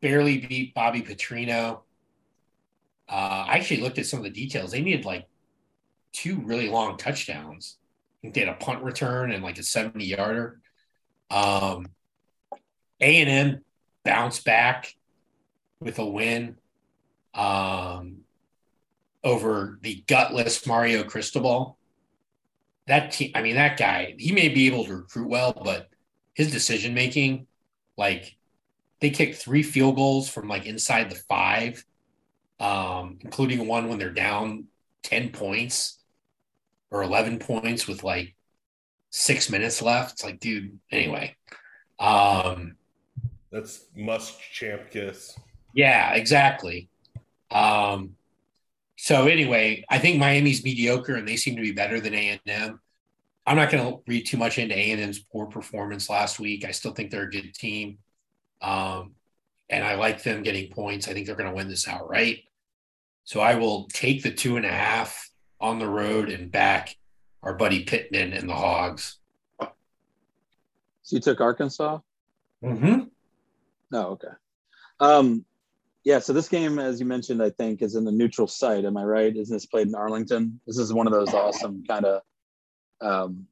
barely 0.00 0.38
beat 0.38 0.74
Bobby 0.74 1.02
Petrino. 1.02 1.80
Uh, 3.08 3.46
I 3.48 3.56
actually 3.56 3.80
looked 3.80 3.98
at 3.98 4.06
some 4.06 4.18
of 4.18 4.24
the 4.24 4.30
details. 4.30 4.72
They 4.72 4.82
needed 4.82 5.04
like 5.04 5.26
two 6.12 6.40
really 6.40 6.68
long 6.68 6.96
touchdowns. 6.96 7.78
I 7.82 8.16
think 8.22 8.34
they 8.34 8.40
had 8.40 8.50
a 8.50 8.54
punt 8.54 8.82
return 8.82 9.32
and 9.32 9.42
like 9.42 9.58
a 9.58 9.62
70 9.62 10.04
yarder. 10.04 10.60
Um, 11.30 11.86
A&M 13.00 13.64
bounce 14.04 14.40
back 14.40 14.94
with 15.80 15.98
a 15.98 16.06
win 16.06 16.56
um, 17.34 18.23
over 19.24 19.78
the 19.82 20.04
gutless 20.06 20.66
Mario 20.66 21.02
Cristobal. 21.02 21.78
That 22.86 23.12
team, 23.12 23.32
I 23.34 23.42
mean, 23.42 23.56
that 23.56 23.78
guy, 23.78 24.14
he 24.18 24.32
may 24.32 24.48
be 24.48 24.66
able 24.66 24.84
to 24.84 24.96
recruit 24.96 25.28
well, 25.28 25.58
but 25.64 25.88
his 26.34 26.52
decision 26.52 26.92
making, 26.94 27.46
like, 27.96 28.36
they 29.00 29.10
kicked 29.10 29.36
three 29.36 29.62
field 29.62 29.96
goals 29.96 30.28
from 30.28 30.48
like 30.48 30.66
inside 30.66 31.10
the 31.10 31.16
five, 31.16 31.84
um, 32.60 33.18
including 33.20 33.66
one 33.66 33.88
when 33.88 33.98
they're 33.98 34.10
down 34.10 34.64
10 35.02 35.30
points 35.30 35.98
or 36.90 37.02
11 37.02 37.38
points 37.38 37.86
with 37.86 38.04
like 38.04 38.34
six 39.10 39.50
minutes 39.50 39.82
left. 39.82 40.12
It's 40.12 40.24
like, 40.24 40.40
dude, 40.40 40.78
anyway. 40.90 41.36
Um, 41.98 42.76
that's 43.50 43.86
must 43.96 44.40
champ 44.52 44.90
kiss. 44.90 45.38
Yeah, 45.74 46.14
exactly. 46.14 46.88
Um, 47.50 48.16
so 49.04 49.26
anyway, 49.26 49.84
I 49.90 49.98
think 49.98 50.18
Miami's 50.18 50.64
mediocre 50.64 51.16
and 51.16 51.28
they 51.28 51.36
seem 51.36 51.56
to 51.56 51.60
be 51.60 51.72
better 51.72 52.00
than 52.00 52.14
A 52.14 52.28
and 52.30 52.40
M. 52.46 52.80
I'm 53.46 53.56
not 53.56 53.70
going 53.70 53.84
to 53.86 54.00
read 54.06 54.24
too 54.24 54.38
much 54.38 54.56
into 54.56 54.74
A&M's 54.74 55.18
poor 55.18 55.44
performance 55.44 56.08
last 56.08 56.40
week. 56.40 56.64
I 56.64 56.70
still 56.70 56.92
think 56.92 57.10
they're 57.10 57.24
a 57.24 57.30
good 57.30 57.52
team. 57.52 57.98
Um, 58.62 59.12
and 59.68 59.84
I 59.84 59.96
like 59.96 60.22
them 60.22 60.42
getting 60.42 60.72
points. 60.72 61.06
I 61.06 61.12
think 61.12 61.26
they're 61.26 61.36
going 61.36 61.50
to 61.50 61.54
win 61.54 61.68
this 61.68 61.86
outright. 61.86 62.44
So 63.24 63.40
I 63.40 63.56
will 63.56 63.88
take 63.92 64.22
the 64.22 64.30
two 64.30 64.56
and 64.56 64.64
a 64.64 64.72
half 64.72 65.28
on 65.60 65.78
the 65.78 65.86
road 65.86 66.30
and 66.30 66.50
back 66.50 66.96
our 67.42 67.52
buddy 67.52 67.84
Pittman 67.84 68.32
and 68.32 68.48
the 68.48 68.54
Hogs. 68.54 69.18
So 69.60 69.68
you 71.10 71.20
took 71.20 71.42
Arkansas? 71.42 71.98
Mm-hmm. 72.64 73.00
No, 73.90 74.06
oh, 74.06 74.12
okay. 74.12 74.28
Um, 74.98 75.44
yeah, 76.04 76.18
so 76.18 76.34
this 76.34 76.48
game, 76.48 76.78
as 76.78 77.00
you 77.00 77.06
mentioned, 77.06 77.42
I 77.42 77.50
think 77.50 77.80
is 77.80 77.94
in 77.94 78.04
the 78.04 78.12
neutral 78.12 78.46
site. 78.46 78.84
Am 78.84 78.96
I 78.96 79.04
right? 79.04 79.34
Isn't 79.34 79.56
this 79.56 79.66
played 79.66 79.88
in 79.88 79.94
Arlington? 79.94 80.60
This 80.66 80.78
is 80.78 80.92
one 80.92 81.06
of 81.06 81.14
those 81.14 81.32
awesome 81.32 81.82
kind 81.88 82.04
of 82.04 82.22
um, 83.00 83.46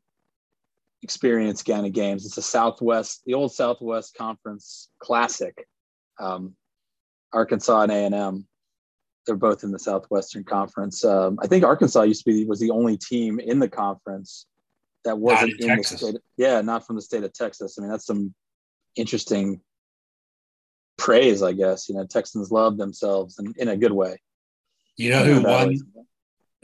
experience 1.03 1.63
kind 1.63 1.87
of 1.87 1.93
games. 1.93 2.27
It's 2.27 2.37
a 2.37 2.43
Southwest, 2.43 3.23
the 3.25 3.35
old 3.35 3.55
Southwest 3.55 4.15
Conference 4.17 4.91
Classic. 4.99 5.67
Um, 6.21 6.55
Arkansas 7.33 7.83
and 7.83 7.93
A 7.93 8.05
and 8.05 8.15
M. 8.15 8.47
They're 9.27 9.37
both 9.37 9.65
in 9.65 9.71
the 9.71 9.79
Southwestern 9.79 10.45
Conference. 10.45 11.05
Um, 11.07 11.39
I 11.43 11.47
think 11.47 11.65
Arkansas 11.65 12.03
used 12.03 12.25
to 12.25 12.33
be 12.33 12.45
was 12.45 12.61
the 12.61 12.71
only 12.71 12.99
team 12.99 13.41
in 13.41 13.61
the 13.61 13.69
conference 13.69 14.47
that 15.05 15.19
wasn't 15.19 15.59
in, 15.59 15.71
in 15.71 15.79
the 15.79 15.85
state. 15.85 16.17
Yeah, 16.37 16.61
not 16.61 16.87
from 16.87 16.97
the 16.97 17.03
state 17.03 17.25
of 17.25 17.33
Texas. 17.33 17.79
I 17.79 17.83
mean, 17.83 17.91
that's 17.91 18.05
some 18.05 18.35
interesting 18.97 19.63
praise, 20.97 21.43
I 21.43 21.53
guess. 21.53 21.89
You 21.89 21.97
know, 21.97 22.07
Texans 22.07 22.51
love 22.51 22.77
themselves 22.77 23.39
in, 23.39 23.55
in 23.57 23.69
a 23.69 23.77
good 23.77 23.93
way. 23.93 24.21
You 24.97 25.11
know 25.11 25.25
who 25.25 25.43
won? 25.43 25.77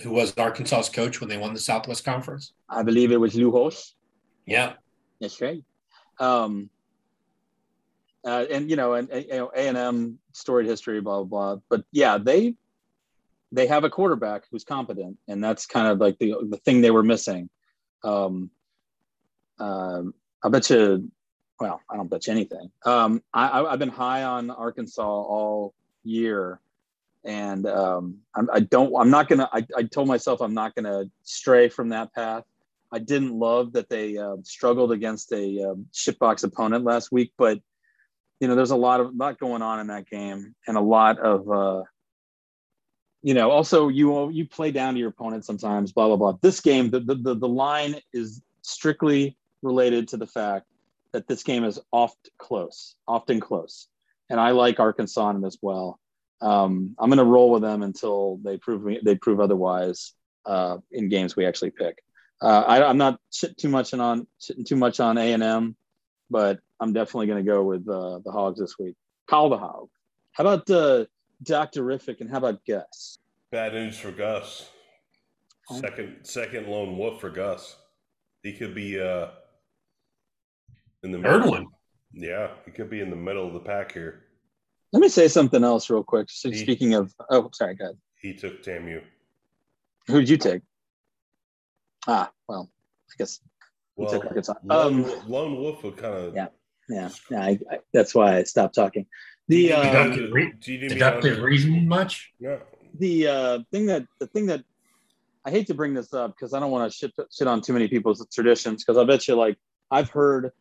Who 0.03 0.11
was 0.11 0.37
Arkansas's 0.37 0.91
coach 0.91 1.20
when 1.20 1.29
they 1.29 1.39
won 1.39 1.55
the 1.55 1.61
Southwest 1.61 2.05
Conference? 2.05 2.53
I 2.68 2.83
believe 2.83 3.11
it 3.11 3.16
was 3.16 3.35
Lou 3.35 3.51
Holtz. 3.51 3.95
Yeah, 4.47 4.74
that's 5.20 5.41
right. 5.41 5.62
Um, 6.20 6.70
uh, 8.24 8.45
and 8.51 8.70
you 8.70 8.76
know, 8.76 8.95
and 8.95 9.09
you 9.11 9.29
know, 9.29 9.51
A 9.55 9.68
and 9.68 9.76
M 9.76 10.18
storied 10.33 10.68
history, 10.68 11.01
blah 11.01 11.24
blah 11.24 11.55
blah. 11.55 11.62
But 11.68 11.85
yeah, 11.91 12.18
they 12.18 12.55
they 13.51 13.66
have 13.66 13.85
a 13.85 13.91
quarterback 13.91 14.45
who's 14.51 14.64
competent, 14.64 15.18
and 15.26 15.43
that's 15.43 15.66
kind 15.66 15.89
of 15.89 15.99
like 15.99 16.18
the 16.18 16.35
the 16.49 16.59
thing 16.59 16.81
they 16.81 16.91
were 16.91 17.03
missing. 17.03 17.49
Um, 18.05 18.51
um, 19.59 20.14
I 20.43 20.49
bet 20.49 20.70
you 20.70 21.11
well, 21.61 21.80
I 21.90 21.96
don't 21.96 22.09
bet 22.09 22.26
you 22.26 22.32
anything. 22.32 22.70
Um, 22.84 23.22
I, 23.34 23.68
have 23.70 23.78
been 23.78 23.88
high 23.88 24.22
on 24.22 24.50
Arkansas 24.50 25.02
all 25.02 25.74
year, 26.04 26.61
and 27.24 27.66
um, 27.66 28.18
I'm, 28.34 28.48
I 28.52 28.61
don't. 28.61 28.94
I'm 28.98 29.11
not 29.11 29.28
gonna. 29.28 29.48
I, 29.52 29.66
I 29.76 29.82
told 29.82 30.09
myself 30.09 30.40
I'm 30.40 30.54
not 30.54 30.74
gonna 30.74 31.04
stray 31.24 31.68
from 31.68 31.88
that 31.90 32.14
path. 32.14 32.44
I 32.92 33.00
didn't 33.00 33.38
love 33.38 33.72
that 33.72 33.88
they 33.88 34.16
uh, 34.16 34.36
struggled 34.42 34.92
against 34.92 35.32
a 35.32 35.62
uh, 35.62 35.74
shitbox 35.92 36.44
opponent 36.44 36.84
last 36.84 37.12
week, 37.12 37.32
but 37.36 37.61
you 38.40 38.48
know, 38.48 38.54
there's 38.54 38.70
a 38.70 38.76
lot 38.76 39.00
of 39.00 39.14
lot 39.14 39.38
going 39.38 39.62
on 39.62 39.80
in 39.80 39.88
that 39.88 40.09
game, 40.09 40.54
and 40.66 40.76
a 40.76 40.82
lot 40.82 41.18
of. 41.18 41.50
Uh, 41.50 41.82
you 43.20 43.34
know, 43.34 43.50
also 43.50 43.88
you 43.88 44.30
you 44.30 44.46
play 44.46 44.70
down 44.70 44.94
to 44.94 45.00
your 45.00 45.09
opponent 45.09 45.44
sometimes. 45.44 45.92
Blah 45.92 46.06
blah 46.06 46.16
blah. 46.16 46.38
This 46.40 46.61
game, 46.61 46.88
the 46.90 47.00
the 47.00 47.34
the 47.34 47.48
line 47.48 47.96
is 48.12 48.42
strictly 48.62 49.36
related 49.61 50.06
to 50.09 50.16
the 50.16 50.26
fact 50.26 50.66
that 51.12 51.26
this 51.26 51.42
game 51.42 51.64
is 51.64 51.80
oft 51.92 52.30
close, 52.38 52.94
often 53.06 53.40
close, 53.40 53.88
and 54.30 54.40
I 54.40 54.50
like 54.50 54.80
Arkansas 54.80 55.30
in 55.30 55.44
as 55.44 55.59
well. 55.62 55.98
Um, 56.40 56.94
I'm 56.98 57.11
going 57.11 57.18
to 57.18 57.24
roll 57.24 57.50
with 57.50 57.62
them 57.62 57.82
until 57.82 58.38
they 58.44 58.59
prove 58.59 58.82
me 58.84 59.00
they 59.02 59.16
prove 59.16 59.40
otherwise 59.40 60.12
uh, 60.46 60.78
in 60.90 61.09
games 61.09 61.36
we 61.36 61.46
actually 61.46 61.70
pick. 61.70 62.02
Uh, 62.40 62.62
I, 62.66 62.88
am 62.88 62.98
not 62.98 63.18
sitting 63.30 63.56
too 63.59 63.68
much 63.68 63.92
on 63.92 64.26
sitting 64.38 64.64
too 64.64 64.76
much 64.76 65.00
on 65.00 65.18
A 65.18 65.32
and 65.32 65.42
M, 65.42 65.76
but 66.30 66.61
I'm 66.78 66.92
definitely 66.92 67.26
going 67.26 67.44
to 67.44 67.50
go 67.50 67.64
with 67.64 67.88
uh, 67.88 68.20
the 68.24 68.30
Hogs 68.30 68.61
this 68.61 68.78
week. 68.78 68.94
Call 69.28 69.48
the 69.48 69.59
Hog. 69.59 69.88
How 70.32 70.44
about 70.44 70.70
uh, 70.70 71.06
Doctorific 71.42 72.20
and 72.20 72.30
how 72.30 72.38
about 72.38 72.64
Gus? 72.64 73.18
Bad 73.50 73.72
news 73.72 73.98
for 73.98 74.12
Gus. 74.12 74.68
Oh. 75.70 75.80
Second 75.80 76.18
second 76.22 76.68
lone 76.68 76.96
wolf 76.96 77.20
for 77.20 77.30
Gus. 77.30 77.76
He 78.42 78.52
could 78.52 78.74
be 78.74 79.00
uh, 79.00 79.28
in 81.03 81.12
the 81.12 81.18
third 81.18 81.40
middle. 81.40 81.51
one. 81.51 81.66
Yeah, 82.12 82.49
he 82.64 82.70
could 82.70 82.90
be 82.90 83.01
in 83.01 83.11
the 83.11 83.16
middle 83.16 83.46
of 83.46 83.53
the 83.53 83.61
pack 83.61 83.92
here. 83.92 84.24
Let 84.92 85.01
me 85.01 85.09
say 85.09 85.28
something 85.28 85.62
else 85.62 85.90
real 85.90 86.03
quick. 86.03 86.28
So 86.30 86.51
he, 86.51 86.57
speaking 86.57 86.94
of, 86.94 87.14
oh, 87.30 87.51
sorry, 87.53 87.74
go 87.74 87.84
ahead. 87.84 87.99
He 88.20 88.34
took 88.34 88.62
TAMU. 88.62 89.03
Who 90.07 90.20
did 90.20 90.28
you 90.28 90.38
take? 90.38 90.62
Ah, 92.07 92.30
well, 92.49 92.70
I 93.11 93.14
guess 93.18 93.40
well, 93.96 94.11
took 94.11 94.24
Arkansas. 94.24 94.55
Lone, 94.64 95.05
um, 95.05 95.28
Lone 95.28 95.57
Wolf 95.57 95.82
would 95.84 95.99
kind 95.99 96.14
of 96.14 96.34
yeah, 96.34 96.49
yeah, 96.88 97.11
yeah. 97.30 97.42
I, 97.42 97.59
I, 97.70 97.78
that's 97.92 98.14
why 98.14 98.38
I 98.38 98.44
stopped 98.44 98.74
talking. 98.74 99.07
The 99.49 99.72
um, 99.72 100.12
deductive 100.70 101.42
reasoning 101.42 101.86
much? 101.88 102.32
Yeah. 102.38 102.59
The 102.99 103.26
uh, 103.26 103.59
thing 103.70 103.86
that 103.86 104.07
the 104.20 104.26
thing 104.26 104.46
that 104.46 104.64
I 105.44 105.51
hate 105.51 105.66
to 105.68 105.74
bring 105.74 105.94
this 105.94 106.12
up 106.14 106.34
because 106.34 106.55
I 106.55 106.61
don't 106.61 106.70
want 106.70 106.90
to 106.90 106.96
shit 106.96 107.12
shit 107.30 107.46
on 107.46 107.61
too 107.61 107.72
many 107.72 107.88
people's 107.88 108.26
traditions 108.32 108.84
because 108.84 108.99
I 108.99 109.05
bet 109.05 109.28
you 109.28 109.34
like 109.34 109.57
I've 109.90 110.11
heard 110.11 110.53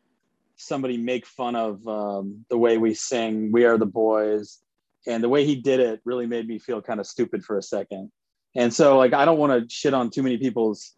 somebody 0.57 0.97
make 0.97 1.25
fun 1.25 1.55
of 1.55 1.87
um, 1.87 2.45
the 2.49 2.57
way 2.57 2.77
we 2.77 2.93
sing 2.93 3.51
"We 3.51 3.65
Are 3.65 3.77
the 3.77 3.85
Boys," 3.85 4.59
and 5.05 5.23
the 5.23 5.29
way 5.29 5.45
he 5.45 5.55
did 5.55 5.79
it 5.79 6.01
really 6.03 6.25
made 6.25 6.47
me 6.47 6.59
feel 6.59 6.81
kind 6.81 6.99
of 6.99 7.07
stupid 7.07 7.43
for 7.45 7.57
a 7.57 7.63
second. 7.63 8.11
And 8.55 8.73
so, 8.73 8.97
like, 8.97 9.13
I 9.13 9.25
don't 9.25 9.37
want 9.37 9.69
to 9.69 9.73
shit 9.73 9.93
on 9.93 10.09
too 10.09 10.23
many 10.23 10.37
people's 10.37 10.93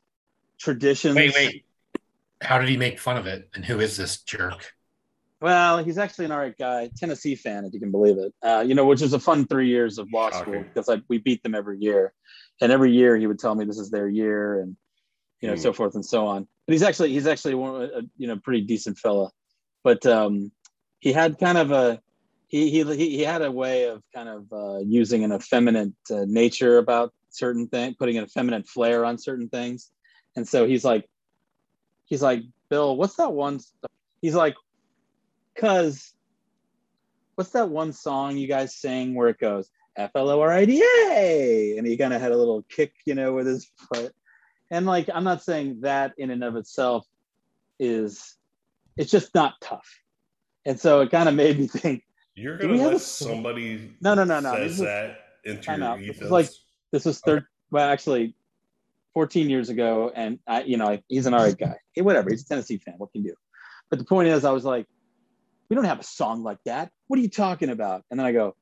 traditions. 0.59 1.15
Wait, 1.15 1.33
wait. 1.35 1.65
How 2.41 2.57
did 2.57 2.69
he 2.69 2.77
make 2.77 2.99
fun 2.99 3.17
of 3.17 3.27
it? 3.27 3.49
And 3.53 3.65
who 3.65 3.79
is 3.79 3.97
this 3.97 4.21
jerk? 4.21 4.73
Well, 5.41 5.83
he's 5.83 5.97
actually 5.97 6.25
an 6.25 6.31
alright 6.31 6.57
guy, 6.57 6.89
Tennessee 6.97 7.35
fan, 7.35 7.65
if 7.65 7.73
you 7.73 7.79
can 7.79 7.91
believe 7.91 8.17
it. 8.17 8.33
Uh, 8.41 8.63
you 8.65 8.75
know, 8.75 8.85
which 8.85 9.01
is 9.01 9.13
a 9.13 9.19
fun 9.19 9.45
three 9.45 9.67
years 9.67 9.97
of 9.97 10.07
law 10.13 10.29
school 10.31 10.63
because 10.63 10.89
I, 10.89 11.01
we 11.07 11.17
beat 11.17 11.43
them 11.43 11.55
every 11.55 11.79
year, 11.79 12.13
and 12.61 12.71
every 12.71 12.91
year 12.91 13.15
he 13.15 13.25
would 13.25 13.39
tell 13.39 13.55
me 13.55 13.63
this 13.63 13.77
is 13.77 13.89
their 13.89 14.07
year, 14.07 14.61
and 14.61 14.75
you 15.39 15.47
know, 15.47 15.55
mm. 15.55 15.59
so 15.59 15.71
forth 15.71 15.95
and 15.95 16.05
so 16.05 16.27
on. 16.27 16.45
But 16.67 16.73
he's 16.73 16.83
actually 16.83 17.13
he's 17.13 17.25
actually 17.25 17.55
one 17.55 17.83
a, 17.83 18.01
you 18.17 18.27
know 18.27 18.37
pretty 18.37 18.61
decent 18.61 18.97
fella 18.97 19.31
but 19.83 20.05
um, 20.05 20.51
he 20.99 21.11
had 21.11 21.39
kind 21.39 21.57
of 21.57 21.71
a 21.71 22.01
he, 22.47 22.69
he 22.69 22.83
he 22.95 23.21
had 23.21 23.41
a 23.41 23.51
way 23.51 23.85
of 23.87 24.03
kind 24.13 24.27
of 24.27 24.51
uh, 24.51 24.79
using 24.79 25.23
an 25.23 25.31
effeminate 25.31 25.93
uh, 26.11 26.25
nature 26.27 26.77
about 26.77 27.13
certain 27.29 27.67
things, 27.67 27.95
putting 27.97 28.17
an 28.17 28.23
effeminate 28.23 28.67
flair 28.67 29.05
on 29.05 29.17
certain 29.17 29.49
things, 29.49 29.91
and 30.35 30.47
so 30.47 30.65
he's 30.65 30.83
like, 30.83 31.07
he's 32.05 32.21
like, 32.21 32.43
Bill, 32.69 32.95
what's 32.97 33.15
that 33.15 33.33
one? 33.33 33.59
He's 34.21 34.35
like, 34.35 34.55
cause 35.55 36.13
what's 37.35 37.51
that 37.51 37.69
one 37.69 37.93
song 37.93 38.35
you 38.35 38.47
guys 38.47 38.75
sing 38.75 39.15
where 39.15 39.29
it 39.29 39.39
goes 39.39 39.69
F 39.95 40.11
L 40.15 40.29
O 40.29 40.41
R 40.41 40.51
I 40.51 40.65
D 40.65 40.83
A, 40.83 41.75
and 41.77 41.85
he 41.85 41.97
kind 41.97 42.13
of 42.13 42.21
had 42.21 42.31
a 42.31 42.37
little 42.37 42.63
kick, 42.63 42.93
you 43.05 43.15
know, 43.15 43.33
with 43.33 43.45
his 43.45 43.71
foot, 43.93 44.13
and 44.71 44.85
like 44.85 45.07
I'm 45.13 45.23
not 45.23 45.43
saying 45.43 45.81
that 45.81 46.13
in 46.17 46.31
and 46.31 46.43
of 46.43 46.55
itself 46.55 47.05
is 47.79 48.38
it's 48.99 49.09
just 49.09 49.33
not 49.33 49.53
tough. 49.61 50.01
And 50.65 50.79
so 50.79 50.99
it 50.99 51.09
kind 51.09 51.29
of 51.29 51.33
made 51.33 51.57
me 51.57 51.67
think. 51.67 52.03
You're 52.35 52.57
gonna 52.57 52.75
let 52.75 52.93
a... 52.93 52.99
somebody 52.99 53.91
no 54.01 54.13
no 54.13 54.23
no 54.23 54.39
no 54.39 54.53
says 54.53 54.71
was, 54.71 54.79
that 54.79 55.19
into 55.45 55.77
your 55.77 55.99
ethos. 55.99 56.19
This 56.19 56.31
like 56.31 56.49
this 56.91 57.05
was 57.05 57.19
third. 57.19 57.39
Okay. 57.39 57.45
Well, 57.71 57.89
actually, 57.89 58.35
14 59.13 59.49
years 59.49 59.69
ago, 59.69 60.11
and 60.13 60.39
I, 60.45 60.63
you 60.63 60.77
know, 60.77 60.99
he's 61.07 61.25
an 61.25 61.33
alright 61.33 61.57
guy. 61.57 61.75
Hey, 61.93 62.01
whatever. 62.01 62.29
He's 62.29 62.43
a 62.43 62.47
Tennessee 62.47 62.77
fan. 62.77 62.95
What 62.97 63.11
can 63.11 63.23
you 63.23 63.29
do? 63.29 63.35
But 63.89 63.99
the 63.99 64.05
point 64.05 64.27
is, 64.27 64.43
I 64.43 64.51
was 64.51 64.65
like, 64.65 64.85
we 65.69 65.75
don't 65.75 65.85
have 65.85 65.99
a 65.99 66.03
song 66.03 66.43
like 66.43 66.59
that. 66.65 66.91
What 67.07 67.19
are 67.19 67.21
you 67.21 67.29
talking 67.29 67.69
about? 67.69 68.03
And 68.11 68.19
then 68.19 68.27
I 68.27 68.31
go, 68.31 68.55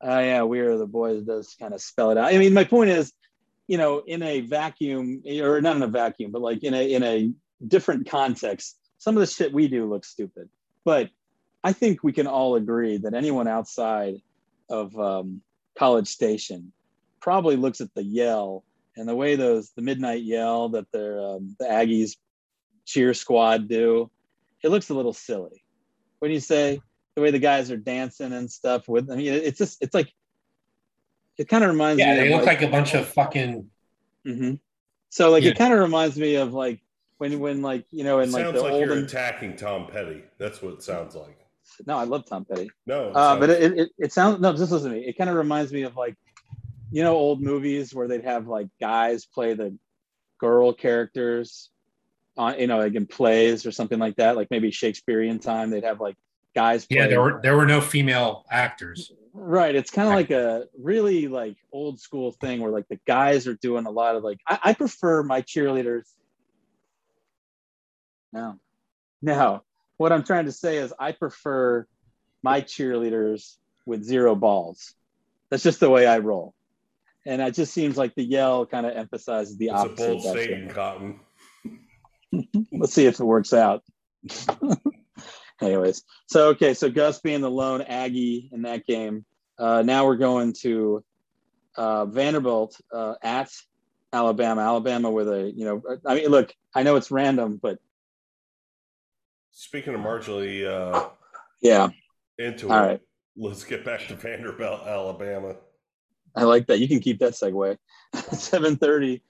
oh 0.00 0.18
yeah, 0.18 0.42
we 0.42 0.60
are 0.60 0.76
the 0.76 0.86
boys. 0.86 1.22
Does 1.22 1.56
kind 1.58 1.72
of 1.72 1.80
spell 1.80 2.10
it 2.10 2.18
out. 2.18 2.32
I 2.32 2.38
mean, 2.38 2.52
my 2.52 2.64
point 2.64 2.90
is, 2.90 3.12
you 3.68 3.78
know, 3.78 4.02
in 4.06 4.22
a 4.22 4.40
vacuum, 4.40 5.22
or 5.40 5.60
not 5.60 5.76
in 5.76 5.82
a 5.82 5.88
vacuum, 5.88 6.30
but 6.30 6.42
like 6.42 6.62
in 6.62 6.74
a 6.74 6.92
in 6.92 7.02
a 7.02 7.32
different 7.66 8.08
context, 8.08 8.76
some 9.02 9.16
of 9.16 9.20
the 9.20 9.26
shit 9.26 9.52
we 9.52 9.66
do 9.66 9.90
looks 9.90 10.10
stupid, 10.10 10.48
but 10.84 11.10
I 11.64 11.72
think 11.72 12.04
we 12.04 12.12
can 12.12 12.28
all 12.28 12.54
agree 12.54 12.98
that 12.98 13.14
anyone 13.14 13.48
outside 13.48 14.22
of 14.70 14.96
um, 14.96 15.42
College 15.76 16.06
Station 16.06 16.72
probably 17.20 17.56
looks 17.56 17.80
at 17.80 17.92
the 17.94 18.04
yell 18.04 18.62
and 18.96 19.08
the 19.08 19.16
way 19.16 19.34
those 19.34 19.70
the 19.70 19.82
midnight 19.82 20.22
yell 20.22 20.68
that 20.68 20.86
their 20.92 21.18
um, 21.18 21.56
the 21.58 21.64
Aggies 21.64 22.12
cheer 22.84 23.12
squad 23.12 23.66
do. 23.66 24.08
It 24.62 24.68
looks 24.68 24.88
a 24.88 24.94
little 24.94 25.12
silly 25.12 25.64
when 26.20 26.30
you 26.30 26.38
say 26.38 26.80
the 27.16 27.22
way 27.22 27.32
the 27.32 27.40
guys 27.40 27.72
are 27.72 27.76
dancing 27.76 28.32
and 28.32 28.48
stuff. 28.48 28.86
With 28.86 29.10
I 29.10 29.16
mean, 29.16 29.32
it's 29.32 29.58
just 29.58 29.82
it's 29.82 29.94
like 29.94 30.12
it 31.38 31.48
kind 31.48 31.64
of 31.64 31.70
reminds 31.70 31.98
yeah, 31.98 32.12
me. 32.12 32.18
Yeah, 32.18 32.22
they 32.22 32.30
look 32.30 32.46
like, 32.46 32.60
like, 32.60 32.68
a 32.68 32.70
bunch 32.70 32.94
of 32.94 33.08
fucking. 33.08 33.68
Mm-hmm. 34.24 34.54
So 35.08 35.30
like 35.32 35.42
yeah. 35.42 35.50
it 35.50 35.58
kind 35.58 35.72
of 35.72 35.80
reminds 35.80 36.16
me 36.16 36.36
of 36.36 36.54
like 36.54 36.81
when 37.22 37.38
when 37.38 37.62
like 37.62 37.86
you 37.92 38.02
know 38.02 38.18
in 38.18 38.32
like 38.32 38.42
sounds 38.42 38.56
the 38.56 38.62
like 38.62 38.72
olden... 38.72 38.88
you're 38.88 38.98
attacking 39.04 39.54
Tom 39.54 39.86
Petty. 39.86 40.24
That's 40.38 40.60
what 40.60 40.74
it 40.74 40.82
sounds 40.82 41.14
like. 41.14 41.38
No, 41.86 41.96
I 41.96 42.02
love 42.02 42.26
Tom 42.26 42.44
Petty. 42.44 42.68
No, 42.84 43.10
uh, 43.10 43.14
sounds... 43.14 43.40
but 43.40 43.50
it, 43.50 43.78
it, 43.78 43.90
it 43.96 44.12
sounds 44.12 44.40
no. 44.40 44.52
Just 44.52 44.72
listen 44.72 44.90
to 44.90 44.96
me. 44.96 45.06
It 45.06 45.16
kind 45.16 45.30
of 45.30 45.36
reminds 45.36 45.72
me 45.72 45.82
of 45.82 45.96
like 45.96 46.16
you 46.90 47.04
know 47.04 47.14
old 47.14 47.40
movies 47.40 47.94
where 47.94 48.08
they'd 48.08 48.24
have 48.24 48.48
like 48.48 48.66
guys 48.80 49.24
play 49.24 49.54
the 49.54 49.78
girl 50.38 50.72
characters 50.72 51.70
on 52.36 52.58
you 52.58 52.66
know 52.66 52.78
like 52.78 52.96
in 52.96 53.06
plays 53.06 53.66
or 53.66 53.70
something 53.70 54.00
like 54.00 54.16
that, 54.16 54.34
like 54.34 54.50
maybe 54.50 54.72
Shakespearean 54.72 55.38
time. 55.38 55.70
They'd 55.70 55.84
have 55.84 56.00
like 56.00 56.16
guys. 56.56 56.88
Yeah, 56.90 57.06
there 57.06 57.22
were 57.22 57.40
there 57.40 57.56
were 57.56 57.66
no 57.66 57.80
female 57.80 58.44
actors. 58.50 59.12
Right. 59.32 59.74
It's 59.74 59.90
kind 59.90 60.08
of 60.08 60.14
like 60.14 60.30
a 60.30 60.66
really 60.78 61.28
like 61.28 61.56
old 61.72 62.00
school 62.00 62.32
thing 62.32 62.60
where 62.60 62.72
like 62.72 62.88
the 62.88 62.98
guys 63.06 63.46
are 63.46 63.54
doing 63.54 63.86
a 63.86 63.90
lot 63.90 64.16
of 64.16 64.24
like 64.24 64.40
I, 64.46 64.58
I 64.62 64.74
prefer 64.74 65.22
my 65.22 65.40
cheerleaders. 65.40 66.12
No. 68.32 68.58
No. 69.20 69.62
What 69.96 70.12
I'm 70.12 70.24
trying 70.24 70.46
to 70.46 70.52
say 70.52 70.78
is 70.78 70.92
I 70.98 71.12
prefer 71.12 71.86
my 72.42 72.60
cheerleaders 72.60 73.56
with 73.86 74.02
zero 74.02 74.34
balls. 74.34 74.94
That's 75.50 75.62
just 75.62 75.80
the 75.80 75.90
way 75.90 76.06
I 76.06 76.18
roll. 76.18 76.54
And 77.24 77.40
it 77.40 77.54
just 77.54 77.72
seems 77.72 77.96
like 77.96 78.14
the 78.14 78.24
yell 78.24 78.66
kind 78.66 78.86
of 78.86 78.96
emphasizes 78.96 79.56
the 79.56 79.66
it's 79.66 79.74
opposite. 79.74 80.10
A 80.10 80.14
bold 80.14 80.22
statement, 80.22 80.74
Cotton. 80.74 81.20
Let's 82.72 82.94
see 82.94 83.06
if 83.06 83.20
it 83.20 83.24
works 83.24 83.52
out. 83.52 83.84
Anyways, 85.60 86.02
so 86.26 86.48
okay, 86.48 86.74
so 86.74 86.90
Gus 86.90 87.20
being 87.20 87.40
the 87.40 87.50
lone 87.50 87.82
Aggie 87.82 88.50
in 88.52 88.62
that 88.62 88.86
game. 88.86 89.24
Uh, 89.58 89.82
now 89.82 90.06
we're 90.06 90.16
going 90.16 90.54
to 90.62 91.04
uh, 91.76 92.06
Vanderbilt 92.06 92.80
uh, 92.92 93.14
at 93.22 93.50
Alabama. 94.12 94.62
Alabama 94.62 95.10
with 95.10 95.28
a 95.28 95.52
you 95.54 95.64
know, 95.64 95.82
I 96.04 96.16
mean, 96.16 96.28
look, 96.28 96.52
I 96.74 96.82
know 96.82 96.96
it's 96.96 97.12
random, 97.12 97.60
but 97.62 97.78
speaking 99.52 99.94
of 99.94 100.00
marginally, 100.00 100.66
uh, 100.66 101.08
yeah, 101.62 101.88
into 102.38 102.70
All 102.70 102.76
it. 102.76 102.86
Right. 102.86 103.00
Let's 103.36 103.64
get 103.64 103.84
back 103.84 104.06
to 104.08 104.14
Vanderbilt, 104.14 104.86
Alabama. 104.86 105.56
I 106.34 106.44
like 106.44 106.66
that. 106.66 106.80
You 106.80 106.88
can 106.88 107.00
keep 107.00 107.18
that 107.20 107.32
segue. 107.32 107.76
Seven 108.32 108.76
thirty. 108.76 109.22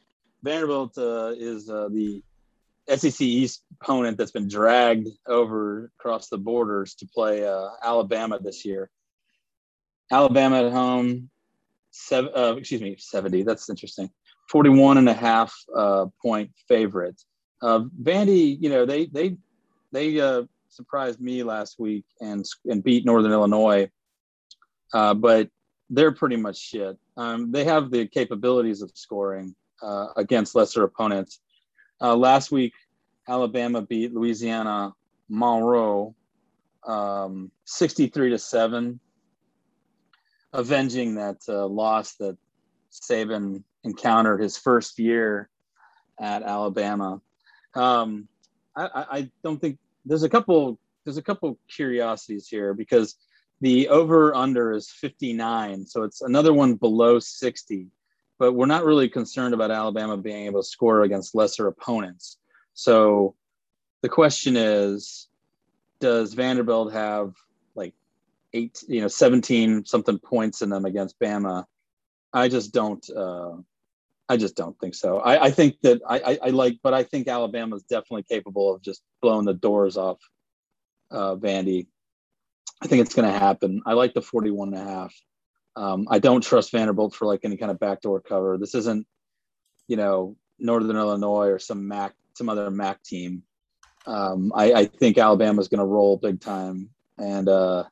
Vanderbilt 0.43 0.99
uh, 0.99 1.35
is 1.37 1.71
uh, 1.71 1.89
the 1.89 2.23
SEC 2.89 3.21
East 3.21 3.63
opponent 3.81 4.19
that's 4.19 4.33
been 4.33 4.49
dragged 4.49 5.09
over 5.27 5.91
across 6.01 6.29
the 6.29 6.39
borders 6.39 6.95
to 6.97 7.07
play 7.07 7.47
uh, 7.47 7.69
Alabama 7.83 8.39
this 8.41 8.65
year. 8.65 8.91
Alabama 10.11 10.65
at 10.65 10.73
home, 10.73 11.31
seven, 11.91 12.33
uh, 12.37 12.55
excuse 12.57 12.83
me, 12.83 12.97
70. 12.99 13.45
That's 13.45 13.71
interesting. 13.71 14.11
41 14.51 14.99
and 14.99 15.09
a 15.09 15.15
half 15.15 15.55
uh, 15.75 16.07
point 16.21 16.51
favorite. 16.69 17.21
Uh, 17.63 17.85
Vandy, 18.03 18.61
you 18.61 18.69
know, 18.69 18.85
they 18.85 19.07
they 19.07 19.37
they 19.93 20.21
uh, 20.21 20.43
surprised 20.69 21.21
me 21.21 21.43
last 21.43 21.79
week 21.79 22.05
and 22.21 22.45
and 22.67 22.83
beat 22.83 23.05
Northern 23.05 23.33
Illinois, 23.33 23.91
uh, 24.93 25.15
but 25.15 25.49
they're 25.91 26.13
pretty 26.13 26.37
much 26.37 26.59
shit. 26.59 26.97
Um, 27.17 27.53
they 27.53 27.65
have 27.65 27.91
the 27.91 28.07
capabilities 28.07 28.83
of 28.83 28.91
scoring 28.95 29.55
uh, 29.83 30.09
against 30.17 30.55
lesser 30.55 30.85
opponents. 30.85 31.41
Uh, 32.01 32.17
last 32.17 32.51
week, 32.51 32.73
Alabama 33.29 33.83
beat 33.83 34.15
Louisiana 34.15 34.93
Monroe 35.29 36.15
um, 36.85 37.51
63 37.65 38.31
to 38.31 38.39
7, 38.39 38.99
avenging 40.53 41.15
that 41.15 41.37
uh, 41.49 41.67
loss 41.67 42.15
that 42.15 42.37
Saban 42.91 43.63
encountered 43.85 44.41
his 44.41 44.57
first 44.57 44.99
year 44.99 45.49
at 46.21 46.43
Alabama. 46.43 47.21
Um, 47.75 48.29
I, 48.75 48.89
I, 48.95 49.31
don't 49.45 49.61
think 49.61 49.79
there's 50.05 50.23
a 50.23 50.29
couple 50.29 50.79
there's 51.05 51.19
a 51.19 51.23
couple 51.23 51.59
curiosities 51.69 52.49
here 52.49 52.75
because 52.75 53.17
the 53.61 53.89
over 53.89 54.35
under 54.35 54.73
is 54.73 54.91
59, 54.91 55.87
so 55.87 56.03
it's 56.05 56.23
another 56.23 56.53
one 56.53 56.75
below 56.75 57.19
60 57.19 57.89
but 58.43 58.55
we're 58.55 58.67
not 58.67 58.85
really 58.85 59.09
concerned 59.09 59.55
about 59.55 59.71
Alabama 59.71 60.17
being 60.17 60.47
able 60.47 60.61
to 60.61 60.69
score 60.69 61.03
against 61.03 61.33
lesser 61.33 61.69
opponents. 61.69 62.39
So 62.75 63.37
the 64.01 64.09
question 64.09 64.57
is, 64.57 65.29
does 66.01 66.35
Vanderbilt 66.35 66.93
have 66.93 67.35
like 67.77 67.95
eight, 68.53 68.83
you 68.89 69.01
know, 69.01 69.07
17 69.07 69.85
something 69.85 70.19
points 70.19 70.61
in 70.61 70.71
them 70.71 70.87
against 70.87 71.21
Bama? 71.21 71.67
I 72.33 72.49
just 72.49 72.73
don't. 72.73 73.09
Uh, 73.09 73.59
I 74.33 74.39
just 74.39 74.57
don't 74.57 74.79
think 74.81 74.95
so. 74.95 75.19
I, 75.19 75.45
I 75.45 75.51
think 75.51 75.79
that 75.83 76.01
I, 76.09 76.19
I, 76.19 76.39
I, 76.45 76.49
like, 76.49 76.79
but 76.83 76.95
I 76.95 77.03
think 77.03 77.29
Alabama 77.29 77.77
is 77.77 77.83
definitely 77.83 78.23
capable 78.23 78.75
of 78.75 78.81
just 78.81 79.03
blowing 79.21 79.45
the 79.45 79.53
doors 79.53 79.99
off 79.99 80.21
uh, 81.11 81.37
Vandy. 81.37 81.87
I 82.83 82.87
think 82.87 83.03
it's 83.03 83.15
going 83.15 83.31
to 83.31 83.39
happen. 83.39 83.83
I 83.85 83.93
like 83.93 84.15
the 84.15 84.23
41 84.23 84.73
and 84.73 84.79
a 84.79 84.91
half. 84.91 85.15
Um, 85.77 86.07
I 86.11 86.19
don't 86.19 86.43
trust 86.43 86.73
Vanderbilt 86.73 87.15
for 87.15 87.27
like 87.27 87.41
any 87.45 87.59
kind 87.59 87.71
of 87.71 87.79
backdoor 87.79 88.23
cover. 88.23 88.57
This 88.57 88.75
isn't, 88.75 89.07
you 89.87 89.99
know, 89.99 90.39
Northern 90.59 90.97
Illinois 90.97 91.49
or 91.49 91.59
some 91.59 91.87
MAC, 91.87 92.15
some 92.35 92.49
other 92.49 92.71
MAC 92.71 93.03
team. 93.03 93.43
Um, 94.07 94.51
I, 94.57 94.73
I, 94.73 94.85
think 94.87 95.19
Alabama's 95.19 95.69
going 95.69 95.79
to 95.79 95.85
roll 95.85 96.17
big 96.17 96.41
time, 96.41 96.89
and 97.19 97.51
uh, 97.51 97.85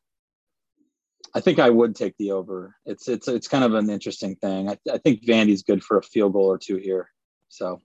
I 1.35 1.41
think 1.41 1.59
I 1.59 1.71
would 1.71 1.95
take 1.95 2.17
the 2.17 2.33
over. 2.33 2.75
It's 2.87 3.09
it's 3.09 3.29
it's 3.29 3.49
kind 3.49 3.65
of 3.65 3.75
an 3.75 3.89
interesting 3.89 4.37
thing. 4.37 4.69
I, 4.69 4.77
I 4.93 4.99
think 4.99 5.25
Vandy's 5.25 5.63
good 5.63 5.83
for 5.83 5.99
a 5.99 6.03
field 6.03 6.33
goal 6.33 6.47
or 6.47 6.59
two 6.59 6.77
here, 6.77 7.11
so 7.49 7.81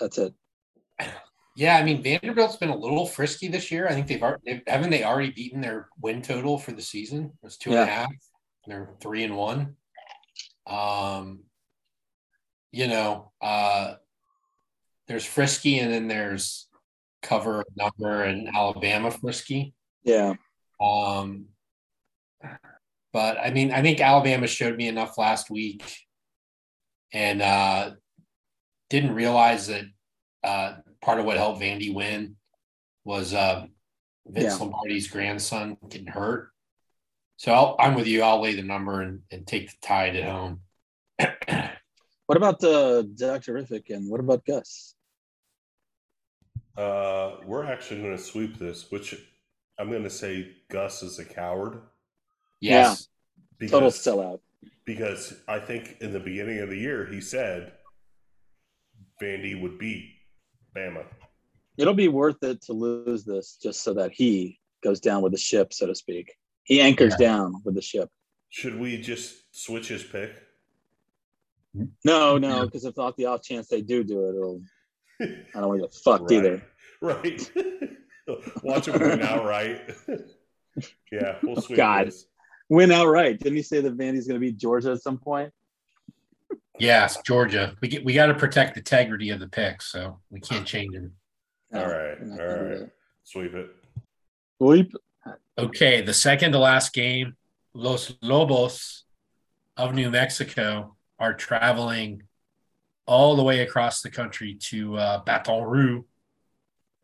that's 0.00 0.18
it. 0.18 0.34
Yeah, 1.54 1.76
I 1.76 1.84
mean 1.84 2.02
Vanderbilt's 2.02 2.56
been 2.56 2.70
a 2.70 2.76
little 2.76 3.06
frisky 3.06 3.48
this 3.48 3.70
year. 3.70 3.86
I 3.86 3.92
think 3.92 4.06
they've, 4.06 4.22
they've 4.44 4.62
haven't 4.66 4.90
they 4.90 5.04
already 5.04 5.30
beaten 5.30 5.60
their 5.60 5.88
win 6.00 6.22
total 6.22 6.58
for 6.58 6.72
the 6.72 6.82
season. 6.82 7.26
It 7.26 7.44
was 7.44 7.58
two 7.58 7.72
yeah. 7.72 7.82
and 7.82 7.90
a 7.90 7.92
half. 7.92 8.12
They're 8.66 8.90
three 9.00 9.24
and 9.24 9.36
one. 9.36 9.76
Um, 10.66 11.40
you 12.70 12.88
know, 12.88 13.32
uh, 13.42 13.94
there's 15.08 15.26
Frisky 15.26 15.78
and 15.78 15.92
then 15.92 16.08
there's 16.08 16.68
cover 17.20 17.64
number 17.76 18.22
and 18.22 18.48
Alabama 18.54 19.10
Frisky. 19.10 19.74
Yeah. 20.04 20.34
Um, 20.80 21.46
but 23.12 23.38
I 23.38 23.50
mean, 23.50 23.72
I 23.72 23.82
think 23.82 24.00
Alabama 24.00 24.46
showed 24.46 24.76
me 24.76 24.88
enough 24.88 25.18
last 25.18 25.50
week 25.50 25.84
and 27.12 27.42
uh, 27.42 27.90
didn't 28.90 29.14
realize 29.14 29.66
that 29.66 29.84
uh, 30.42 30.74
part 31.00 31.18
of 31.18 31.26
what 31.26 31.36
helped 31.36 31.60
Vandy 31.60 31.94
win 31.94 32.36
was 33.04 33.34
uh, 33.34 33.66
Vince 34.26 34.58
yeah. 34.58 34.66
Lombardi's 34.66 35.08
grandson 35.08 35.76
getting 35.88 36.06
hurt. 36.06 36.50
So 37.36 37.52
i 37.52 37.86
am 37.88 37.94
with 37.94 38.06
you. 38.06 38.22
I'll 38.22 38.40
lay 38.40 38.54
the 38.54 38.62
number 38.62 39.02
and, 39.02 39.20
and 39.30 39.46
take 39.46 39.70
the 39.70 39.76
tide 39.82 40.16
at 40.16 40.30
home. 40.30 40.60
what 41.18 42.36
about 42.36 42.60
the 42.60 43.10
Dr. 43.16 43.54
Riffick 43.54 43.90
and 43.90 44.08
what 44.08 44.20
about 44.20 44.44
Gus? 44.46 44.94
Uh, 46.76 47.32
we're 47.44 47.64
actually 47.64 48.00
going 48.00 48.16
to 48.16 48.22
sweep 48.22 48.58
this, 48.58 48.90
which 48.90 49.14
I'm 49.78 49.90
going 49.90 50.04
to 50.04 50.10
say 50.10 50.52
Gus 50.70 51.02
is 51.02 51.18
a 51.18 51.24
coward. 51.24 51.80
Yes. 52.62 53.08
Yeah. 53.60 53.68
Total 53.68 53.90
sellout. 53.90 54.40
Because 54.84 55.34
I 55.46 55.58
think 55.58 55.96
in 56.00 56.12
the 56.12 56.20
beginning 56.20 56.58
of 56.60 56.70
the 56.70 56.76
year, 56.76 57.06
he 57.06 57.20
said 57.20 57.72
Vandy 59.20 59.60
would 59.60 59.78
beat 59.78 60.14
Bama. 60.76 61.04
It'll 61.76 61.94
be 61.94 62.08
worth 62.08 62.42
it 62.42 62.62
to 62.62 62.72
lose 62.72 63.24
this 63.24 63.58
just 63.62 63.82
so 63.82 63.94
that 63.94 64.12
he 64.12 64.58
goes 64.82 65.00
down 65.00 65.22
with 65.22 65.32
the 65.32 65.38
ship, 65.38 65.72
so 65.72 65.86
to 65.86 65.94
speak. 65.94 66.32
He 66.64 66.80
anchors 66.80 67.14
yeah. 67.18 67.28
down 67.28 67.54
with 67.64 67.74
the 67.74 67.82
ship. 67.82 68.08
Should 68.50 68.78
we 68.78 69.00
just 69.00 69.34
switch 69.52 69.88
his 69.88 70.02
pick? 70.02 70.32
No, 72.04 72.38
no, 72.38 72.66
because 72.66 72.84
if 72.84 72.98
off 72.98 73.16
the 73.16 73.26
off 73.26 73.42
chance 73.42 73.68
they 73.68 73.80
do 73.80 74.04
do 74.04 74.26
it, 74.26 74.36
it'll 74.36 74.62
I 75.22 75.60
don't 75.60 75.68
want 75.68 75.80
to 75.80 75.86
get 75.86 75.94
fucked 75.94 76.30
right. 76.30 76.32
either. 76.32 76.62
Right. 77.00 77.50
Watch 78.62 78.88
him 78.88 79.00
win 79.00 79.22
outright. 79.22 79.94
yeah, 81.12 81.36
we'll 81.42 81.60
switch. 81.60 81.76
God, 81.76 82.08
this. 82.08 82.26
Win 82.72 82.90
outright. 82.90 83.38
Didn't 83.38 83.56
he 83.56 83.62
say 83.62 83.80
that 83.82 83.98
Vandy's 83.98 84.26
going 84.26 84.40
to 84.40 84.44
beat 84.44 84.56
Georgia 84.56 84.92
at 84.92 85.02
some 85.02 85.18
point? 85.18 85.52
Yes, 86.78 87.18
Georgia. 87.22 87.76
We 87.80 87.88
get 87.88 88.04
we 88.04 88.14
got 88.14 88.26
to 88.26 88.34
protect 88.34 88.74
the 88.74 88.80
integrity 88.80 89.28
of 89.30 89.40
the 89.40 89.48
picks, 89.48 89.92
so 89.92 90.18
we 90.30 90.40
can't 90.40 90.66
change 90.66 90.94
them. 90.94 91.12
All 91.74 91.86
right, 91.86 92.16
all 92.20 92.46
right. 92.46 92.88
Sweep 93.24 93.54
it. 93.54 93.70
Sweep. 94.58 94.92
Okay, 95.58 96.00
the 96.00 96.14
second 96.14 96.52
to 96.52 96.58
last 96.58 96.94
game, 96.94 97.36
Los 97.74 98.14
Lobos 98.22 99.04
of 99.76 99.94
New 99.94 100.10
Mexico 100.10 100.96
are 101.18 101.34
traveling 101.34 102.22
all 103.06 103.36
the 103.36 103.44
way 103.44 103.60
across 103.60 104.00
the 104.00 104.10
country 104.10 104.54
to 104.54 104.96
uh, 104.96 105.22
Baton 105.24 105.64
Rouge, 105.64 106.04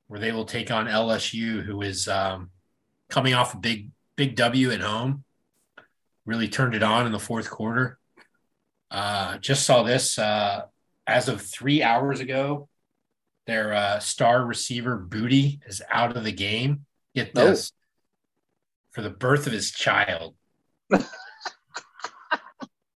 where 0.06 0.18
they 0.18 0.32
will 0.32 0.46
take 0.46 0.70
on 0.70 0.86
LSU, 0.86 1.62
who 1.62 1.82
is 1.82 2.08
um, 2.08 2.50
coming 3.10 3.34
off 3.34 3.54
a 3.54 3.58
big 3.58 3.90
big 4.16 4.34
W 4.34 4.70
at 4.70 4.80
home. 4.80 5.24
Really 6.28 6.46
turned 6.46 6.74
it 6.74 6.82
on 6.82 7.06
in 7.06 7.12
the 7.12 7.18
fourth 7.18 7.48
quarter. 7.48 7.98
Uh, 8.90 9.38
just 9.38 9.64
saw 9.64 9.82
this 9.82 10.18
uh, 10.18 10.66
as 11.06 11.26
of 11.26 11.40
three 11.40 11.82
hours 11.82 12.20
ago. 12.20 12.68
Their 13.46 13.72
uh, 13.72 13.98
star 13.98 14.44
receiver 14.44 15.02
Boutte 15.08 15.60
is 15.66 15.80
out 15.88 16.14
of 16.14 16.24
the 16.24 16.32
game. 16.32 16.84
Get 17.14 17.30
oh. 17.34 17.46
this 17.46 17.72
for 18.90 19.00
the 19.00 19.08
birth 19.08 19.46
of 19.46 19.54
his 19.54 19.70
child. 19.70 20.34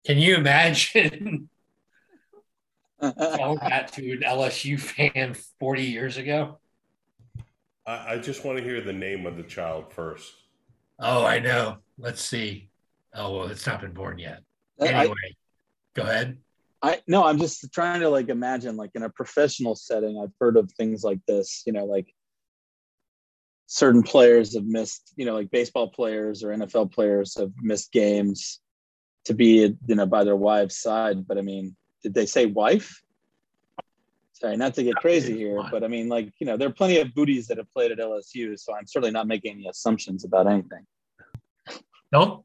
Can 0.06 0.18
you 0.18 0.36
imagine? 0.36 1.48
Tell 3.02 3.56
that 3.56 3.94
to 3.94 4.12
an 4.12 4.24
LSU 4.28 4.78
fan 4.78 5.36
40 5.62 5.84
years 5.84 6.18
ago. 6.18 6.60
I, 7.88 8.16
I 8.16 8.18
just 8.18 8.44
want 8.44 8.58
to 8.58 8.64
hear 8.64 8.82
the 8.82 8.92
name 8.92 9.26
of 9.26 9.38
the 9.38 9.44
child 9.44 9.94
first. 9.94 10.34
Oh, 11.00 11.26
I 11.26 11.40
know. 11.40 11.78
Let's 11.98 12.22
see. 12.22 12.71
Oh, 13.14 13.38
well, 13.38 13.48
it's 13.48 13.68
not 13.68 13.82
been 13.82 13.94
born 13.94 14.20
yet. 14.20 14.42
Anyway, 14.80 15.14
I, 15.14 15.34
go 15.94 16.04
ahead. 16.04 16.38
I 16.82 17.00
no, 17.08 17.26
I'm 17.26 17.38
just 17.38 17.72
trying 17.74 18.00
to 18.02 18.10
like 18.10 18.30
imagine 18.30 18.76
like 18.76 18.92
in 18.96 19.04
a 19.04 19.10
professional 19.10 19.76
setting. 19.76 20.20
I've 20.22 20.34
heard 20.40 20.58
of 20.58 20.72
things 20.72 21.04
like 21.04 21.20
this. 21.28 21.64
You 21.66 21.74
know, 21.74 21.86
like 21.86 22.14
certain 23.68 24.02
players 24.02 24.56
have 24.56 24.66
missed. 24.66 25.14
You 25.16 25.26
know, 25.26 25.34
like 25.34 25.52
baseball 25.52 25.90
players 25.90 26.44
or 26.44 26.50
NFL 26.50 26.92
players 26.92 27.38
have 27.38 27.52
missed 27.62 27.92
games 27.92 28.60
to 29.26 29.34
be 29.34 29.76
you 29.88 29.96
know 29.96 30.06
by 30.06 30.24
their 30.24 30.36
wives' 30.36 30.80
side. 30.80 31.28
But 31.28 31.38
I 31.38 31.42
mean, 31.42 31.76
did 32.02 32.14
they 32.14 32.26
say 32.26 32.46
wife? 32.48 33.02
Sorry, 34.34 34.58
not 34.58 34.74
to 34.74 34.84
get 34.84 34.96
crazy 34.96 35.38
here, 35.38 35.62
but 35.70 35.84
I 35.84 35.88
mean, 35.88 36.10
like 36.10 36.32
you 36.40 36.48
know, 36.48 36.58
there 36.58 36.68
are 36.68 36.74
plenty 36.74 36.98
of 36.98 37.14
booties 37.14 37.46
that 37.48 37.58
have 37.58 37.72
played 37.72 37.92
at 37.92 38.00
LSU, 38.00 38.58
so 38.58 38.74
I'm 38.74 38.88
certainly 38.88 39.12
not 39.12 39.28
making 39.28 39.52
any 39.52 39.68
assumptions 39.68 40.24
about 40.24 40.48
anything. 40.48 40.88
Don't 42.12 42.44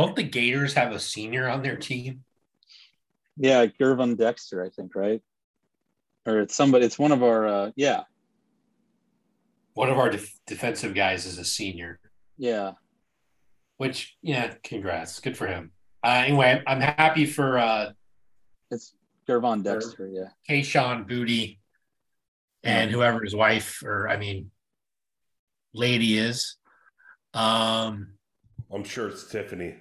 don't 0.00 0.16
the 0.16 0.22
Gators 0.22 0.74
have 0.74 0.92
a 0.92 1.00
senior 1.00 1.48
on 1.48 1.62
their 1.62 1.76
team? 1.76 2.24
Yeah, 3.36 3.66
Gervon 3.66 4.16
Dexter, 4.16 4.64
I 4.64 4.70
think, 4.70 4.94
right? 4.94 5.22
Or 6.26 6.40
it's 6.40 6.54
somebody. 6.54 6.84
It's 6.84 6.98
one 6.98 7.12
of 7.12 7.22
our. 7.22 7.46
Uh, 7.46 7.70
yeah. 7.76 8.02
One 9.74 9.90
of 9.90 9.98
our 9.98 10.10
def- 10.10 10.38
defensive 10.46 10.94
guys 10.94 11.24
is 11.24 11.38
a 11.38 11.44
senior. 11.44 12.00
Yeah. 12.36 12.72
Which, 13.76 14.16
yeah, 14.22 14.54
congrats, 14.64 15.20
good 15.20 15.36
for 15.36 15.46
him. 15.46 15.70
Uh, 16.04 16.22
anyway, 16.26 16.62
I'm 16.66 16.80
happy 16.80 17.26
for. 17.26 17.58
uh 17.58 17.92
It's 18.70 18.94
Gervon 19.28 19.62
Dexter, 19.62 20.08
yeah. 20.08 20.30
Kayshon 20.48 21.08
Boutte, 21.08 21.58
and 22.64 22.90
whoever 22.90 23.22
his 23.22 23.34
wife 23.34 23.82
or 23.84 24.08
I 24.08 24.16
mean 24.16 24.50
lady 25.72 26.18
is. 26.18 26.56
Um 27.34 28.14
I'm 28.72 28.84
sure 28.84 29.08
it's 29.08 29.28
Tiffany. 29.30 29.76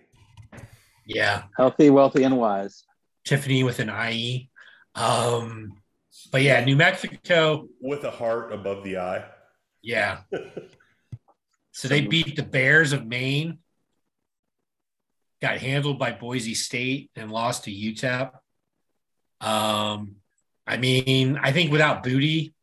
Yeah. 1.07 1.43
Healthy, 1.55 1.89
wealthy, 1.89 2.23
and 2.23 2.37
wise. 2.37 2.83
Tiffany 3.25 3.63
with 3.63 3.79
an 3.79 3.89
IE. 3.89 4.49
Um, 4.93 5.81
but 6.31 6.41
yeah, 6.41 6.63
New 6.63 6.75
Mexico 6.75 7.67
with 7.79 8.03
a 8.03 8.11
heart 8.11 8.51
above 8.53 8.83
the 8.83 8.97
eye. 8.97 9.25
Yeah. 9.81 10.19
so 11.71 11.87
they 11.87 12.01
beat 12.01 12.35
the 12.35 12.43
Bears 12.43 12.91
of 12.91 13.05
Maine, 13.05 13.59
got 15.41 15.59
handled 15.59 15.97
by 15.97 16.11
Boise 16.11 16.55
State, 16.55 17.09
and 17.15 17.31
lost 17.31 17.63
to 17.63 17.71
UTEP. 17.71 18.31
Um, 19.39 20.17
I 20.65 20.77
mean, 20.77 21.39
I 21.41 21.53
think 21.53 21.71
without 21.71 22.03
Boutte, 22.03 22.53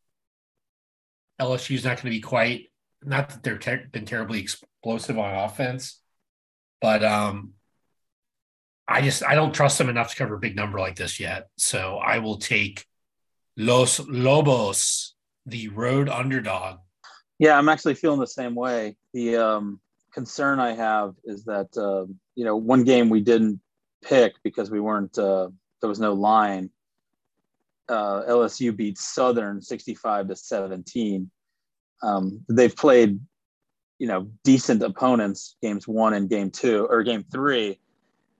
LSU's 1.40 1.84
not 1.84 1.96
going 1.96 2.04
to 2.04 2.10
be 2.10 2.20
quite. 2.20 2.70
Not 3.02 3.30
that 3.30 3.42
they've 3.42 3.60
ter- 3.60 3.86
been 3.90 4.06
terribly 4.06 4.40
explosive 4.40 5.18
on 5.18 5.34
offense, 5.34 6.00
but 6.80 7.02
um, 7.04 7.53
I 8.86 9.00
just 9.00 9.22
I 9.24 9.34
don't 9.34 9.54
trust 9.54 9.78
them 9.78 9.88
enough 9.88 10.10
to 10.10 10.16
cover 10.16 10.34
a 10.34 10.40
big 10.40 10.56
number 10.56 10.78
like 10.78 10.96
this 10.96 11.18
yet. 11.18 11.48
So 11.56 11.96
I 11.96 12.18
will 12.18 12.36
take 12.36 12.84
Los 13.56 14.00
Lobos, 14.00 15.14
the 15.46 15.68
road 15.68 16.08
underdog. 16.08 16.78
Yeah, 17.38 17.56
I'm 17.56 17.68
actually 17.68 17.94
feeling 17.94 18.20
the 18.20 18.26
same 18.26 18.54
way. 18.54 18.96
The 19.12 19.36
um, 19.36 19.80
concern 20.12 20.60
I 20.60 20.72
have 20.72 21.14
is 21.24 21.44
that 21.44 21.68
uh, 21.76 22.06
you 22.34 22.44
know 22.44 22.56
one 22.56 22.84
game 22.84 23.08
we 23.08 23.20
didn't 23.20 23.60
pick 24.04 24.34
because 24.42 24.70
we 24.70 24.80
weren't 24.80 25.16
uh, 25.18 25.48
there 25.80 25.88
was 25.88 26.00
no 26.00 26.12
line. 26.12 26.70
Uh, 27.88 28.22
LSU 28.28 28.74
beat 28.74 28.96
Southern 28.96 29.60
65 29.60 30.28
to 30.28 30.36
17. 30.36 31.30
Um, 32.02 32.42
they've 32.48 32.74
played, 32.74 33.20
you 33.98 34.06
know, 34.06 34.30
decent 34.42 34.82
opponents 34.82 35.56
games 35.60 35.86
one 35.86 36.14
and 36.14 36.30
game 36.30 36.50
two 36.50 36.86
or 36.88 37.02
game 37.02 37.24
three 37.30 37.78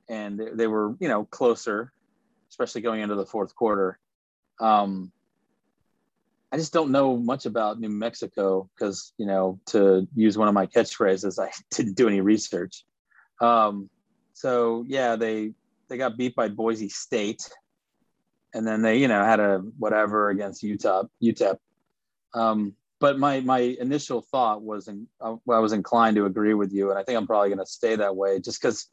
and 0.09 0.41
they 0.55 0.67
were 0.67 0.95
you 1.01 1.09
know 1.09 1.25
closer, 1.25 1.93
especially 2.51 2.81
going 2.81 3.01
into 3.01 3.15
the 3.15 3.27
fourth 3.27 3.55
quarter. 3.55 3.99
Um, 4.61 5.13
I 6.53 6.57
just 6.57 6.73
don't 6.73 6.93
know 6.93 7.17
much 7.17 7.47
about 7.47 7.81
New 7.81 7.89
Mexico 7.89 8.69
because 8.75 9.13
you 9.19 9.27
know 9.27 9.59
to 9.67 10.07
use 10.15 10.39
one 10.39 10.49
of 10.49 10.55
my 10.55 10.67
catchphrases, 10.67 11.39
I 11.43 11.51
didn't 11.71 11.95
do 11.97 12.09
any 12.09 12.21
research. 12.21 12.85
Um, 13.41 13.91
so 14.35 14.85
yeah, 14.87 15.17
they 15.17 15.53
they 15.89 15.97
got 15.97 16.17
beat 16.17 16.35
by 16.35 16.49
Boise 16.49 16.89
State, 16.89 17.49
and 18.55 18.67
then 18.67 18.83
they 18.83 18.99
you 18.99 19.09
know 19.09 19.25
had 19.25 19.41
a 19.41 19.59
whatever 19.79 20.31
against 20.31 20.63
Utah 20.63 21.05
UTEP. 21.23 21.59
Um, 22.35 22.75
but 23.01 23.19
my 23.19 23.41
my 23.41 23.59
initial 23.59 24.23
thought 24.23 24.63
was 24.63 24.89
in, 24.89 25.07
I 25.21 25.37
was 25.45 25.73
inclined 25.73 26.17
to 26.17 26.27
agree 26.27 26.55
with 26.55 26.73
you, 26.73 26.91
and 26.91 26.99
I 26.99 27.03
think 27.03 27.19
I'm 27.19 27.27
probably 27.27 27.49
going 27.49 27.59
to 27.59 27.67
stay 27.67 27.97
that 27.97 28.17
way 28.17 28.41
just 28.41 28.61
because 28.63 28.89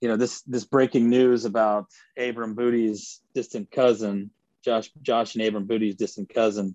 you 0.00 0.08
know 0.08 0.16
this 0.16 0.42
this 0.42 0.64
breaking 0.64 1.08
news 1.08 1.44
about 1.44 1.86
Abram 2.18 2.54
Booty's 2.54 3.20
distant 3.34 3.70
cousin, 3.70 4.30
Josh 4.64 4.90
Josh 5.02 5.34
and 5.34 5.44
Abram 5.44 5.66
Booty's 5.66 5.94
distant 5.94 6.32
cousin, 6.32 6.74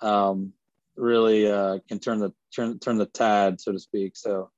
um, 0.00 0.52
really 0.96 1.50
uh, 1.50 1.78
can 1.88 1.98
turn 1.98 2.18
the 2.20 2.32
turn 2.54 2.78
turn 2.78 2.98
the 2.98 3.06
tide, 3.06 3.60
so 3.60 3.72
to 3.72 3.78
speak. 3.78 4.16
So, 4.16 4.50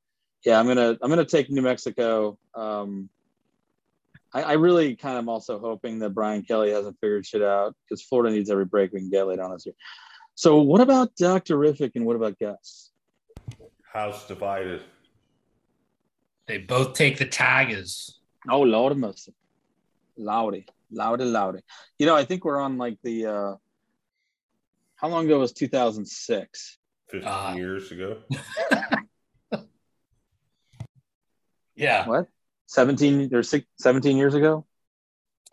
yeah, 0.44 0.58
I'm 0.58 0.66
gonna 0.66 0.98
I'm 1.00 1.10
gonna 1.10 1.24
take 1.24 1.50
New 1.50 1.62
Mexico. 1.62 2.38
Um, 2.54 3.08
I, 4.34 4.42
I 4.42 4.52
really 4.54 4.96
kind 4.96 5.18
of 5.18 5.28
also 5.28 5.58
hoping 5.58 5.98
that 6.00 6.10
Brian 6.10 6.42
Kelly 6.42 6.70
hasn't 6.70 6.96
figured 7.00 7.26
shit 7.26 7.42
out 7.42 7.74
because 7.84 8.02
Florida 8.02 8.34
needs 8.34 8.50
every 8.50 8.64
break 8.64 8.92
we 8.92 9.00
can 9.00 9.10
get 9.10 9.26
later 9.26 9.42
on 9.42 9.52
this 9.52 9.66
year. 9.66 9.74
So, 10.34 10.60
what 10.60 10.80
about 10.80 11.14
Dr. 11.16 11.56
Riffick 11.56 11.92
and 11.94 12.04
what 12.04 12.16
about 12.16 12.38
Gus? 12.38 12.90
House 13.92 14.26
divided. 14.26 14.82
They 16.52 16.58
both 16.58 16.92
take 16.92 17.16
the 17.16 17.24
Tigers. 17.24 18.20
Oh 18.46 18.60
Lord 18.60 18.94
mercy, 18.98 19.32
Loudy, 20.18 20.66
Loudy, 20.90 21.24
Loudy. 21.24 21.60
You 21.98 22.04
know, 22.04 22.14
I 22.14 22.26
think 22.26 22.44
we're 22.44 22.60
on 22.60 22.76
like 22.76 22.98
the. 23.02 23.24
uh 23.24 23.54
How 24.96 25.08
long 25.08 25.24
ago 25.24 25.38
was 25.38 25.54
2006? 25.54 26.78
15 27.08 27.26
uh, 27.26 27.54
years 27.56 27.90
ago. 27.90 28.18
yeah. 31.74 32.06
What? 32.06 32.28
17 32.66 33.34
or 33.34 33.42
six, 33.42 33.64
17 33.78 34.18
years 34.18 34.34
ago? 34.34 34.66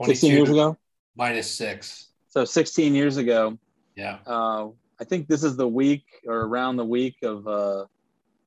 16 0.04 0.34
years 0.34 0.50
ago? 0.50 0.78
Minus 1.16 1.50
six. 1.50 2.10
So 2.28 2.44
16 2.44 2.94
years 2.94 3.16
ago. 3.16 3.58
Yeah. 3.96 4.18
Uh, 4.28 4.68
I 5.00 5.06
think 5.06 5.30
this 5.30 5.46
is 5.46 5.56
the 5.56 5.66
week 5.68 6.04
or 6.28 6.42
around 6.42 6.76
the 6.76 6.84
week 6.84 7.16
of 7.24 7.48
uh, 7.48 7.86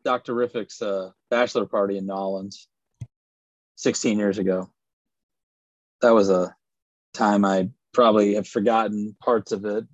Dr. 0.04 0.34
Riffick's 0.34 0.82
uh, 0.82 1.12
bachelor 1.32 1.64
party 1.64 1.96
in 1.96 2.04
Nolens 2.04 2.66
16 3.76 4.18
years 4.18 4.36
ago. 4.36 4.68
That 6.02 6.12
was 6.12 6.28
a 6.28 6.54
time 7.14 7.46
I 7.46 7.70
probably 7.94 8.34
have 8.34 8.46
forgotten 8.46 9.16
parts 9.18 9.50
of 9.50 9.64
it. 9.64 9.86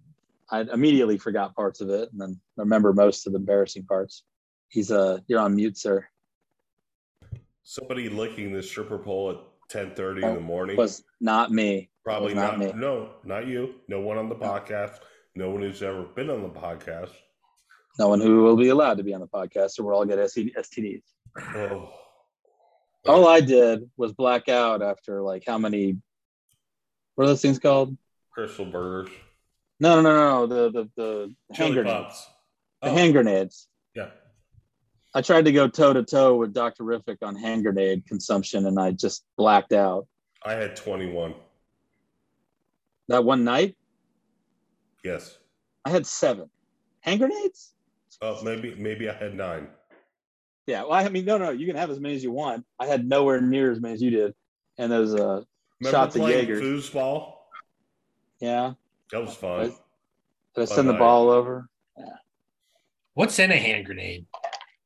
I 0.51 0.63
immediately 0.63 1.17
forgot 1.17 1.55
parts 1.55 1.81
of 1.81 1.91
it 1.91 2.11
and 2.11 2.21
then 2.21 2.41
remember 2.57 2.93
most 2.93 3.27
of 3.29 3.35
the 3.35 3.39
embarrassing 3.39 3.85
parts. 3.85 4.25
He's 4.69 4.91
uh 4.91 5.21
you're 5.29 5.39
on 5.39 5.55
mute, 5.55 5.79
sir. 5.79 6.09
Somebody 7.63 8.09
licking 8.09 8.53
the 8.53 8.63
stripper 8.63 8.99
pole 8.99 9.31
at 9.31 9.37
10 9.69 9.95
30 9.95 10.25
in 10.25 10.35
the 10.35 10.41
morning 10.41 10.77
was 10.77 11.05
not 11.21 11.53
me. 11.53 11.89
Probably 12.03 12.35
not, 12.35 12.59
not, 12.59 12.75
me. 12.75 12.81
No, 12.81 13.11
not 13.23 13.47
you. 13.47 13.77
No 13.87 14.01
one 14.01 14.19
on 14.19 14.29
the 14.29 14.35
no. 14.35 14.45
podcast. 14.45 14.99
No 15.37 15.51
one 15.51 15.63
who's 15.63 15.85
ever 15.85 16.03
been 16.03 16.31
on 16.31 16.43
the 16.43 16.49
podcast 16.49 17.13
no 17.99 18.09
one 18.09 18.21
who 18.21 18.43
will 18.43 18.57
be 18.57 18.69
allowed 18.69 18.99
to 18.99 19.03
be 19.03 19.13
on 19.13 19.21
the 19.21 19.27
podcast, 19.27 19.79
or 19.79 19.85
we'll 19.85 19.97
all 19.97 20.05
get 20.05 20.19
STDs. 20.19 21.03
Oh. 21.37 21.93
All 23.07 23.27
I 23.27 23.41
did 23.41 23.89
was 23.97 24.13
black 24.13 24.49
out 24.49 24.83
after 24.83 25.23
like 25.23 25.45
how 25.47 25.57
many? 25.57 25.97
What 27.15 27.25
are 27.25 27.29
those 27.29 27.41
things 27.41 27.59
called? 27.59 27.97
Krystal 28.37 28.71
burgers. 28.71 29.09
No, 29.81 30.01
no, 30.01 30.15
no, 30.15 30.47
no. 30.47 30.47
The 30.47 30.71
the 30.71 30.91
the 30.97 31.35
hand 31.55 31.75
grenades. 31.75 32.29
The 32.83 32.89
oh. 32.89 32.95
hand 32.95 33.13
grenades. 33.13 33.69
Yeah. 33.95 34.11
I 35.15 35.23
tried 35.23 35.47
to 35.47 35.53
go 35.53 35.69
toe 35.69 35.93
to 35.93 36.03
toe 36.03 36.37
with 36.37 36.53
Dr. 36.53 36.85
Riffick 36.85 37.19
on 37.23 37.35
hand 37.35 37.63
grenade 37.63 38.07
consumption, 38.07 38.67
and 38.67 38.79
I 38.79 38.91
just 38.91 39.25
blacked 39.37 39.73
out. 39.73 40.07
I 40.45 40.55
had 40.55 40.77
twenty 40.77 41.11
one. 41.11 41.35
That 43.09 43.25
one 43.25 43.45
night. 43.45 43.77
Yes. 45.03 45.39
I 45.85 45.91
had 45.91 46.07
seven 46.07 46.51
hand 47.01 47.21
grenades. 47.21 47.73
Oh, 48.21 48.43
maybe 48.43 48.75
maybe 48.75 49.09
I 49.09 49.15
had 49.15 49.35
nine. 49.35 49.69
Yeah, 50.69 50.83
well, 50.83 50.93
I 50.93 51.09
mean, 51.09 51.25
no, 51.25 51.39
no, 51.39 51.49
you 51.49 51.67
can 51.67 51.77
have 51.77 51.89
as 51.89 51.99
many 51.99 52.15
as 52.15 52.23
you 52.23 52.31
want. 52.31 52.63
I 52.79 52.85
had 52.85 53.09
nowhere 53.09 53.41
near 53.41 53.73
as 53.73 53.81
many 53.81 53.95
as 53.95 54.03
you 54.03 54.11
did, 54.11 54.35
and 54.77 54.93
those 54.93 55.15
uh, 55.15 55.41
shots 55.83 56.15
of 56.15 56.29
Jaeger. 56.29 56.61
Foosball. 56.61 57.37
Yeah, 58.39 58.75
that 59.11 59.23
was 59.23 59.35
fun. 59.35 59.73
Did 60.55 60.63
I, 60.63 60.65
send 60.67 60.87
the 60.87 60.93
ball 60.93 61.31
over? 61.31 61.71
Yeah. 61.97 62.05
What's 63.15 63.39
in 63.39 63.51
a 63.51 63.57
hand 63.57 63.87
grenade? 63.87 64.27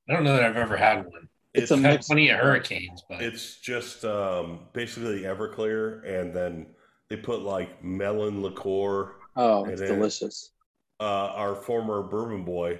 I 0.08 0.12
don't 0.12 0.22
know 0.22 0.36
that 0.36 0.44
I've 0.44 0.56
ever 0.56 0.76
had 0.76 1.04
one. 1.04 1.28
It's, 1.52 1.64
it's 1.64 1.70
a 1.72 1.76
mix. 1.76 2.06
Plenty 2.06 2.28
of 2.28 2.38
hurricanes, 2.38 3.02
but 3.08 3.20
it's 3.20 3.56
just 3.56 4.04
um, 4.04 4.60
basically 4.72 5.22
Everclear, 5.22 6.06
and 6.06 6.32
then 6.32 6.66
They 7.12 7.18
put 7.18 7.42
like 7.42 7.84
melon 7.84 8.40
liqueur. 8.40 9.16
Oh, 9.36 9.66
it's 9.66 9.82
delicious. 9.82 10.52
Uh, 10.98 11.28
our 11.34 11.54
former 11.54 12.02
bourbon 12.02 12.42
boy 12.42 12.78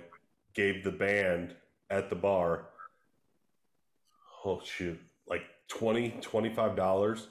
gave 0.54 0.84
the 0.84 0.90
band 0.90 1.54
at 1.90 2.08
the 2.08 2.16
bar. 2.16 2.68
Oh 4.44 4.60
shoot, 4.64 4.98
like 5.28 5.42
20 5.68 6.20
$25. 6.20 7.26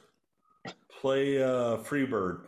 Play 1.02 1.42
uh, 1.42 1.78
Freebird. 1.78 2.42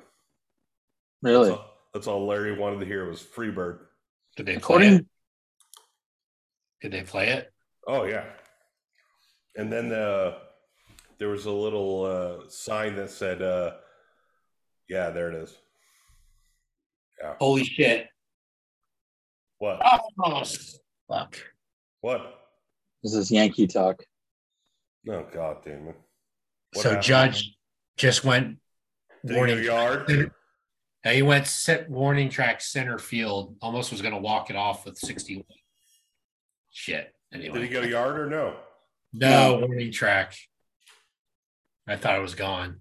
Really? 1.22 1.49
That's 1.49 1.59
all, 1.59 1.78
that's 1.93 2.07
all, 2.07 2.28
Larry 2.28 2.57
wanted 2.57 2.80
to 2.80 2.86
hear 2.86 3.07
was 3.07 3.22
Freebird. 3.22 3.80
Did 4.36 4.45
they 4.45 4.57
play 4.57 4.88
it? 4.88 5.05
Did 6.82 6.91
they 6.91 7.03
play 7.03 7.30
it? 7.30 7.51
Oh 7.88 8.03
yeah. 8.03 8.26
And 9.55 9.72
then 9.72 9.91
uh, 9.91 10.34
there 11.18 11.30
was 11.30 11.45
a 11.45 11.51
little 11.51 12.05
uh, 12.05 12.49
sign 12.49 12.95
that 12.95 13.09
said, 13.09 13.41
uh, 13.41 13.74
"Yeah, 14.89 15.11
there 15.11 15.32
it 15.32 15.36
is." 15.36 15.55
Yeah. 17.22 17.36
Holy 17.39 17.64
shit! 17.64 18.07
What? 19.59 19.82
Oh, 19.86 20.43
fuck! 21.07 21.38
What? 22.01 22.39
This 23.03 23.14
is 23.14 23.30
Yankee 23.30 23.68
talk. 23.68 24.03
Oh 25.10 25.26
God 25.34 25.58
damn 25.66 25.88
it! 25.89 25.95
What 26.74 26.84
so 26.84 26.89
happened? 26.89 27.04
Judge 27.04 27.58
just 27.97 28.24
went 28.24 28.58
Did 29.26 29.36
warning 29.36 29.64
yard. 29.64 30.32
Yeah, 31.06 31.12
he 31.12 31.22
went 31.22 31.47
set 31.47 31.89
warning 31.89 32.30
track 32.30 32.62
center 32.62 32.97
field. 32.97 33.58
Almost 33.62 33.91
was 33.91 34.01
going 34.01 34.14
to 34.14 34.20
walk 34.20 34.49
it 34.49 34.56
off 34.56 34.86
with 34.86 34.97
sixty. 34.97 35.45
Shit. 36.72 37.14
Anyway. 37.34 37.60
Did 37.60 37.64
he 37.64 37.70
get 37.70 37.84
a 37.84 37.89
yard 37.89 38.20
or 38.20 38.30
no? 38.30 38.56
No, 39.14 39.60
no. 39.60 39.66
warning 39.66 39.91
track. 39.91 40.36
I 41.88 41.97
thought 41.97 42.18
it 42.18 42.22
was 42.22 42.36
gone. 42.36 42.80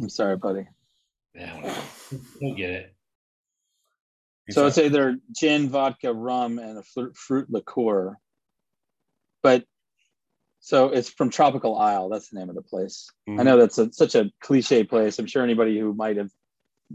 I'm 0.00 0.08
sorry, 0.08 0.36
buddy. 0.36 0.66
Yeah, 1.34 1.80
we'll 2.40 2.54
get 2.54 2.70
it. 2.70 2.94
So 4.50 4.66
it's 4.66 4.78
either 4.78 5.16
gin, 5.30 5.68
vodka, 5.68 6.12
rum, 6.12 6.58
and 6.58 6.78
a 6.78 6.82
fruit, 6.82 7.16
fruit 7.16 7.48
liqueur. 7.48 8.16
But 9.42 9.64
so 10.60 10.90
it's 10.90 11.10
from 11.10 11.30
Tropical 11.30 11.78
Isle. 11.78 12.08
That's 12.08 12.28
the 12.28 12.38
name 12.38 12.48
of 12.48 12.54
the 12.54 12.62
place. 12.62 13.10
Mm-hmm. 13.28 13.40
I 13.40 13.42
know 13.42 13.56
that's 13.56 13.78
a, 13.78 13.92
such 13.92 14.14
a 14.14 14.30
cliche 14.40 14.84
place. 14.84 15.18
I'm 15.18 15.26
sure 15.26 15.42
anybody 15.42 15.78
who 15.78 15.94
might 15.94 16.16
have 16.16 16.30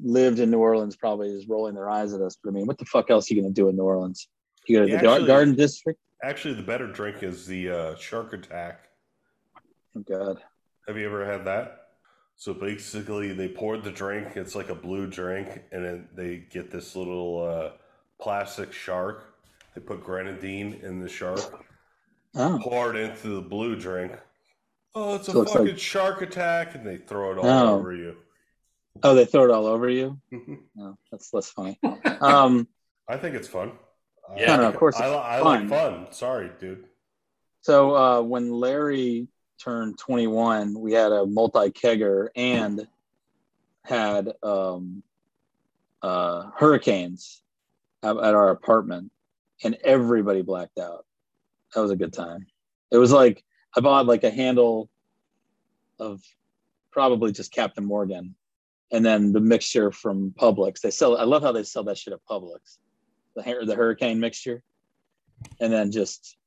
lived 0.02 0.40
in 0.40 0.52
New 0.52 0.60
Orleans 0.60 0.96
probably 0.96 1.30
is 1.30 1.48
rolling 1.48 1.74
their 1.74 1.90
eyes 1.90 2.14
at 2.14 2.22
us. 2.22 2.38
But 2.42 2.52
I 2.52 2.54
mean, 2.54 2.68
what 2.68 2.78
the 2.78 2.86
fuck 2.86 3.10
else 3.10 3.30
are 3.30 3.34
you 3.34 3.42
going 3.42 3.54
to 3.54 3.62
do 3.62 3.68
in 3.70 3.76
New 3.76 3.84
Orleans? 3.84 4.28
You 4.68 4.80
go 4.80 4.86
to 4.86 4.92
the 4.92 4.98
actually, 4.98 5.28
Garden 5.28 5.56
District? 5.56 6.00
Actually, 6.24 6.56
the 6.56 6.64
better 6.64 6.88
drink 6.88 7.24
is 7.24 7.46
the 7.46 7.70
uh, 7.70 7.96
Shark 7.96 8.34
Attack. 8.34 8.88
Oh, 9.96 10.02
God. 10.02 10.42
Have 10.88 10.98
you 10.98 11.06
ever 11.06 11.26
had 11.26 11.46
that? 11.46 11.82
So 12.36 12.54
basically, 12.54 13.34
they 13.34 13.48
poured 13.48 13.84
the 13.84 13.92
drink. 13.92 14.36
It's 14.36 14.56
like 14.56 14.70
a 14.70 14.76
blue 14.76 15.08
drink, 15.08 15.62
and 15.72 15.86
then 15.86 16.10
they 16.14 16.44
get 16.50 16.70
this 16.70 16.96
little 16.96 17.44
uh, 17.44 17.72
plastic 18.20 18.74
shark. 18.74 19.36
They 19.74 19.82
put 19.82 20.04
grenadine 20.04 20.80
in 20.84 21.00
the 21.00 21.10
shark, 21.10 21.66
oh. 22.36 22.60
pour 22.62 22.96
it 22.96 22.98
into 22.98 23.30
the 23.30 23.42
blue 23.42 23.76
drink. 23.76 24.14
Oh, 24.94 25.16
it's 25.16 25.28
a 25.28 25.32
so 25.32 25.46
fucking 25.46 25.68
like... 25.68 25.80
shark 25.80 26.22
attack, 26.22 26.76
and 26.76 26.86
they 26.86 26.98
throw 26.98 27.32
it 27.34 27.38
all 27.38 27.46
oh. 27.46 27.76
over 27.76 27.94
you. 27.94 28.16
Oh, 29.04 29.14
they 29.14 29.26
throw 29.26 29.44
it 29.44 29.52
all 29.52 29.66
over 29.66 29.90
you. 29.90 30.20
oh, 30.80 30.98
that's 31.12 31.34
less 31.34 31.50
funny. 31.50 31.78
Um, 32.22 32.68
I 33.10 33.18
think 33.18 33.36
it's 33.36 33.48
fun. 33.48 33.74
Yeah, 34.36 34.56
no, 34.56 34.70
of 34.70 34.78
course. 34.78 34.96
I, 34.96 35.08
I 35.08 35.42
like 35.42 35.70
fun. 35.70 36.08
Sorry, 36.12 36.50
dude. 36.60 36.86
So 37.62 37.96
uh, 37.96 38.22
when 38.22 38.52
Larry 38.52 39.28
turned 39.62 39.98
21, 40.00 40.80
we 40.80 40.94
had 40.94 41.12
a 41.12 41.26
multi 41.26 41.70
kegger 41.72 42.30
and 42.36 42.88
had 43.84 44.34
um, 44.42 45.04
uh, 46.02 46.50
hurricanes 46.56 47.42
at, 48.02 48.16
at 48.18 48.34
our 48.34 48.50
apartment, 48.50 49.12
and 49.64 49.78
everybody 49.84 50.42
blacked 50.42 50.80
out. 50.80 51.06
That 51.74 51.82
was 51.82 51.92
a 51.92 51.96
good 51.96 52.14
time. 52.14 52.46
It 52.92 52.98
was 52.98 53.12
like 53.12 53.44
I 53.76 53.82
bought 53.82 54.06
like 54.06 54.24
a 54.24 54.30
handle 54.30 54.90
of 56.00 56.22
probably 56.92 57.32
just 57.32 57.52
Captain 57.52 57.86
Morgan, 57.86 58.36
and 58.92 59.06
then 59.06 59.34
the 59.34 59.40
mixture 59.40 59.92
from 59.92 60.32
Publix. 60.32 60.82
They 60.82 60.92
sell. 60.92 61.18
I 61.18 61.24
love 61.24 61.44
how 61.44 61.52
they 61.52 61.64
sell 61.64 61.84
that 61.86 61.98
shit 61.98 62.14
at 62.14 62.20
Publix. 62.30 62.78
The 63.36 63.66
the 63.66 63.76
hurricane 63.76 64.20
mixture, 64.20 64.64
and 65.60 65.72
then 65.72 65.92
just 65.92 66.38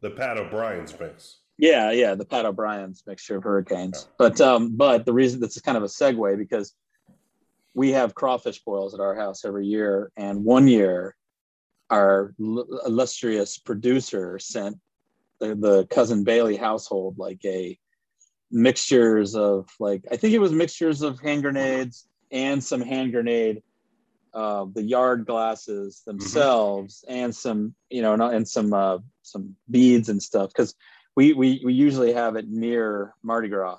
the 0.00 0.10
Pat 0.10 0.36
O'Brien's 0.36 0.98
mix. 0.98 1.38
Yeah, 1.56 1.92
yeah, 1.92 2.14
the 2.14 2.24
Pat 2.24 2.44
O'Brien's 2.44 3.04
mixture 3.06 3.36
of 3.36 3.44
hurricanes. 3.44 4.08
But 4.18 4.40
um, 4.40 4.76
but 4.76 5.06
the 5.06 5.12
reason 5.12 5.40
this 5.40 5.56
is 5.56 5.62
kind 5.62 5.76
of 5.76 5.84
a 5.84 5.86
segue 5.86 6.36
because 6.36 6.74
we 7.74 7.92
have 7.92 8.14
crawfish 8.14 8.62
boils 8.64 8.94
at 8.94 9.00
our 9.00 9.14
house 9.14 9.44
every 9.44 9.66
year, 9.66 10.10
and 10.16 10.44
one 10.44 10.66
year 10.66 11.14
our 11.90 12.34
illustrious 12.38 13.58
producer 13.58 14.38
sent 14.38 14.78
the, 15.40 15.54
the 15.54 15.86
cousin 15.86 16.24
Bailey 16.24 16.56
household 16.56 17.18
like 17.18 17.44
a 17.44 17.78
mixtures 18.50 19.34
of 19.34 19.68
like 19.80 20.04
I 20.10 20.16
think 20.16 20.34
it 20.34 20.38
was 20.38 20.52
mixtures 20.52 21.02
of 21.02 21.20
hand 21.20 21.42
grenades 21.42 22.06
and 22.30 22.62
some 22.62 22.80
hand 22.80 23.12
grenade 23.12 23.62
uh, 24.32 24.66
the 24.72 24.82
yard 24.82 25.26
glasses 25.26 26.00
mm-hmm. 26.00 26.18
themselves 26.18 27.04
mm-hmm. 27.06 27.24
and 27.24 27.34
some 27.34 27.74
you 27.90 28.02
know 28.02 28.14
and 28.14 28.48
some 28.48 28.72
uh, 28.72 28.98
some 29.22 29.56
beads 29.70 30.08
and 30.08 30.22
stuff 30.22 30.50
because 30.50 30.74
we, 31.16 31.32
we 31.32 31.60
we 31.64 31.72
usually 31.72 32.12
have 32.12 32.36
it 32.36 32.48
near 32.48 33.14
Mardi 33.22 33.48
Gras, 33.48 33.78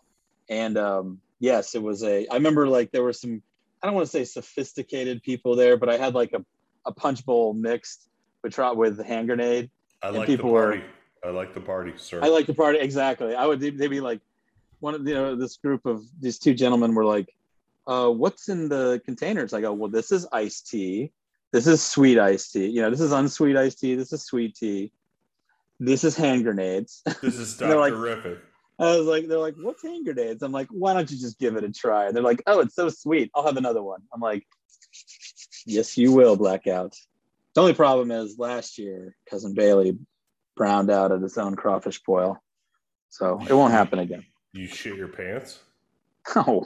and 0.49 0.77
um, 0.77 1.19
yes, 1.39 1.75
it 1.75 1.83
was 1.83 2.03
a. 2.03 2.27
I 2.27 2.35
remember 2.35 2.67
like 2.67 2.91
there 2.91 3.03
were 3.03 3.13
some. 3.13 3.41
I 3.81 3.87
don't 3.87 3.95
want 3.95 4.07
to 4.07 4.11
say 4.11 4.23
sophisticated 4.23 5.21
people 5.21 5.55
there, 5.55 5.77
but 5.77 5.89
I 5.89 5.97
had 5.97 6.15
like 6.15 6.33
a, 6.33 6.43
a 6.85 6.91
punch 6.91 7.25
bowl 7.25 7.53
mixed 7.53 8.07
with 8.43 8.57
with 8.75 9.03
hand 9.05 9.27
grenade. 9.27 9.69
I 10.01 10.09
like 10.09 10.27
people 10.27 10.51
the 10.51 10.59
party. 10.59 10.83
Were, 11.23 11.29
I 11.29 11.31
like 11.31 11.53
the 11.53 11.61
party, 11.61 11.93
sir. 11.97 12.19
I 12.23 12.27
like 12.27 12.45
the 12.45 12.53
party 12.53 12.79
exactly. 12.79 13.35
I 13.35 13.45
would 13.45 13.59
they'd 13.59 13.87
be 13.87 14.01
like 14.01 14.21
one 14.79 14.95
of 14.95 15.07
you 15.07 15.13
know 15.13 15.35
this 15.35 15.57
group 15.57 15.85
of 15.85 16.03
these 16.19 16.37
two 16.37 16.53
gentlemen 16.53 16.93
were 16.93 17.05
like, 17.05 17.33
uh, 17.87 18.09
"What's 18.09 18.49
in 18.49 18.69
the 18.69 19.01
containers?" 19.05 19.53
I 19.53 19.61
go, 19.61 19.73
"Well, 19.73 19.89
this 19.89 20.11
is 20.11 20.27
iced 20.31 20.69
tea. 20.69 21.11
This 21.51 21.67
is 21.67 21.81
sweet 21.81 22.19
iced 22.19 22.53
tea. 22.53 22.67
You 22.67 22.81
know, 22.81 22.89
this 22.89 23.01
is 23.01 23.11
unsweet 23.11 23.57
iced 23.57 23.79
tea. 23.79 23.95
This 23.95 24.13
is 24.13 24.23
sweet 24.23 24.55
tea." 24.55 24.91
this 25.79 26.03
is 26.03 26.15
hand 26.15 26.43
grenades. 26.43 27.01
This 27.21 27.35
is 27.35 27.57
terrific. 27.57 28.23
Like, 28.23 28.39
I 28.77 28.97
was 28.97 29.07
like, 29.07 29.27
they're 29.27 29.39
like, 29.39 29.55
what's 29.57 29.83
hand 29.83 30.05
grenades? 30.05 30.43
I'm 30.43 30.51
like, 30.51 30.67
why 30.69 30.93
don't 30.93 31.09
you 31.09 31.17
just 31.17 31.39
give 31.39 31.55
it 31.55 31.63
a 31.63 31.71
try? 31.71 32.07
And 32.07 32.15
they're 32.15 32.23
like, 32.23 32.43
oh, 32.47 32.59
it's 32.59 32.75
so 32.75 32.89
sweet. 32.89 33.31
I'll 33.35 33.45
have 33.45 33.57
another 33.57 33.81
one. 33.81 34.01
I'm 34.13 34.19
like, 34.19 34.45
yes, 35.65 35.97
you 35.97 36.11
will, 36.11 36.35
blackout. 36.35 36.95
The 37.53 37.61
only 37.61 37.73
problem 37.73 38.11
is 38.11 38.37
last 38.37 38.77
year, 38.77 39.15
cousin 39.29 39.53
Bailey 39.53 39.97
browned 40.55 40.89
out 40.89 41.11
at 41.11 41.21
his 41.21 41.37
own 41.37 41.55
crawfish 41.55 42.01
boil. 42.03 42.41
So 43.09 43.39
it 43.47 43.53
won't 43.53 43.71
happen 43.71 43.99
again. 43.99 44.25
You 44.53 44.67
shit 44.67 44.97
your 44.97 45.07
pants? 45.07 45.59
No, 46.35 46.65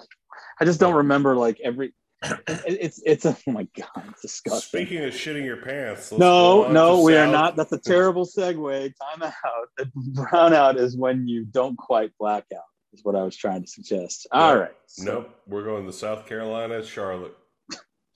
I 0.57 0.63
just 0.63 0.79
don't 0.79 0.93
oh. 0.93 0.99
remember 0.99 1.35
like 1.35 1.59
every 1.59 1.93
it's 2.47 3.01
it's 3.05 3.25
a, 3.25 3.37
oh 3.45 3.51
my 3.51 3.67
god, 3.77 4.05
it's 4.09 4.21
disgusting. 4.21 4.85
Speaking 4.85 5.03
of 5.03 5.13
shitting 5.13 5.43
your 5.43 5.57
pants, 5.57 6.13
no, 6.13 6.71
no, 6.71 7.01
we 7.01 7.13
South. 7.13 7.27
are 7.27 7.31
not. 7.31 7.55
That's 7.57 7.73
a 7.73 7.77
terrible 7.77 8.25
segue. 8.25 8.93
Time 8.95 9.23
out. 9.23 9.89
Brownout 10.13 10.77
is 10.77 10.95
when 10.95 11.27
you 11.27 11.43
don't 11.43 11.77
quite 11.77 12.11
blackout. 12.17 12.63
Is 12.93 13.03
what 13.03 13.15
I 13.15 13.23
was 13.23 13.35
trying 13.35 13.61
to 13.63 13.67
suggest. 13.67 14.27
All 14.31 14.57
right. 14.57 14.71
So. 14.87 15.03
Nope, 15.03 15.35
we're 15.45 15.63
going 15.63 15.85
to 15.85 15.93
South 15.93 16.25
Carolina, 16.25 16.83
Charlotte. 16.85 17.35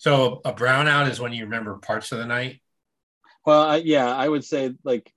So 0.03 0.41
a 0.43 0.51
brownout 0.51 1.09
is 1.09 1.21
when 1.21 1.31
you 1.31 1.45
remember 1.45 1.77
parts 1.77 2.11
of 2.11 2.17
the 2.17 2.25
night. 2.25 2.59
Well, 3.45 3.61
I, 3.61 3.77
yeah, 3.77 4.13
I 4.13 4.27
would 4.27 4.43
say 4.43 4.75
like, 4.83 5.13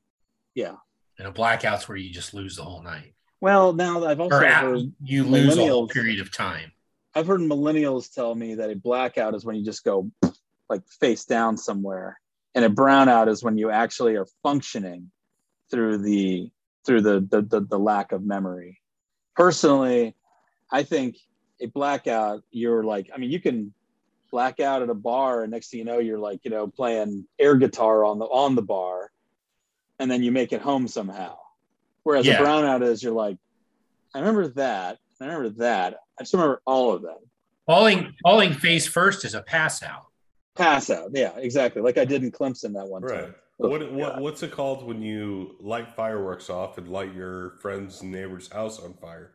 yeah. 0.54 0.76
And 1.18 1.26
a 1.26 1.32
blackout's 1.32 1.88
where 1.88 1.96
you 1.96 2.12
just 2.12 2.34
lose 2.34 2.54
the 2.54 2.62
whole 2.62 2.84
night. 2.84 3.14
Well, 3.40 3.72
now 3.72 4.04
I've 4.04 4.20
also 4.20 4.38
heard 4.38 4.92
you 5.02 5.24
lose 5.24 5.58
a 5.58 5.66
whole 5.66 5.88
period 5.88 6.20
of 6.20 6.30
time. 6.30 6.70
I've 7.16 7.26
heard 7.26 7.40
millennials 7.40 8.14
tell 8.14 8.32
me 8.32 8.54
that 8.54 8.70
a 8.70 8.76
blackout 8.76 9.34
is 9.34 9.44
when 9.44 9.56
you 9.56 9.64
just 9.64 9.82
go 9.82 10.08
like 10.70 10.86
face 11.00 11.24
down 11.24 11.56
somewhere, 11.56 12.20
and 12.54 12.64
a 12.64 12.70
brownout 12.70 13.26
is 13.26 13.42
when 13.42 13.58
you 13.58 13.70
actually 13.72 14.14
are 14.14 14.28
functioning 14.44 15.10
through 15.68 15.98
the 15.98 16.48
through 16.86 17.00
the 17.00 17.26
the, 17.28 17.42
the, 17.42 17.60
the 17.60 17.78
lack 17.78 18.12
of 18.12 18.24
memory. 18.24 18.80
Personally, 19.34 20.14
I 20.70 20.84
think 20.84 21.16
a 21.60 21.66
blackout, 21.66 22.44
you're 22.52 22.84
like, 22.84 23.10
I 23.12 23.18
mean, 23.18 23.32
you 23.32 23.40
can 23.40 23.74
black 24.30 24.60
out 24.60 24.82
at 24.82 24.90
a 24.90 24.94
bar, 24.94 25.42
and 25.42 25.50
next 25.50 25.70
thing 25.70 25.78
you 25.78 25.84
know, 25.84 25.98
you're 25.98 26.18
like, 26.18 26.40
you 26.44 26.50
know, 26.50 26.66
playing 26.66 27.26
air 27.38 27.56
guitar 27.56 28.04
on 28.04 28.18
the 28.18 28.26
on 28.26 28.54
the 28.54 28.62
bar, 28.62 29.10
and 29.98 30.10
then 30.10 30.22
you 30.22 30.32
make 30.32 30.52
it 30.52 30.60
home 30.60 30.88
somehow. 30.88 31.36
Whereas 32.02 32.26
yeah. 32.26 32.40
a 32.40 32.44
brownout 32.44 32.82
is 32.82 33.02
you're 33.02 33.12
like, 33.12 33.36
I 34.14 34.20
remember 34.20 34.48
that, 34.48 34.98
I 35.20 35.24
remember 35.24 35.48
that. 35.58 36.00
I 36.18 36.22
just 36.22 36.32
remember 36.32 36.62
all 36.64 36.92
of 36.92 37.02
them. 37.02 37.18
Falling 37.66 38.14
falling 38.22 38.52
face 38.52 38.86
first 38.86 39.24
is 39.24 39.34
a 39.34 39.42
pass 39.42 39.82
out. 39.82 40.06
Pass 40.54 40.88
out, 40.90 41.10
yeah, 41.12 41.32
exactly. 41.36 41.82
Like 41.82 41.98
I 41.98 42.04
did 42.04 42.22
in 42.22 42.30
Clemson 42.30 42.74
that 42.74 42.86
one 42.86 43.02
right. 43.02 43.22
time. 43.22 43.34
What, 43.58 43.90
what 43.90 44.20
what's 44.20 44.42
it 44.42 44.52
called 44.52 44.86
when 44.86 45.00
you 45.00 45.56
light 45.60 45.94
fireworks 45.96 46.50
off 46.50 46.76
and 46.76 46.88
light 46.88 47.14
your 47.14 47.52
friend's 47.60 48.02
neighbor's 48.02 48.52
house 48.52 48.78
on 48.78 48.92
fire? 48.94 49.32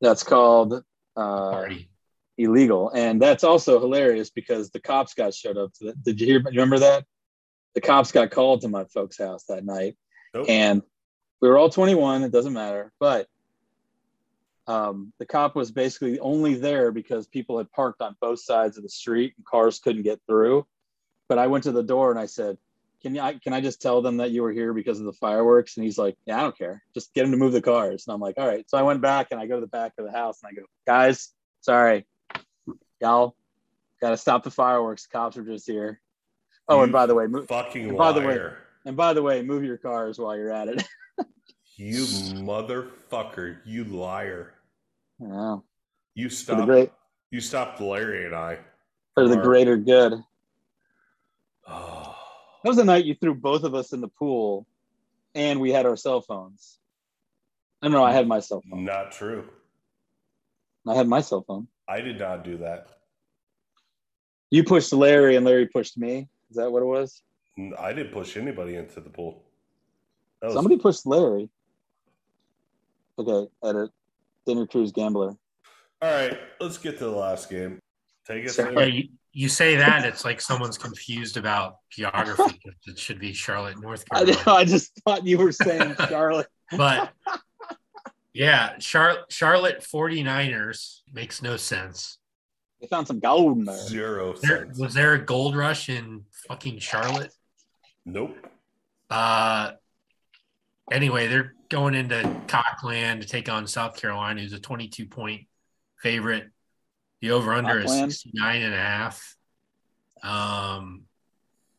That's 0.00 0.24
called 0.24 0.74
uh, 1.16 1.50
party. 1.50 1.88
Illegal, 2.42 2.90
and 2.90 3.20
that's 3.20 3.44
also 3.44 3.80
hilarious 3.80 4.30
because 4.30 4.70
the 4.70 4.80
cops 4.80 5.14
got 5.14 5.34
showed 5.34 5.56
up. 5.56 5.72
To 5.74 5.86
the, 5.86 5.92
did 5.92 6.20
you 6.20 6.26
hear? 6.26 6.42
Remember 6.42 6.78
that? 6.78 7.04
The 7.74 7.80
cops 7.80 8.12
got 8.12 8.30
called 8.30 8.62
to 8.62 8.68
my 8.68 8.84
folks' 8.84 9.18
house 9.18 9.44
that 9.44 9.64
night, 9.64 9.96
nope. 10.34 10.46
and 10.48 10.82
we 11.40 11.48
were 11.48 11.58
all 11.58 11.70
21. 11.70 12.22
It 12.24 12.32
doesn't 12.32 12.52
matter, 12.52 12.92
but 12.98 13.28
um, 14.66 15.12
the 15.18 15.26
cop 15.26 15.56
was 15.56 15.72
basically 15.72 16.20
only 16.20 16.54
there 16.54 16.92
because 16.92 17.26
people 17.26 17.58
had 17.58 17.70
parked 17.72 18.00
on 18.00 18.16
both 18.20 18.40
sides 18.40 18.76
of 18.76 18.82
the 18.82 18.88
street 18.88 19.34
and 19.36 19.44
cars 19.44 19.80
couldn't 19.80 20.02
get 20.02 20.20
through. 20.28 20.66
But 21.28 21.38
I 21.38 21.48
went 21.48 21.64
to 21.64 21.72
the 21.72 21.82
door 21.82 22.10
and 22.10 22.20
I 22.20 22.26
said, 22.26 22.56
"Can 23.02 23.14
you? 23.14 23.22
Can 23.42 23.52
I 23.52 23.60
just 23.60 23.82
tell 23.82 24.02
them 24.02 24.18
that 24.18 24.30
you 24.30 24.42
were 24.42 24.52
here 24.52 24.72
because 24.72 25.00
of 25.00 25.06
the 25.06 25.12
fireworks?" 25.12 25.76
And 25.76 25.84
he's 25.84 25.98
like, 25.98 26.16
"Yeah, 26.26 26.38
I 26.38 26.42
don't 26.42 26.56
care. 26.56 26.82
Just 26.94 27.14
get 27.14 27.22
them 27.22 27.32
to 27.32 27.36
move 27.36 27.52
the 27.52 27.62
cars." 27.62 28.06
And 28.06 28.14
I'm 28.14 28.20
like, 28.20 28.36
"All 28.38 28.46
right." 28.46 28.68
So 28.68 28.78
I 28.78 28.82
went 28.82 29.00
back 29.00 29.28
and 29.30 29.40
I 29.40 29.46
go 29.46 29.56
to 29.56 29.60
the 29.60 29.66
back 29.66 29.92
of 29.98 30.04
the 30.04 30.12
house 30.12 30.40
and 30.42 30.50
I 30.50 30.60
go, 30.60 30.66
"Guys, 30.86 31.32
sorry, 31.60 32.06
y'all 33.00 33.34
got 34.00 34.10
to 34.10 34.16
stop 34.16 34.44
the 34.44 34.50
fireworks. 34.50 35.06
Cops 35.06 35.36
are 35.36 35.44
just 35.44 35.66
here. 35.66 36.00
Oh, 36.68 36.76
you 36.78 36.82
and 36.84 36.92
by 36.92 37.06
the 37.06 37.14
way, 37.14 37.26
move, 37.26 37.48
fucking 37.48 37.96
by 37.96 38.12
the 38.12 38.20
way, 38.20 38.38
and 38.84 38.96
by 38.96 39.12
the 39.12 39.22
way, 39.22 39.42
move 39.42 39.64
your 39.64 39.76
cars 39.76 40.18
while 40.18 40.36
you're 40.36 40.52
at 40.52 40.68
it. 40.68 40.86
you 41.76 42.04
motherfucker! 42.04 43.58
You 43.64 43.84
liar! 43.84 44.54
Yeah. 45.18 45.56
You 46.14 46.28
stopped. 46.28 46.66
Great, 46.66 46.92
you 47.30 47.40
stopped 47.40 47.80
Larry 47.80 48.26
and 48.26 48.34
I 48.34 48.58
for 49.14 49.28
the 49.28 49.36
greater 49.36 49.76
good. 49.76 50.14
Oh. 51.68 52.16
That 52.62 52.68
was 52.68 52.76
the 52.76 52.84
night 52.84 53.06
you 53.06 53.14
threw 53.14 53.34
both 53.34 53.64
of 53.64 53.74
us 53.74 53.94
in 53.94 54.02
the 54.02 54.08
pool, 54.08 54.66
and 55.34 55.62
we 55.62 55.72
had 55.72 55.86
our 55.86 55.96
cell 55.96 56.20
phones. 56.20 56.78
I 57.80 57.86
don't 57.86 57.92
know. 57.92 58.04
I 58.04 58.12
had 58.12 58.28
my 58.28 58.40
cell 58.40 58.62
phone. 58.70 58.84
Not 58.84 59.12
true. 59.12 59.48
I 60.86 60.94
had 60.94 61.08
my 61.08 61.22
cell 61.22 61.42
phone. 61.48 61.68
I 61.90 62.00
did 62.00 62.20
not 62.20 62.44
do 62.44 62.56
that. 62.58 62.86
You 64.50 64.62
pushed 64.62 64.92
Larry 64.92 65.34
and 65.34 65.44
Larry 65.44 65.66
pushed 65.66 65.98
me. 65.98 66.28
Is 66.48 66.56
that 66.56 66.70
what 66.70 66.82
it 66.82 66.86
was? 66.86 67.22
I 67.78 67.92
didn't 67.92 68.12
push 68.12 68.36
anybody 68.36 68.76
into 68.76 69.00
the 69.00 69.10
pool. 69.10 69.42
Was... 70.40 70.54
Somebody 70.54 70.76
pushed 70.78 71.04
Larry. 71.04 71.48
Okay, 73.18 73.50
edit. 73.64 73.90
Dinner 74.46 74.68
Cruise 74.68 74.92
Gambler. 74.92 75.36
All 76.00 76.10
right, 76.12 76.38
let's 76.60 76.78
get 76.78 76.96
to 76.98 77.04
the 77.04 77.10
last 77.10 77.50
game. 77.50 77.80
Take 78.24 78.46
us. 78.46 78.56
Yeah, 78.56 78.84
you, 78.84 79.08
you, 79.32 79.48
say 79.48 79.74
that 79.74 80.06
it's 80.06 80.24
like 80.24 80.40
someone's 80.40 80.78
confused 80.78 81.36
about 81.36 81.78
geography. 81.90 82.60
it 82.86 82.98
should 82.98 83.18
be 83.18 83.32
Charlotte, 83.32 83.80
North 83.80 84.08
Carolina. 84.08 84.38
I, 84.38 84.44
know, 84.44 84.56
I 84.58 84.64
just 84.64 84.92
thought 85.04 85.26
you 85.26 85.38
were 85.38 85.52
saying 85.52 85.96
Charlotte. 86.08 86.48
but 86.76 87.12
yeah, 88.32 88.76
Char- 88.78 89.24
Charlotte 89.28 89.80
49ers 89.80 91.00
makes 91.12 91.42
no 91.42 91.56
sense. 91.56 92.18
They 92.80 92.86
found 92.86 93.06
some 93.06 93.20
gold 93.20 93.58
in 93.58 93.64
there. 93.64 93.76
Zero 93.76 94.34
there, 94.42 94.64
sense. 94.66 94.78
Was 94.78 94.94
there 94.94 95.12
a 95.14 95.18
gold 95.24 95.54
rush 95.54 95.88
in 95.88 96.24
fucking 96.48 96.78
Charlotte? 96.78 97.32
Nope. 98.06 98.36
Uh 99.10 99.72
anyway, 100.90 101.26
they're 101.26 101.54
going 101.68 101.94
into 101.94 102.40
Cockland 102.48 103.22
to 103.22 103.28
take 103.28 103.48
on 103.48 103.66
South 103.66 104.00
Carolina, 104.00 104.40
who's 104.40 104.52
a 104.52 104.60
22 104.60 105.06
point 105.06 105.46
favorite. 105.98 106.48
The 107.20 107.32
over 107.32 107.52
under 107.52 107.80
is 107.80 107.92
69 107.92 108.62
and 108.62 108.74
a 108.74 108.78
half. 108.78 109.36
Um 110.22 111.02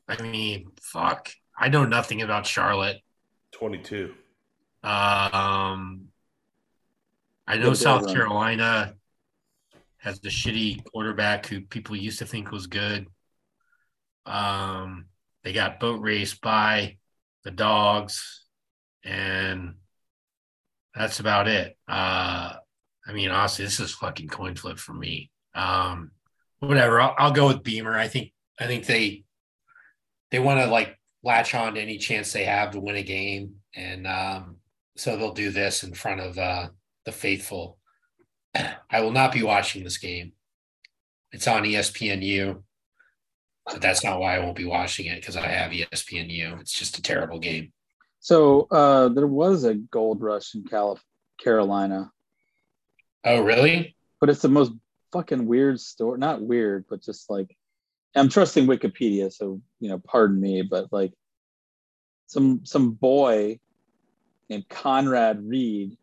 I 0.07 0.21
mean, 0.21 0.67
fuck. 0.81 1.31
I 1.57 1.69
know 1.69 1.85
nothing 1.85 2.21
about 2.21 2.45
Charlotte. 2.45 2.97
22. 3.53 4.13
Um 4.83 6.09
I 7.47 7.57
know 7.57 7.73
South 7.73 8.07
Carolina 8.07 8.95
has 9.97 10.19
the 10.19 10.29
shitty 10.29 10.83
quarterback 10.85 11.45
who 11.45 11.61
people 11.61 11.95
used 11.95 12.19
to 12.19 12.25
think 12.25 12.51
was 12.51 12.67
good. 12.67 13.07
Um, 14.25 15.05
they 15.43 15.53
got 15.53 15.79
boat 15.79 16.01
raced 16.01 16.41
by 16.41 16.97
the 17.43 17.51
dogs, 17.51 18.45
and 19.03 19.75
that's 20.95 21.19
about 21.19 21.47
it. 21.47 21.77
Uh, 21.87 22.53
I 23.07 23.13
mean, 23.13 23.29
honestly, 23.29 23.65
this 23.65 23.79
is 23.79 23.93
fucking 23.93 24.29
coin 24.29 24.55
flip 24.55 24.77
for 24.77 24.93
me. 24.93 25.31
Um, 25.55 26.11
whatever, 26.59 27.01
I'll, 27.01 27.15
I'll 27.17 27.31
go 27.31 27.47
with 27.47 27.63
Beamer. 27.63 27.97
I 27.97 28.07
think 28.07 28.31
I 28.59 28.67
think 28.67 28.85
they 28.85 29.23
they 30.29 30.39
want 30.39 30.59
to 30.61 30.67
like 30.67 30.97
latch 31.23 31.53
on 31.55 31.75
to 31.75 31.81
any 31.81 31.97
chance 31.97 32.31
they 32.31 32.45
have 32.45 32.71
to 32.71 32.79
win 32.79 32.95
a 32.95 33.03
game, 33.03 33.55
and 33.75 34.07
um, 34.07 34.57
so 34.95 35.17
they'll 35.17 35.33
do 35.33 35.51
this 35.51 35.83
in 35.83 35.93
front 35.93 36.21
of 36.21 36.37
uh, 36.37 36.67
the 37.05 37.11
faithful. 37.11 37.77
I 38.55 39.01
will 39.01 39.11
not 39.11 39.31
be 39.31 39.43
watching 39.43 39.83
this 39.83 39.97
game. 39.97 40.33
It's 41.31 41.47
on 41.47 41.63
ESPNU, 41.63 42.61
but 43.65 43.81
that's 43.81 44.03
not 44.03 44.19
why 44.19 44.35
I 44.35 44.39
won't 44.39 44.57
be 44.57 44.65
watching 44.65 45.05
it 45.05 45.15
because 45.15 45.37
I 45.37 45.47
have 45.47 45.71
ESPNU. 45.71 46.59
It's 46.59 46.73
just 46.73 46.97
a 46.97 47.01
terrible 47.01 47.39
game. 47.39 47.71
So 48.19 48.67
uh, 48.69 49.09
there 49.09 49.27
was 49.27 49.63
a 49.63 49.75
gold 49.75 50.21
rush 50.21 50.53
in 50.55 50.63
Calif- 50.65 51.03
Carolina. 51.41 52.11
Oh, 53.23 53.41
really? 53.41 53.95
But 54.19 54.29
it's 54.29 54.41
the 54.41 54.49
most 54.49 54.73
fucking 55.11 55.45
weird 55.45 55.79
story. 55.79 56.19
Not 56.19 56.41
weird, 56.41 56.85
but 56.89 57.01
just 57.01 57.29
like 57.29 57.55
I'm 58.15 58.29
trusting 58.29 58.67
Wikipedia, 58.67 59.31
so 59.31 59.61
you 59.79 59.89
know, 59.89 59.99
pardon 59.99 60.39
me, 60.39 60.61
but 60.61 60.91
like 60.91 61.13
some 62.27 62.61
some 62.65 62.91
boy 62.91 63.59
named 64.49 64.67
Conrad 64.69 65.43
Reed 65.43 65.97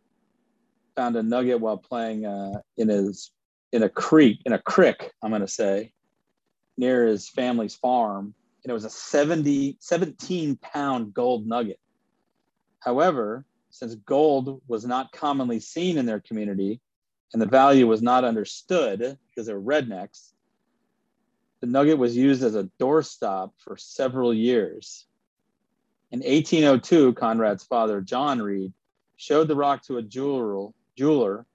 found 0.98 1.14
a 1.14 1.22
nugget 1.22 1.60
while 1.60 1.76
playing 1.76 2.26
uh, 2.26 2.60
in 2.76 2.88
his 2.88 3.30
in 3.70 3.84
a 3.84 3.88
creek 3.88 4.40
in 4.46 4.52
a 4.52 4.58
creek 4.58 5.12
i'm 5.22 5.30
going 5.30 5.40
to 5.40 5.46
say 5.46 5.92
near 6.76 7.06
his 7.06 7.28
family's 7.28 7.76
farm 7.76 8.34
and 8.64 8.70
it 8.70 8.74
was 8.74 8.84
a 8.84 8.90
70 8.90 9.76
17 9.80 10.56
pound 10.56 11.14
gold 11.14 11.46
nugget. 11.46 11.78
However 12.80 13.44
since 13.70 13.94
gold 13.94 14.60
was 14.66 14.84
not 14.84 15.12
commonly 15.12 15.60
seen 15.60 15.98
in 15.98 16.06
their 16.06 16.20
community 16.20 16.80
and 17.32 17.42
the 17.42 17.46
value 17.46 17.86
was 17.86 18.02
not 18.02 18.24
understood 18.24 19.18
because 19.28 19.46
they're 19.46 19.60
rednecks 19.60 20.32
the 21.60 21.66
nugget 21.66 21.98
was 21.98 22.16
used 22.16 22.42
as 22.42 22.54
a 22.54 22.68
doorstop 22.80 23.50
for 23.58 23.76
several 23.76 24.32
years. 24.32 25.06
In 26.10 26.20
1802 26.20 27.14
conrad's 27.14 27.64
father 27.64 28.00
john 28.00 28.40
reed 28.40 28.72
showed 29.16 29.48
the 29.48 29.56
rock 29.56 29.82
to 29.82 29.98
a 29.98 30.02
jeweler 30.02 30.72
jeweler 30.98 31.46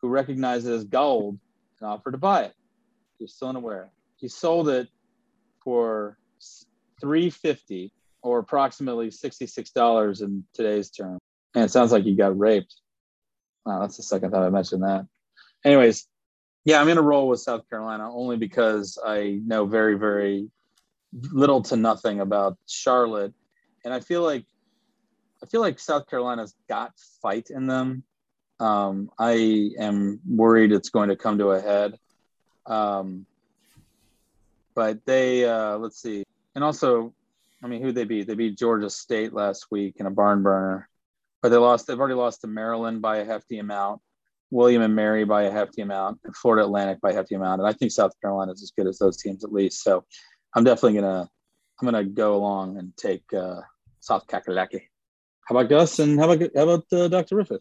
who 0.00 0.08
recognized 0.08 0.66
it 0.66 0.72
as 0.72 0.84
gold 0.84 1.38
and 1.80 1.88
offered 1.88 2.12
to 2.12 2.18
buy 2.18 2.42
it. 2.42 2.54
He 3.18 3.24
was 3.24 3.34
still 3.34 3.48
unaware. 3.48 3.90
He 4.16 4.28
sold 4.28 4.68
it 4.68 4.88
for 5.64 6.18
350 7.00 7.92
or 8.20 8.38
approximately 8.38 9.08
$66 9.08 10.22
in 10.22 10.44
today's 10.52 10.90
term. 10.90 11.18
And 11.54 11.64
it 11.64 11.70
sounds 11.70 11.90
like 11.90 12.04
he 12.04 12.14
got 12.14 12.38
raped. 12.38 12.74
Wow, 13.64 13.80
that's 13.80 13.96
the 13.96 14.02
second 14.02 14.32
time 14.32 14.42
I 14.42 14.50
mentioned 14.50 14.82
that. 14.82 15.06
Anyways, 15.64 16.06
yeah, 16.64 16.78
I'm 16.78 16.86
going 16.86 16.96
to 16.96 17.02
roll 17.02 17.28
with 17.28 17.40
South 17.40 17.68
Carolina 17.70 18.12
only 18.12 18.36
because 18.36 18.98
I 19.04 19.40
know 19.44 19.64
very, 19.64 19.96
very 19.96 20.50
little 21.12 21.62
to 21.62 21.76
nothing 21.76 22.20
about 22.20 22.58
Charlotte. 22.66 23.32
And 23.84 23.94
I 23.94 24.00
feel 24.00 24.22
like 24.22 24.44
I 25.42 25.46
feel 25.46 25.60
like 25.60 25.80
South 25.80 26.08
Carolina's 26.08 26.54
got 26.68 26.92
fight 27.20 27.48
in 27.50 27.66
them. 27.66 28.04
Um, 28.62 29.10
I 29.18 29.72
am 29.78 30.20
worried 30.24 30.70
it's 30.70 30.90
going 30.90 31.08
to 31.08 31.16
come 31.16 31.38
to 31.38 31.50
a 31.50 31.60
head. 31.60 31.98
Um, 32.64 33.26
but 34.76 35.04
they, 35.04 35.44
uh, 35.44 35.78
let's 35.78 36.00
see. 36.00 36.22
And 36.54 36.62
also, 36.62 37.12
I 37.62 37.66
mean, 37.66 37.82
who 37.82 37.90
they 37.90 38.04
beat? 38.04 38.28
They 38.28 38.36
beat 38.36 38.56
Georgia 38.56 38.88
State 38.88 39.32
last 39.32 39.66
week 39.72 39.96
in 39.98 40.06
a 40.06 40.12
barn 40.12 40.44
burner, 40.44 40.88
but 41.42 41.48
they 41.48 41.56
lost. 41.56 41.86
They've 41.86 41.98
already 41.98 42.14
lost 42.14 42.42
to 42.42 42.46
Maryland 42.46 43.02
by 43.02 43.18
a 43.18 43.24
hefty 43.24 43.58
amount, 43.58 44.00
William 44.52 44.82
and 44.82 44.94
Mary 44.94 45.24
by 45.24 45.42
a 45.42 45.50
hefty 45.50 45.82
amount, 45.82 46.20
and 46.24 46.34
Florida 46.36 46.64
Atlantic 46.64 47.00
by 47.00 47.10
a 47.10 47.14
hefty 47.14 47.34
amount. 47.34 47.60
And 47.60 47.68
I 47.68 47.72
think 47.72 47.90
South 47.90 48.12
Carolina 48.20 48.52
is 48.52 48.62
as 48.62 48.72
good 48.76 48.86
as 48.86 48.98
those 48.98 49.16
teams 49.16 49.44
at 49.44 49.52
least. 49.52 49.82
So 49.82 50.04
I'm 50.54 50.62
definitely 50.62 51.00
gonna 51.00 51.28
I'm 51.80 51.86
gonna 51.86 52.04
go 52.04 52.36
along 52.36 52.78
and 52.78 52.96
take 52.96 53.24
uh, 53.32 53.60
South 53.98 54.26
Kakalaki. 54.28 54.82
How 55.46 55.56
about 55.56 55.68
Gus 55.68 55.98
and 55.98 56.18
how 56.18 56.30
about 56.30 56.50
how 56.54 56.62
about 56.62 56.84
uh, 56.92 57.08
Dr. 57.08 57.36
Riffic? 57.36 57.60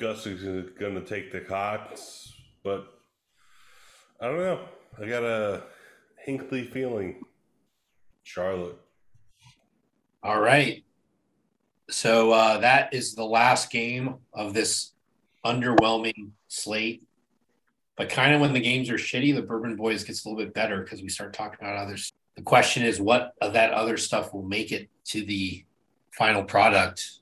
Gus 0.00 0.26
is 0.26 0.70
going 0.78 0.94
to 0.94 1.02
take 1.02 1.30
the 1.30 1.40
Cots, 1.40 2.32
but 2.64 3.00
I 4.18 4.28
don't 4.28 4.38
know. 4.38 4.60
I 4.98 5.06
got 5.06 5.22
a 5.22 5.64
Hinkley 6.26 6.72
feeling. 6.72 7.20
Charlotte. 8.22 8.78
All 10.22 10.40
right. 10.40 10.84
So 11.90 12.32
uh, 12.32 12.58
that 12.60 12.94
is 12.94 13.14
the 13.14 13.24
last 13.24 13.70
game 13.70 14.14
of 14.32 14.54
this 14.54 14.92
underwhelming 15.44 16.30
slate. 16.48 17.02
But 17.96 18.08
kind 18.08 18.34
of 18.34 18.40
when 18.40 18.54
the 18.54 18.60
games 18.60 18.88
are 18.88 18.94
shitty, 18.94 19.34
the 19.34 19.42
Bourbon 19.42 19.76
Boys 19.76 20.04
gets 20.04 20.24
a 20.24 20.28
little 20.28 20.42
bit 20.42 20.54
better 20.54 20.80
because 20.80 21.02
we 21.02 21.10
start 21.10 21.34
talking 21.34 21.58
about 21.60 21.76
others. 21.76 22.10
The 22.36 22.42
question 22.42 22.84
is, 22.84 23.00
what 23.00 23.34
of 23.42 23.52
that 23.52 23.72
other 23.72 23.98
stuff 23.98 24.32
will 24.32 24.44
make 24.44 24.72
it 24.72 24.88
to 25.06 25.26
the 25.26 25.62
final 26.12 26.42
product? 26.42 27.18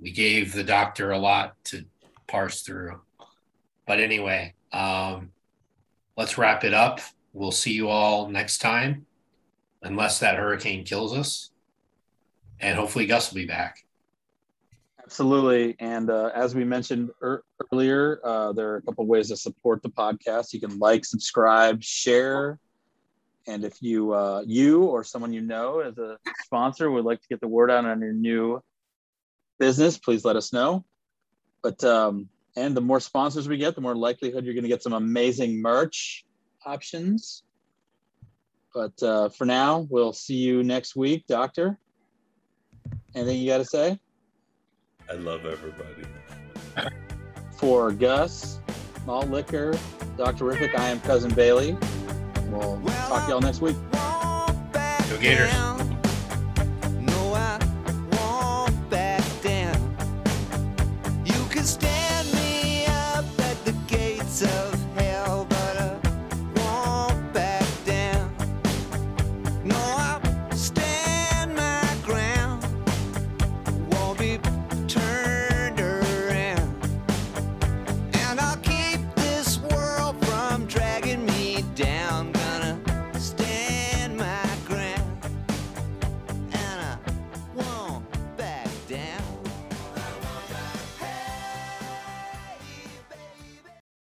We 0.00 0.12
gave 0.12 0.54
the 0.54 0.64
doctor 0.64 1.10
a 1.10 1.18
lot 1.18 1.56
to 1.64 1.84
parse 2.26 2.62
through. 2.62 3.00
But 3.86 4.00
anyway, 4.00 4.54
um, 4.72 5.30
let's 6.16 6.38
wrap 6.38 6.64
it 6.64 6.74
up. 6.74 7.00
We'll 7.32 7.52
see 7.52 7.72
you 7.72 7.88
all 7.88 8.28
next 8.28 8.58
time, 8.58 9.06
unless 9.82 10.18
that 10.20 10.36
hurricane 10.36 10.84
kills 10.84 11.12
us. 11.12 11.50
And 12.60 12.78
hopefully, 12.78 13.06
Gus 13.06 13.30
will 13.30 13.36
be 13.36 13.46
back. 13.46 13.86
Absolutely. 15.06 15.76
And 15.78 16.10
uh, 16.10 16.30
as 16.34 16.54
we 16.54 16.64
mentioned 16.64 17.10
er- 17.22 17.44
earlier, 17.72 18.20
uh, 18.24 18.52
there 18.52 18.70
are 18.70 18.76
a 18.76 18.82
couple 18.82 19.06
ways 19.06 19.28
to 19.28 19.36
support 19.36 19.80
the 19.82 19.88
podcast. 19.88 20.52
You 20.52 20.60
can 20.60 20.78
like, 20.78 21.04
subscribe, 21.04 21.80
share. 21.80 22.58
And 23.46 23.64
if 23.64 23.80
you, 23.80 24.12
uh, 24.12 24.42
you 24.44 24.82
or 24.82 25.04
someone 25.04 25.32
you 25.32 25.42
know 25.42 25.78
as 25.78 25.96
a 25.98 26.18
sponsor 26.42 26.90
would 26.90 27.04
like 27.04 27.20
to 27.20 27.28
get 27.28 27.40
the 27.40 27.46
word 27.46 27.70
out 27.70 27.84
on 27.84 28.00
your 28.00 28.12
new 28.12 28.60
business, 29.60 29.96
please 29.96 30.24
let 30.24 30.34
us 30.34 30.52
know. 30.52 30.84
But 31.66 31.82
um, 31.82 32.28
and 32.54 32.76
the 32.76 32.80
more 32.80 33.00
sponsors 33.00 33.48
we 33.48 33.56
get, 33.56 33.74
the 33.74 33.80
more 33.80 33.96
likelihood 33.96 34.44
you're 34.44 34.54
going 34.54 34.62
to 34.62 34.68
get 34.68 34.84
some 34.84 34.92
amazing 34.92 35.60
merch 35.60 36.24
options. 36.64 37.42
But 38.72 39.02
uh, 39.02 39.30
for 39.30 39.46
now, 39.46 39.88
we'll 39.90 40.12
see 40.12 40.36
you 40.36 40.62
next 40.62 40.94
week, 40.94 41.26
Doctor. 41.26 41.76
Anything 43.16 43.40
you 43.40 43.48
got 43.48 43.58
to 43.58 43.64
say? 43.64 43.98
I 45.10 45.14
love 45.14 45.44
everybody. 45.44 46.04
For 47.58 47.90
Gus, 47.90 48.60
Malt 49.04 49.28
Liquor, 49.28 49.76
Dr. 50.16 50.44
Riffic, 50.44 50.72
I 50.76 50.90
am 50.90 51.00
Cousin 51.00 51.34
Bailey. 51.34 51.76
We'll 52.44 52.80
talk 53.08 53.24
to 53.24 53.30
y'all 53.32 53.40
next 53.40 53.60
week. 53.60 53.74
Go 53.92 55.18
Gators. 55.20 55.85